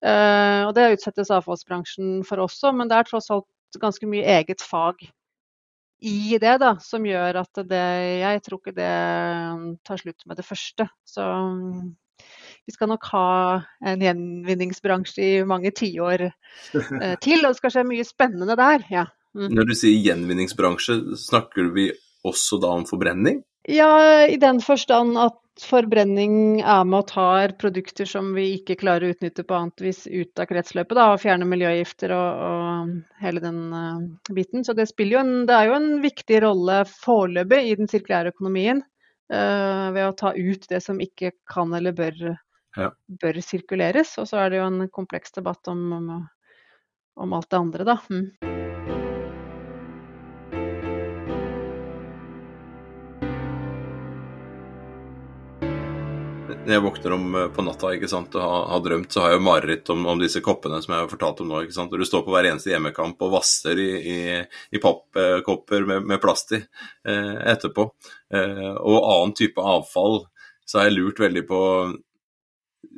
Uh, 0.00 0.66
og 0.66 0.74
det 0.76 0.90
utsettes 0.96 1.30
avfallsbransjen 1.36 2.20
for 2.26 2.42
også, 2.42 2.72
men 2.74 2.90
det 2.90 2.98
er 2.98 3.08
tross 3.08 3.30
alt 3.34 3.80
ganske 3.80 4.08
mye 4.10 4.26
eget 4.40 4.64
fag 4.64 5.04
i 6.00 6.38
det, 6.40 6.54
da, 6.62 6.74
som 6.80 7.04
gjør 7.04 7.42
at 7.42 7.60
det 7.68 7.86
Jeg 8.22 8.42
tror 8.46 8.60
ikke 8.60 8.76
det 8.76 8.92
tar 9.84 10.00
slutt 10.00 10.24
med 10.26 10.40
det 10.40 10.46
første. 10.46 10.86
Så 11.04 11.24
vi 12.66 12.74
skal 12.74 12.90
nok 12.92 13.06
ha 13.12 13.28
en 13.86 14.04
gjenvinningsbransje 14.04 15.24
i 15.24 15.44
mange 15.48 15.72
tiår 15.76 16.26
eh, 16.30 17.16
til. 17.22 17.42
Og 17.42 17.50
det 17.50 17.58
skal 17.58 17.74
skje 17.76 17.86
mye 17.88 18.06
spennende 18.06 18.58
der. 18.58 18.86
Ja. 18.92 19.06
Mm. 19.36 19.52
Når 19.54 19.70
du 19.70 19.76
sier 19.78 20.00
gjenvinningsbransje, 20.10 21.00
snakker 21.18 21.70
vi 21.74 21.90
også 22.26 22.60
da 22.62 22.74
om 22.78 22.86
forbrenning? 22.88 23.40
Ja, 23.68 24.26
i 24.26 24.36
den 24.40 24.60
forstand 24.64 25.18
at 25.20 25.38
forbrenning 25.60 26.60
er 26.62 26.86
med 26.88 27.02
og 27.02 27.08
tar 27.10 27.52
produkter 27.60 28.08
som 28.08 28.32
vi 28.36 28.46
ikke 28.56 28.78
klarer 28.80 29.08
å 29.08 29.14
utnytte 29.14 29.44
på 29.44 29.56
annet 29.56 29.82
vis 29.84 30.06
ut 30.08 30.40
av 30.40 30.48
kretsløpet, 30.48 30.96
da, 30.96 31.10
og 31.12 31.20
fjerne 31.20 31.48
miljøgifter 31.48 32.14
og, 32.16 32.44
og 32.46 33.24
hele 33.24 33.42
den 33.44 33.60
uh, 33.74 34.32
biten. 34.34 34.64
Så 34.64 34.74
det, 34.78 34.88
jo 34.96 35.20
en, 35.20 35.34
det 35.48 35.56
er 35.56 35.68
jo 35.68 35.76
en 35.76 35.90
viktig 36.04 36.40
rolle 36.46 36.80
foreløpig 36.88 37.60
i 37.68 37.76
den 37.80 37.90
sirkulære 37.92 38.32
økonomien 38.32 38.80
uh, 38.80 39.90
ved 39.92 40.06
å 40.06 40.16
ta 40.16 40.32
ut 40.36 40.70
det 40.70 40.80
som 40.84 41.02
ikke 41.02 41.34
kan 41.50 41.76
eller 41.76 41.96
bør 41.96 42.32
ja. 42.76 42.92
bør 43.22 43.40
sirkuleres. 43.44 44.16
Og 44.20 44.28
så 44.30 44.44
er 44.44 44.52
det 44.52 44.62
jo 44.62 44.68
en 44.70 44.88
kompleks 44.92 45.36
debatt 45.36 45.72
om, 45.72 45.84
om, 45.96 46.10
om 47.20 47.38
alt 47.38 47.50
det 47.50 47.62
andre, 47.64 47.88
da. 47.94 48.00
Mm. 48.10 48.58
Når 56.60 56.74
jeg 56.76 56.82
våkner 56.84 57.14
om 57.16 57.34
eh, 57.34 57.46
på 57.54 57.62
natta 57.64 57.88
ikke 57.96 58.08
sant, 58.10 58.34
og 58.36 58.42
har, 58.44 58.64
har 58.74 58.82
drømt, 58.84 59.08
så 59.10 59.22
har 59.22 59.32
jeg 59.32 59.38
jo 59.40 59.44
mareritt 59.46 59.90
om, 59.90 60.04
om, 60.12 60.18
disse 60.20 60.42
koppene 60.44 60.80
som 60.84 60.92
jeg 60.94 61.02
har 61.02 61.08
fortalt 61.10 61.40
om 61.42 61.48
nå. 61.50 61.62
ikke 61.64 61.74
sant, 61.74 61.94
og 61.94 62.02
Du 62.02 62.06
står 62.06 62.22
på 62.26 62.34
hver 62.34 62.50
eneste 62.50 62.70
hjemmekamp 62.70 63.24
og 63.26 63.32
vasser 63.32 63.80
i, 63.80 63.88
i, 63.98 64.18
i 64.76 64.82
pappkopper 64.82 65.88
med, 65.88 66.06
med 66.12 66.20
plast 66.22 66.52
i 66.54 66.60
eh, 66.60 67.40
etterpå. 67.54 67.88
Eh, 68.36 68.70
og 68.76 68.98
annen 69.00 69.34
type 69.40 69.64
avfall 69.72 70.20
så 70.68 70.78
har 70.78 70.90
jeg 70.90 70.98
lurt 71.00 71.24
veldig 71.24 71.42
på 71.48 71.60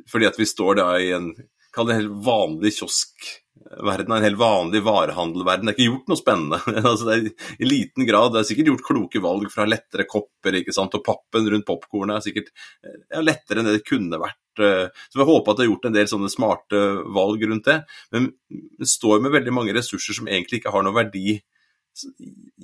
fordi 0.09 0.29
at 0.29 0.39
vi 0.39 0.49
står 0.49 0.79
da 0.79 0.89
i 1.01 1.11
en 1.15 1.31
kall 1.73 1.89
det 1.89 1.97
helt 1.97 2.19
vanlig 2.25 2.73
kioskverden, 2.77 4.13
en 4.13 4.25
helt 4.27 4.39
vanlig 4.39 4.83
varehandelverden. 4.85 5.65
Det 5.67 5.73
er 5.73 5.77
ikke 5.77 5.89
gjort 5.89 6.11
noe 6.11 6.19
spennende. 6.19 6.59
altså 6.91 7.07
det 7.07 7.15
er 7.15 7.63
I 7.65 7.69
liten 7.69 8.07
grad. 8.09 8.33
Det 8.33 8.43
er 8.43 8.49
sikkert 8.51 8.71
gjort 8.73 8.85
kloke 8.89 9.23
valg 9.23 9.49
fra 9.53 9.67
lettere 9.69 10.05
kopper, 10.09 10.59
ikke 10.59 10.75
sant, 10.75 10.93
og 10.97 11.05
pappen 11.05 11.49
rundt 11.49 11.67
popkornet 11.67 12.19
er 12.19 12.25
sikkert 12.27 12.51
ja, 12.83 13.23
lettere 13.23 13.61
enn 13.61 13.71
det 13.71 13.79
det 13.79 13.87
kunne 13.89 14.21
vært. 14.21 14.39
Så 14.53 15.17
vi 15.17 15.25
håper 15.25 15.49
at 15.49 15.57
det 15.57 15.65
er 15.65 15.71
gjort 15.71 15.87
en 15.89 15.95
del 15.95 16.09
sånne 16.11 16.29
smarte 16.29 16.81
valg 17.15 17.47
rundt 17.49 17.71
det. 17.71 17.79
Men 18.13 18.29
det 18.51 18.89
står 18.91 19.23
med 19.23 19.33
veldig 19.33 19.55
mange 19.55 19.73
ressurser 19.73 20.19
som 20.19 20.29
egentlig 20.29 20.61
ikke 20.61 20.75
har 20.75 20.85
noe 20.85 20.93
verdi 20.93 21.39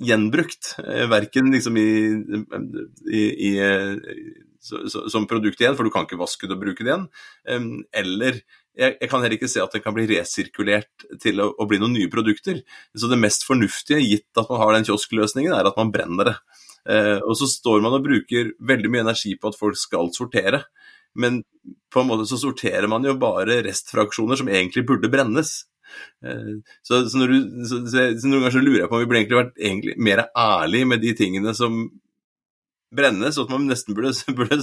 gjenbrukt. 0.06 0.76
Verken 1.10 1.50
liksom 1.54 1.76
i, 1.78 1.90
i, 3.10 3.24
i 3.50 3.52
som 4.60 5.28
produkt 5.28 5.60
igjen, 5.62 5.76
for 5.76 5.88
du 5.88 5.92
kan 5.94 6.04
ikke 6.04 6.20
vaske 6.20 6.48
det 6.48 6.56
og 6.56 6.64
bruke 6.64 6.84
det 6.84 6.92
igjen. 6.92 7.06
Eller 7.96 8.42
jeg, 8.80 9.08
kan 9.10 9.20
heller 9.20 9.36
ikke 9.36 9.50
se 9.50 9.60
at 9.62 9.72
det 9.74 9.82
kan 9.84 9.94
bli 9.96 10.06
resirkulert 10.08 11.06
til 11.22 11.42
å, 11.42 11.52
bli 11.68 11.80
noen 11.80 11.96
nye 11.96 12.10
produkter. 12.12 12.60
Så 12.96 13.10
det 13.10 13.18
mest 13.20 13.44
fornuftige, 13.48 14.00
gitt 14.04 14.40
at 14.40 14.50
man 14.50 14.60
har 14.62 14.74
den 14.76 14.86
kioskløsningen, 14.88 15.54
er 15.56 15.68
at 15.68 15.80
man 15.80 15.92
brenner 15.94 16.30
det. 16.30 16.36
Eh, 16.88 17.18
og 17.18 17.34
så 17.36 17.48
står 17.50 17.82
man 17.84 17.98
og 17.98 18.04
bruker 18.06 18.54
veldig 18.70 18.92
mye 18.92 19.04
energi 19.04 19.34
på 19.36 19.50
at 19.50 19.58
folk 19.58 19.78
skal 19.78 20.12
sortere. 20.16 20.64
Men 21.18 21.42
på 21.92 22.02
en 22.02 22.08
måte 22.08 22.28
så 22.30 22.38
sorterer 22.40 22.88
man 22.90 23.04
jo 23.04 23.16
bare 23.20 23.60
restfraksjoner 23.66 24.38
som 24.40 24.50
egentlig 24.52 24.86
burde 24.88 25.10
brennes. 25.12 25.52
Eh, 26.24 26.60
så, 26.86 27.02
så, 27.10 27.26
du, 27.26 27.36
så, 27.66 27.82
så, 27.90 28.06
noen 28.22 28.38
ganger 28.38 28.56
så 28.56 28.64
lurer 28.64 28.84
jeg 28.84 28.92
på 28.92 29.00
om 29.00 29.02
vi 29.02 29.10
burde 29.10 29.22
egentlig 29.24 29.40
vært 29.42 29.58
egentlig 29.58 29.96
mer 29.98 30.24
ærlige 30.30 30.92
med 30.94 31.04
de 31.04 31.16
tingene 31.18 31.56
som 31.58 31.82
brennes, 32.94 33.38
og 33.38 33.46
at 33.46 33.54
man 33.54 33.68
nesten 33.70 33.96
burde, 33.96 34.12
burde 34.38 34.60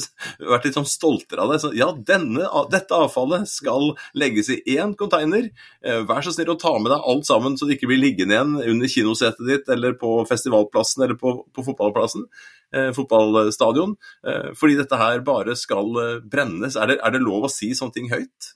vært 0.51 0.67
litt 0.67 0.77
sånn 0.77 0.89
stoltere 0.89 1.45
av 1.45 1.53
det. 1.53 1.61
Så, 1.63 1.71
ja, 1.77 1.89
denne, 1.95 2.49
dette 2.73 2.97
avfallet 2.97 3.47
skal 3.51 3.93
legges 4.17 4.51
i 4.53 4.59
én 4.77 4.93
container. 4.99 5.49
Eh, 5.85 6.03
vær 6.09 6.25
så 6.25 6.35
snill 6.35 6.53
å 6.53 6.59
ta 6.59 6.75
med 6.79 6.91
deg 6.93 7.09
alt 7.13 7.29
sammen, 7.29 7.57
så 7.57 7.67
det 7.67 7.77
ikke 7.77 7.91
blir 7.93 8.03
liggende 8.03 8.37
igjen 8.37 8.59
under 8.75 8.91
kinosetet 8.91 9.47
ditt 9.47 9.73
eller 9.73 9.97
på 9.99 10.19
festivalplassen 10.29 11.07
eller 11.07 11.19
på, 11.19 11.39
på 11.55 11.67
fotballplassen. 11.69 12.27
Eh, 12.75 12.91
fotballstadion. 12.91 13.95
Eh, 14.27 14.53
fordi 14.59 14.75
dette 14.75 14.99
her 14.99 15.21
bare 15.23 15.55
skal 15.55 15.99
eh, 16.01 16.15
brennes. 16.19 16.75
Er 16.75 16.91
det, 16.91 16.97
er 16.99 17.13
det 17.15 17.23
lov 17.23 17.47
å 17.47 17.51
si 17.51 17.71
sånne 17.77 17.95
ting 17.95 18.09
høyt? 18.11 18.53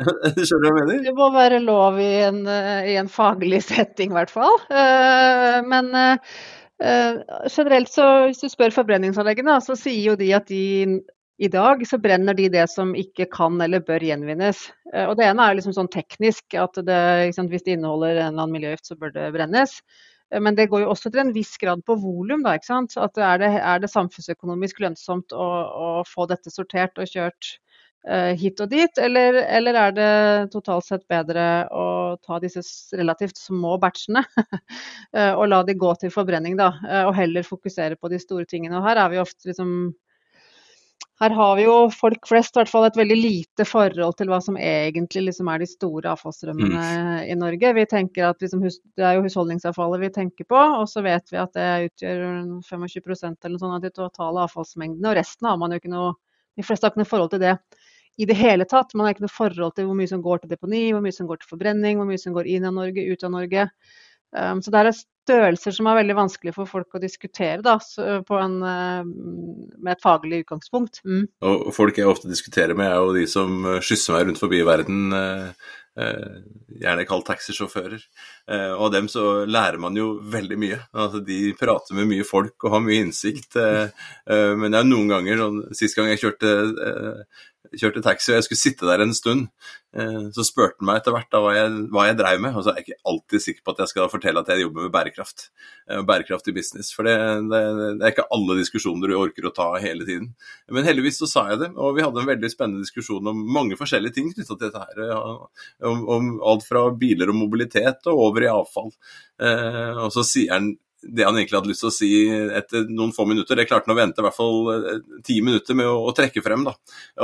Skjønner 0.00 0.64
du 0.64 0.64
hva 0.64 0.70
jeg 0.70 0.78
mener? 0.78 1.02
Det 1.04 1.14
må 1.18 1.28
være 1.34 1.60
lov 1.62 2.00
i 2.02 2.12
en, 2.24 2.40
i 2.48 2.96
en 2.98 3.10
faglig 3.12 3.60
setting, 3.68 4.14
i 4.14 4.18
hvert 4.18 4.32
fall. 4.32 4.56
Men 5.68 5.92
Uh, 5.94 6.63
generelt 7.48 7.88
så, 7.88 8.06
Hvis 8.28 8.42
du 8.42 8.48
spør 8.52 8.74
forbrenningsanleggene, 8.74 9.58
så 9.64 9.76
sier 9.78 10.12
jo 10.12 10.16
de 10.20 10.32
at 10.36 10.48
de 10.50 10.64
i 11.42 11.48
dag 11.50 11.82
så 11.86 11.98
brenner 11.98 12.36
de 12.38 12.46
det 12.52 12.64
som 12.70 12.92
ikke 12.94 13.26
kan 13.32 13.58
eller 13.62 13.82
bør 13.82 14.04
gjenvinnes. 14.06 14.68
Uh, 14.92 15.08
og 15.08 15.16
Det 15.18 15.26
ene 15.26 15.46
er 15.48 15.58
liksom 15.58 15.74
sånn 15.74 15.90
teknisk, 15.90 16.54
at 16.54 16.78
det, 16.78 17.00
liksom, 17.30 17.50
hvis 17.50 17.66
det 17.66 17.78
inneholder 17.78 18.14
en 18.14 18.18
eller 18.28 18.44
annen 18.44 18.54
miljøgift, 18.54 18.86
så 18.86 18.98
bør 18.98 19.14
det 19.16 19.32
brennes. 19.34 19.74
Uh, 20.30 20.38
men 20.44 20.54
det 20.58 20.68
går 20.70 20.84
jo 20.84 20.92
også 20.94 21.10
til 21.10 21.24
en 21.24 21.34
viss 21.34 21.56
grad 21.58 21.82
på 21.86 21.98
volum. 21.98 22.46
Er 22.46 23.48
er 23.48 23.82
det 23.82 23.90
samfunnsøkonomisk 23.90 24.84
lønnsomt 24.84 25.34
å, 25.34 25.48
å, 25.66 25.90
få 26.06 26.28
dette 26.30 26.54
sortert 26.54 27.02
og 27.02 27.10
kjørt 27.10 27.56
Eh, 27.63 27.63
hit 28.36 28.60
og 28.60 28.68
dit, 28.68 28.98
eller, 29.00 29.38
eller, 29.48 29.78
er 29.80 29.94
det 29.96 30.08
totalt 30.52 30.84
sett 30.84 31.06
bedre 31.08 31.64
å 31.72 32.16
ta 32.20 32.36
disse 32.42 32.60
relativt 32.92 33.40
små 33.40 33.78
batchene 33.80 34.20
eh, 35.16 35.32
og 35.32 35.48
la 35.48 35.62
de 35.64 35.76
gå 35.78 35.94
til 36.00 36.12
forbrenning, 36.12 36.58
da, 36.60 36.74
eh, 36.84 37.04
og 37.08 37.14
heller 37.16 37.46
fokusere 37.46 37.96
på 37.96 38.12
de 38.12 38.20
store 38.20 38.44
tingene. 38.50 38.76
Og 38.76 38.84
her 38.84 39.00
er 39.00 39.14
vi 39.14 39.22
ofte 39.22 39.48
liksom 39.48 39.94
her 41.22 41.30
har 41.30 41.52
vi 41.56 41.62
jo 41.62 41.74
folk 41.94 42.26
flest 42.26 42.56
hvert 42.58 42.70
fall 42.70 42.88
et 42.88 42.96
veldig 42.98 43.16
lite 43.16 43.64
forhold 43.68 44.16
til 44.18 44.32
hva 44.32 44.40
som 44.42 44.56
egentlig 44.58 45.28
liksom 45.28 45.46
er 45.52 45.62
de 45.62 45.68
store 45.70 46.10
avfallsstrømmene 46.10 46.80
mm. 46.82 47.20
i 47.30 47.36
Norge. 47.38 47.70
Vi 47.76 47.84
tenker 47.90 48.26
at 48.32 48.42
liksom 48.42 48.64
Det 48.66 49.04
er 49.06 49.14
jo 49.14 49.22
husholdningsavfallet 49.22 50.02
vi 50.02 50.10
tenker 50.16 50.48
på, 50.50 50.58
og 50.58 50.88
så 50.90 51.04
vet 51.06 51.30
vi 51.30 51.38
at 51.38 51.54
det 51.54 51.68
utgjør 51.86 52.26
25% 52.66 53.46
eller 53.46 53.54
noe 53.54 53.62
sånt 53.62 53.78
av 53.78 53.86
de 53.86 53.94
totale 53.94 54.42
avfallsmengdene. 54.48 55.12
Og 55.12 55.18
resten 55.20 55.48
har 55.48 55.60
man 55.60 55.72
jo 55.72 55.80
ikke 55.82 55.94
noe 55.94 56.16
De 56.58 56.66
fleste 56.66 56.86
har 56.86 56.92
ikke 56.92 57.02
noe 57.04 57.12
forhold 57.14 57.32
til 57.32 57.42
det 57.46 57.54
i 58.20 58.28
det 58.28 58.36
hele 58.38 58.66
tatt. 58.68 58.94
Man 58.94 59.06
har 59.06 59.16
ikke 59.16 59.26
noe 59.26 59.32
forhold 59.32 59.74
til 59.76 59.88
hvor 59.88 59.98
mye 59.98 60.10
som 60.10 60.22
går 60.24 60.42
til 60.42 60.54
deponi, 60.54 60.86
hvor 60.94 61.02
mye 61.04 61.16
som 61.16 61.28
går 61.30 61.42
til 61.42 61.50
forbrenning, 61.50 61.98
hvor 61.98 62.08
mye 62.08 62.20
som 62.20 62.36
går 62.36 62.50
inn 62.50 62.68
av 62.68 62.76
Norge, 62.76 63.04
ut 63.04 63.26
av 63.26 63.34
Norge. 63.34 63.66
Um, 64.34 64.62
så 64.62 64.72
det 64.74 64.80
er 64.80 64.90
størrelser 65.24 65.74
som 65.76 65.88
er 65.88 66.00
veldig 66.00 66.16
vanskelig 66.18 66.54
for 66.56 66.68
folk 66.68 66.96
å 66.96 67.00
diskutere 67.02 67.62
da, 67.64 67.76
en, 68.38 68.56
med 68.60 69.92
et 69.94 70.02
faglig 70.04 70.42
utgangspunkt. 70.44 71.00
Mm. 71.06 71.24
Og 71.46 71.70
folk 71.74 71.98
jeg 71.98 72.10
ofte 72.10 72.30
diskuterer 72.30 72.76
med, 72.76 72.90
er 72.90 72.98
jo 73.00 73.14
de 73.16 73.24
som 73.30 73.64
skysser 73.84 74.18
meg 74.18 74.28
rundt 74.28 74.42
forbi 74.42 74.60
verden. 74.66 75.14
Uh, 75.94 76.42
gjerne 76.74 77.06
kalt 77.06 77.28
taxisjåfører. 77.28 78.00
og 78.74 78.80
av 78.88 78.92
dem 78.92 79.06
så 79.06 79.44
lærer 79.46 79.78
man 79.78 79.94
jo 79.94 80.16
veldig 80.26 80.56
mye. 80.58 80.78
Altså, 80.90 81.20
de 81.22 81.52
prater 81.54 81.94
med 81.94 82.08
mye 82.10 82.26
folk 82.26 82.66
og 82.66 82.74
har 82.74 82.82
mye 82.82 83.04
innsikt. 83.04 83.54
men 83.54 84.74
det 84.74 84.80
er 84.80 84.88
noen 84.88 85.12
ganger, 85.12 85.38
sånn, 85.38 85.60
sist 85.78 85.94
gang 85.94 86.10
jeg 86.10 86.24
kjørte 86.24 86.50
kjørte 87.78 88.02
taxi 88.04 88.32
og 88.32 88.38
jeg 88.38 88.46
skulle 88.46 88.60
sitte 88.60 88.88
der 88.88 89.02
en 89.04 89.14
stund, 89.16 89.46
eh, 89.96 90.26
så 90.34 90.44
spurte 90.46 90.80
han 90.80 90.88
meg 90.88 91.00
etter 91.00 91.14
hvert 91.14 91.30
da 91.32 91.40
hva 91.42 91.52
jeg, 91.56 91.70
hva 91.94 92.06
jeg 92.08 92.18
drev 92.18 92.42
med. 92.44 92.56
Og 92.56 92.64
så 92.64 92.72
er 92.72 92.80
jeg 92.80 92.86
ikke 92.88 93.10
alltid 93.10 93.44
sikker 93.44 93.64
på 93.64 93.74
at 93.74 93.82
jeg 93.82 93.92
skal 93.92 94.10
fortelle 94.12 94.42
at 94.42 94.50
jeg 94.52 94.64
jobber 94.64 94.86
med 94.86 94.94
bærekraft. 94.94 95.46
Eh, 95.90 96.02
bærekraftig 96.06 96.54
business. 96.56 96.92
For 96.96 97.08
det, 97.08 97.16
det, 97.50 97.62
det, 97.80 98.00
er 98.00 98.14
ikke 98.14 98.26
alle 98.36 98.58
diskusjoner 98.60 99.10
du 99.10 99.16
orker 99.18 99.48
å 99.48 99.54
ta 99.56 99.70
hele 99.82 100.06
tiden. 100.08 100.30
Men 100.72 100.88
heldigvis 100.88 101.20
så 101.22 101.30
sa 101.30 101.46
jeg 101.52 101.62
det, 101.64 101.70
og 101.76 101.96
vi 101.98 102.04
hadde 102.04 102.22
en 102.22 102.30
veldig 102.30 102.52
spennende 102.52 102.84
diskusjon 102.84 103.32
om 103.32 103.44
mange 103.56 103.78
forskjellige 103.80 104.18
ting 104.18 104.30
knytta 104.32 104.58
til 104.58 104.64
dette 104.68 104.84
her. 104.84 105.04
Om, 105.84 106.06
om, 106.08 106.30
alt 106.44 106.64
fra 106.66 106.86
biler 106.96 107.30
og 107.32 107.36
mobilitet 107.36 108.06
og 108.10 108.22
over 108.28 108.46
i 108.46 108.50
avfall. 108.52 108.90
Eh, 109.42 110.00
og 110.06 110.10
så 110.14 110.24
sier 110.26 110.54
han 110.56 110.72
det 111.04 111.24
han 111.26 111.36
egentlig 111.36 111.58
hadde 111.58 111.68
lyst 111.68 111.82
til 111.84 111.90
å 111.90 111.94
si 111.94 112.10
etter 112.56 112.86
noen 112.88 113.12
få 113.12 113.26
minutter. 113.28 113.58
Det 113.58 113.66
klarte 113.68 113.90
han 113.90 113.96
å 113.96 113.98
vente 113.98 114.22
i 114.22 114.24
hvert 114.24 114.36
fall 114.36 114.70
eh, 114.72 115.00
ti 115.26 115.38
minutter 115.44 115.76
med 115.76 115.88
å, 115.90 115.98
å 116.08 116.14
trekke 116.16 116.42
frem. 116.44 116.64
da. 116.66 116.74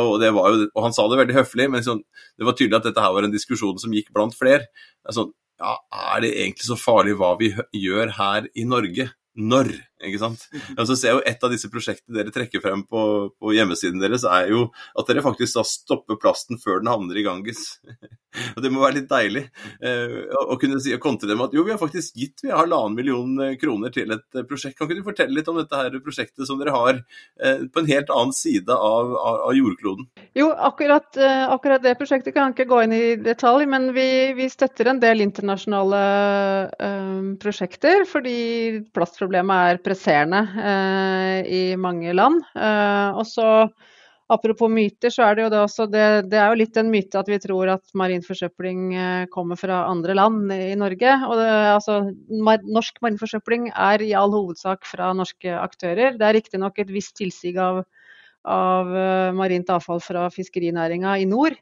Og, 0.03 0.25
jo, 0.25 0.43
og, 0.69 0.81
han 0.85 0.97
sa 0.97 1.07
det 1.09 1.21
veldig 1.23 1.39
høflig, 1.41 1.69
men 1.73 1.87
sånn, 1.87 2.03
det 2.37 2.49
var 2.49 2.59
tydelig 2.59 2.81
at 2.81 2.91
dette 2.91 3.05
her 3.05 3.15
var 3.17 3.29
en 3.29 3.35
diskusjon 3.35 3.81
som 3.81 3.95
gikk 3.97 4.13
blant 4.17 4.37
flere. 4.37 4.69
Altså, 5.09 5.31
ja, 5.61 5.77
er 6.15 6.25
det 6.25 6.35
egentlig 6.43 6.69
så 6.69 6.79
farlig 6.81 7.17
hva 7.21 7.35
vi 7.41 7.53
gjør 7.77 8.17
her 8.21 8.51
i 8.53 8.67
Norge? 8.69 9.11
Når? 9.41 9.73
Ikke 10.09 10.21
sant? 10.23 10.47
Altså, 10.77 10.97
ser 10.99 11.17
jo 11.17 11.23
Et 11.27 11.45
av 11.45 11.53
disse 11.53 11.69
prosjektene 11.73 12.17
dere 12.17 12.33
trekker 12.35 12.63
frem 12.65 12.83
på, 12.89 13.03
på, 13.37 13.53
hjemmesiden 13.55 14.01
deres, 14.03 14.25
er 14.25 14.51
jo 14.53 14.67
at 14.99 15.11
dere 15.11 15.25
faktisk 15.25 15.59
da 15.59 15.65
stopper 15.67 16.19
plasten 16.21 16.61
før 16.61 16.81
den 16.81 16.91
havner 16.91 17.19
i 17.19 17.25
Ganges. 17.27 17.79
og 18.55 18.63
Det 18.65 18.73
må 18.73 18.83
være 18.85 19.01
litt 19.01 19.11
deilig 19.11 19.45
eh, 19.85 20.17
å 20.41 20.57
kunne 20.61 20.81
si, 20.83 20.95
og 20.97 21.03
kontre 21.05 21.31
dem 21.31 21.45
at 21.45 21.55
jo, 21.57 21.65
vi 21.67 21.75
har 21.75 21.81
faktisk 21.81 22.17
gitt 22.17 22.45
vi 22.45 22.53
har 22.53 22.63
halvannen 22.63 22.97
million 22.97 23.35
eh, 23.45 23.57
kroner 23.61 23.95
til 23.95 24.15
et 24.17 24.39
eh, 24.39 24.47
prosjekt. 24.49 24.79
Kan 24.79 24.89
ikke 24.89 25.01
du 25.01 25.09
fortelle 25.11 25.37
litt 25.37 25.51
om 25.51 25.61
dette 25.61 25.77
her 25.81 25.99
prosjektet 26.01 26.49
som 26.49 26.61
dere 26.61 26.75
har 26.75 27.01
på 27.41 27.81
en 27.81 27.89
helt 27.89 28.11
annen 28.13 28.33
side 28.37 28.73
av, 28.73 29.13
av, 29.17 29.53
jordkloden? 29.57 30.07
Jo, 30.37 30.51
akkurat, 30.53 31.17
akkurat, 31.17 31.83
det 31.85 31.97
prosjektet 31.99 32.35
kan 32.35 32.51
jeg 32.51 32.57
ikke 32.57 32.71
gå 32.71 32.81
inn 32.85 32.95
i 32.95 33.05
detalj, 33.21 33.67
men 33.71 33.91
vi, 33.97 34.07
vi 34.37 34.49
støtter 34.51 34.91
en 34.91 35.01
del 35.03 35.25
internasjonale 35.25 36.01
eh, 36.81 37.21
prosjekter 37.41 38.05
fordi 38.09 38.37
plastproblemet 38.95 39.73
er 39.73 39.83
presserende 39.91 40.45
eh, 40.63 41.39
i 41.51 41.63
mange 41.81 42.15
land. 42.17 42.45
Eh, 42.55 43.09
og 43.19 43.27
så 43.29 43.49
Apropos 44.31 44.71
myter, 44.71 45.11
så 45.11 45.25
er 45.27 45.35
det 45.35 45.43
jo 45.43 45.51
det 45.51 45.59
også 45.59 45.85
det, 45.91 46.03
det, 46.31 46.37
er 46.39 46.53
jo 46.53 46.59
litt 46.61 46.77
en 46.79 46.87
myte 46.93 47.19
at 47.19 47.27
vi 47.27 47.35
tror 47.43 47.73
at 47.73 47.89
marin 47.99 48.23
forsøpling 48.23 48.93
eh, 48.95 49.25
kommer 49.33 49.59
fra 49.59 49.81
andre 49.91 50.15
land 50.15 50.53
i 50.55 50.77
Norge. 50.79 51.17
Og 51.27 51.35
det, 51.35 51.49
altså, 51.73 51.97
mar, 52.47 52.63
norsk 52.63 53.01
marin 53.03 53.19
forsøpling 53.19 53.73
er 53.75 54.05
i 54.07 54.13
all 54.15 54.31
hovedsak 54.31 54.87
fra 54.87 55.09
norske 55.19 55.51
aktører. 55.59 56.15
Det 56.15 56.29
er 56.29 56.39
riktignok 56.39 56.79
et 56.79 56.95
visst 56.95 57.17
tilsig 57.19 57.57
av, 57.59 57.83
av 58.47 58.95
marint 59.35 59.75
avfall 59.75 59.99
fra 60.05 60.29
fiskerinæringa 60.31 61.19
i 61.19 61.27
nord. 61.27 61.59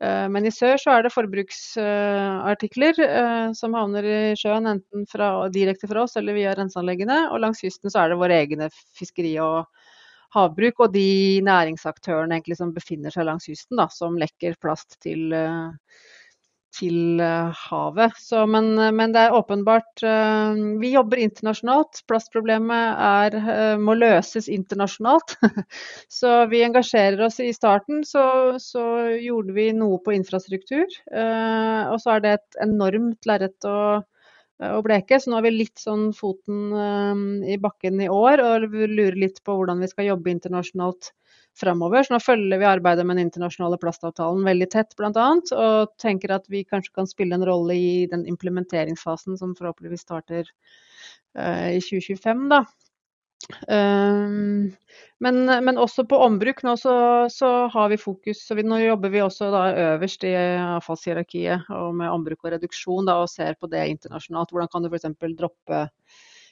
Eh, 0.00 0.26
men 0.32 0.48
i 0.48 0.52
sør 0.54 0.80
så 0.80 0.94
er 0.94 1.04
det 1.04 1.12
forbruksartikler 1.12 3.00
eh, 3.04 3.48
som 3.56 3.76
havner 3.76 4.06
i 4.08 4.20
sjøen 4.38 4.68
enten 4.70 5.04
fra, 5.10 5.32
direkte 5.52 5.90
fra 5.90 6.06
oss 6.06 6.16
eller 6.16 6.36
via 6.38 6.54
renseanleggene. 6.56 7.26
Og 7.30 7.42
langs 7.44 7.60
kysten 7.64 7.92
så 7.92 8.04
er 8.04 8.12
det 8.12 8.20
våre 8.22 8.38
egne 8.40 8.70
fiskeri 8.96 9.34
og 9.44 9.68
havbruk 10.34 10.84
og 10.86 10.94
de 10.94 11.40
næringsaktørene 11.44 12.40
som 12.56 12.72
befinner 12.72 13.12
seg 13.12 13.26
langs 13.26 13.48
kysten, 13.50 13.76
da, 13.80 13.88
som 13.92 14.16
lekker 14.18 14.54
plast 14.62 14.94
til, 15.02 15.34
uh, 15.34 15.74
til 16.76 17.20
eh, 17.22 17.62
havet. 17.66 18.16
Så, 18.20 18.44
men, 18.50 18.72
eh, 18.78 18.92
men, 18.94 19.14
det 19.14 19.24
er 19.24 19.36
åpenbart 19.36 20.04
uh, 20.06 20.58
Vi 20.80 20.92
jobber 20.94 21.22
internasjonalt. 21.22 22.02
Plastproblemet 22.10 23.00
er, 23.10 23.76
må 23.80 23.96
løses 23.98 24.48
internasjonalt. 24.52 25.36
så 26.20 26.44
vi 26.50 26.62
engasjerer 26.66 27.26
oss. 27.26 27.40
I 27.42 27.52
starten 27.56 28.04
så, 28.06 28.24
så 28.62 28.84
gjorde 29.18 29.56
vi 29.56 29.70
noe 29.76 30.00
på 30.04 30.14
infrastruktur. 30.16 30.86
og 31.10 31.96
så 32.02 32.16
er 32.16 32.24
det 32.24 32.32
et 32.36 32.62
enormt 32.64 33.28
lerret 33.28 33.68
å 33.68 33.76
og 34.68 34.84
bleke. 34.84 35.16
Så 35.20 35.30
nå 35.30 35.38
har 35.38 35.46
vi 35.46 35.54
litt 35.54 35.80
sånn 35.80 36.10
foten 36.16 37.42
i 37.48 37.56
bakken 37.60 38.02
i 38.04 38.10
år 38.12 38.42
og 38.44 38.68
lurer 38.74 39.16
litt 39.18 39.40
på 39.46 39.56
hvordan 39.56 39.80
vi 39.80 39.88
skal 39.90 40.10
jobbe 40.10 40.32
internasjonalt 40.34 41.12
framover. 41.60 42.04
Så 42.04 42.14
nå 42.14 42.20
følger 42.22 42.60
vi 42.60 42.68
arbeidet 42.68 43.06
med 43.06 43.18
den 43.18 43.28
internasjonale 43.28 43.78
plastavtalen 43.80 44.46
veldig 44.46 44.68
tett, 44.72 44.94
bl.a. 44.98 45.28
Og 45.36 45.94
tenker 46.00 46.34
at 46.36 46.46
vi 46.52 46.64
kanskje 46.68 46.94
kan 47.00 47.08
spille 47.10 47.36
en 47.36 47.46
rolle 47.46 47.76
i 47.76 48.06
den 48.10 48.26
implementeringsfasen 48.30 49.38
som 49.40 49.56
forhåpentligvis 49.58 50.06
starter 50.06 50.46
uh, 51.38 51.68
i 51.72 51.80
2025, 51.82 52.46
da. 52.52 52.64
Um, 53.68 54.70
men, 55.20 55.44
men, 55.44 55.78
også 55.78 56.06
på 56.08 56.18
ombruk 56.24 56.62
nå 56.64 56.76
så, 56.80 56.94
så 57.32 57.50
har 57.72 57.90
vi 57.92 57.98
fokus. 58.00 58.40
så 58.46 58.56
vi, 58.56 58.64
Nå 58.64 58.78
jobber 58.80 59.12
vi 59.12 59.22
også 59.24 59.50
da 59.52 59.62
øverst 59.94 60.24
i 60.24 60.32
avfallshierarkiet 60.34 61.68
og 61.76 61.94
med 61.98 62.12
ombruk 62.12 62.44
og 62.44 62.54
reduksjon 62.54 63.10
da, 63.10 63.18
og 63.20 63.30
ser 63.32 63.58
på 63.60 63.68
det 63.72 63.86
internasjonalt. 63.92 64.54
Hvordan 64.54 64.72
kan 64.72 64.86
du 64.86 64.90
f.eks. 64.90 65.10
droppe 65.38 65.84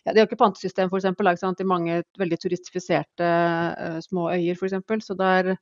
ja, 0.04 0.12
De 0.12 0.20
har 0.20 0.28
ikke 0.28 0.40
pantesystem 0.40 0.90
for 0.90 1.00
eksempel, 1.00 1.28
i 1.28 1.68
mange 1.68 2.02
veldig 2.18 2.38
turistifiserte 2.44 3.30
uh, 3.78 3.98
små 4.04 4.30
øyer 4.36 4.56
f.eks. 4.56 5.06
Så 5.06 5.16
der, 5.18 5.56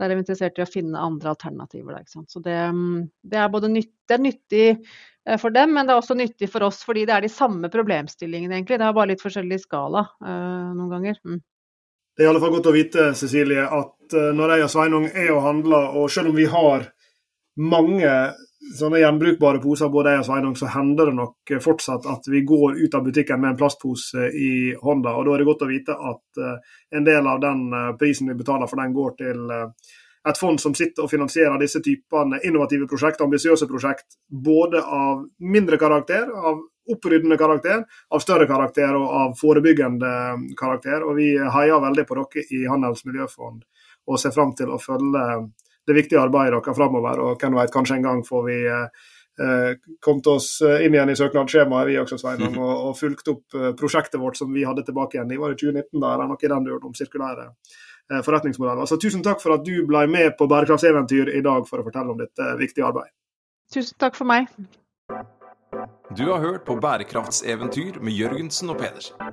der, 0.00 0.08
er 0.08 0.16
vi 0.16 0.22
interessert 0.24 0.58
i 0.58 0.64
å 0.64 0.68
finne 0.68 1.00
andre 1.00 1.32
alternativer. 1.34 1.96
Da, 1.96 2.24
så 2.28 2.42
det, 2.44 2.58
det, 3.22 3.38
er 3.38 3.52
både 3.52 3.70
nytt, 3.72 3.92
det 4.08 4.16
er 4.16 4.24
nyttig 4.26 4.66
uh, 4.80 5.38
for 5.40 5.54
dem, 5.54 5.74
men 5.76 5.88
det 5.88 5.94
er 5.94 6.02
også 6.02 6.18
nyttig 6.18 6.50
for 6.52 6.66
oss 6.68 6.82
fordi 6.86 7.06
det 7.08 7.16
er 7.16 7.26
de 7.26 7.32
samme 7.32 7.70
problemstillingene 7.72 8.58
egentlig. 8.58 8.80
Det 8.80 8.88
er 8.88 8.96
bare 8.98 9.12
litt 9.12 9.24
forskjellig 9.24 9.60
skala 9.62 10.06
uh, 10.24 10.70
noen 10.76 10.94
ganger. 10.96 11.20
Mm. 11.26 11.42
Det 12.12 12.24
er 12.24 12.28
i 12.28 12.32
alle 12.32 12.42
fall 12.42 12.56
godt 12.56 12.68
å 12.68 12.74
vite 12.76 13.10
Cecilie, 13.16 13.62
at 13.64 14.16
når 14.36 14.50
jeg 14.52 14.64
og 14.66 14.72
Sveinung 14.74 15.06
er 15.08 15.30
og 15.32 15.46
handler, 15.46 15.94
og 15.96 16.10
selv 16.12 16.28
om 16.28 16.36
vi 16.36 16.44
har 16.44 16.90
mange 17.56 18.10
sånne 18.78 19.00
gjenbrukbare 19.02 19.60
poser, 19.62 19.90
både 19.92 20.14
jeg 20.14 20.22
og 20.22 20.28
Sveinung, 20.28 20.54
så 20.58 20.68
hender 20.72 21.10
det 21.10 21.16
nok 21.18 21.52
fortsatt 21.64 22.06
at 22.10 22.28
vi 22.30 22.44
går 22.46 22.78
ut 22.78 22.94
av 22.94 23.04
butikken 23.06 23.40
med 23.42 23.52
en 23.52 23.58
plastpose 23.58 24.28
i 24.30 24.52
hånda. 24.78 25.16
og 25.16 25.26
Da 25.26 25.34
er 25.34 25.42
det 25.42 25.48
godt 25.48 25.66
å 25.66 25.70
vite 25.70 25.96
at 25.96 26.42
eh, 26.42 26.76
en 26.96 27.08
del 27.08 27.26
av 27.26 27.42
den 27.42 27.66
eh, 27.72 27.90
prisen 27.98 28.30
vi 28.30 28.38
betaler 28.38 28.70
for 28.70 28.82
den, 28.82 28.94
går 28.94 29.16
til 29.18 29.50
eh, 29.50 29.94
et 30.30 30.38
fond 30.38 30.60
som 30.62 30.74
sitter 30.78 31.04
og 31.04 31.10
finansierer 31.10 31.58
disse 31.58 31.82
typene 31.82 32.38
innovative 32.46 32.86
prosjekt, 32.90 33.24
ambisiøse 33.24 33.66
prosjekt, 33.66 34.20
både 34.30 34.82
av 34.82 35.24
mindre 35.42 35.78
karakter, 35.80 36.30
av 36.30 36.62
oppryddende 36.92 37.38
karakter, 37.38 37.82
av 38.10 38.22
større 38.22 38.46
karakter 38.50 38.94
og 38.98 39.08
av 39.18 39.34
forebyggende 39.38 40.12
karakter. 40.58 41.02
Og 41.06 41.18
vi 41.18 41.32
heier 41.38 41.82
veldig 41.82 42.06
på 42.06 42.18
dere 42.18 42.46
i 42.54 42.62
Handels 42.70 43.04
miljøfond 43.06 43.62
og 44.06 44.18
ser 44.18 44.34
fram 44.34 44.54
til 44.58 44.70
å 44.70 44.80
følge 44.82 45.26
det 45.86 45.96
viktige 45.96 46.20
arbeidet 46.22 46.58
deres 46.58 46.78
framover. 46.78 47.20
Og 47.20 47.40
hvem 47.40 47.58
vet, 47.58 47.72
kanskje 47.74 47.98
en 47.98 48.06
gang 48.06 48.22
får 48.26 48.46
vi 48.46 48.58
eh, 48.66 48.86
til 49.36 49.78
kommet 50.00 50.26
oss 50.26 50.60
eh, 50.62 50.84
inn 50.86 50.94
igjen 50.94 51.10
i 51.10 51.16
søknadsskjemaet 51.16 51.88
vi 51.88 51.98
også, 52.00 52.18
Sveinung, 52.20 52.56
og, 52.66 52.72
og 52.88 52.98
fulgt 52.98 53.28
opp 53.32 53.56
eh, 53.56 53.72
prosjektet 53.78 54.20
vårt 54.20 54.36
som 54.36 54.52
vi 54.52 54.64
hadde 54.64 54.84
tilbake 54.86 55.18
igjen 55.18 55.32
i 55.32 55.40
var 55.40 55.52
det 55.52 55.60
2019, 55.62 56.00
da, 56.00 56.14
eller 56.14 56.30
noe 56.30 56.42
i 56.42 56.52
den 56.52 56.68
duren 56.68 56.90
om 56.90 56.96
sirkulære 56.96 57.48
eh, 57.48 58.22
forretningsmodeller. 58.22 58.86
Så 58.86 59.00
tusen 59.00 59.24
takk 59.24 59.42
for 59.42 59.56
at 59.56 59.64
du 59.66 59.86
ble 59.88 60.06
med 60.10 60.36
på 60.38 60.48
Bærekraftseventyr 60.50 61.32
i 61.32 61.44
dag 61.44 61.68
for 61.68 61.82
å 61.82 61.86
fortelle 61.86 62.14
om 62.14 62.20
dette 62.20 62.50
viktige 62.60 62.88
arbeidet. 62.88 63.14
Tusen 63.72 63.96
takk 64.02 64.18
for 64.18 64.28
meg. 64.28 64.50
Du 66.12 66.26
har 66.28 66.42
hørt 66.42 66.66
på 66.68 66.76
Bærekraftseventyr 66.76 68.02
med 68.04 68.12
Jørgensen 68.12 68.74
og 68.74 68.82
Pedersen. 68.82 69.32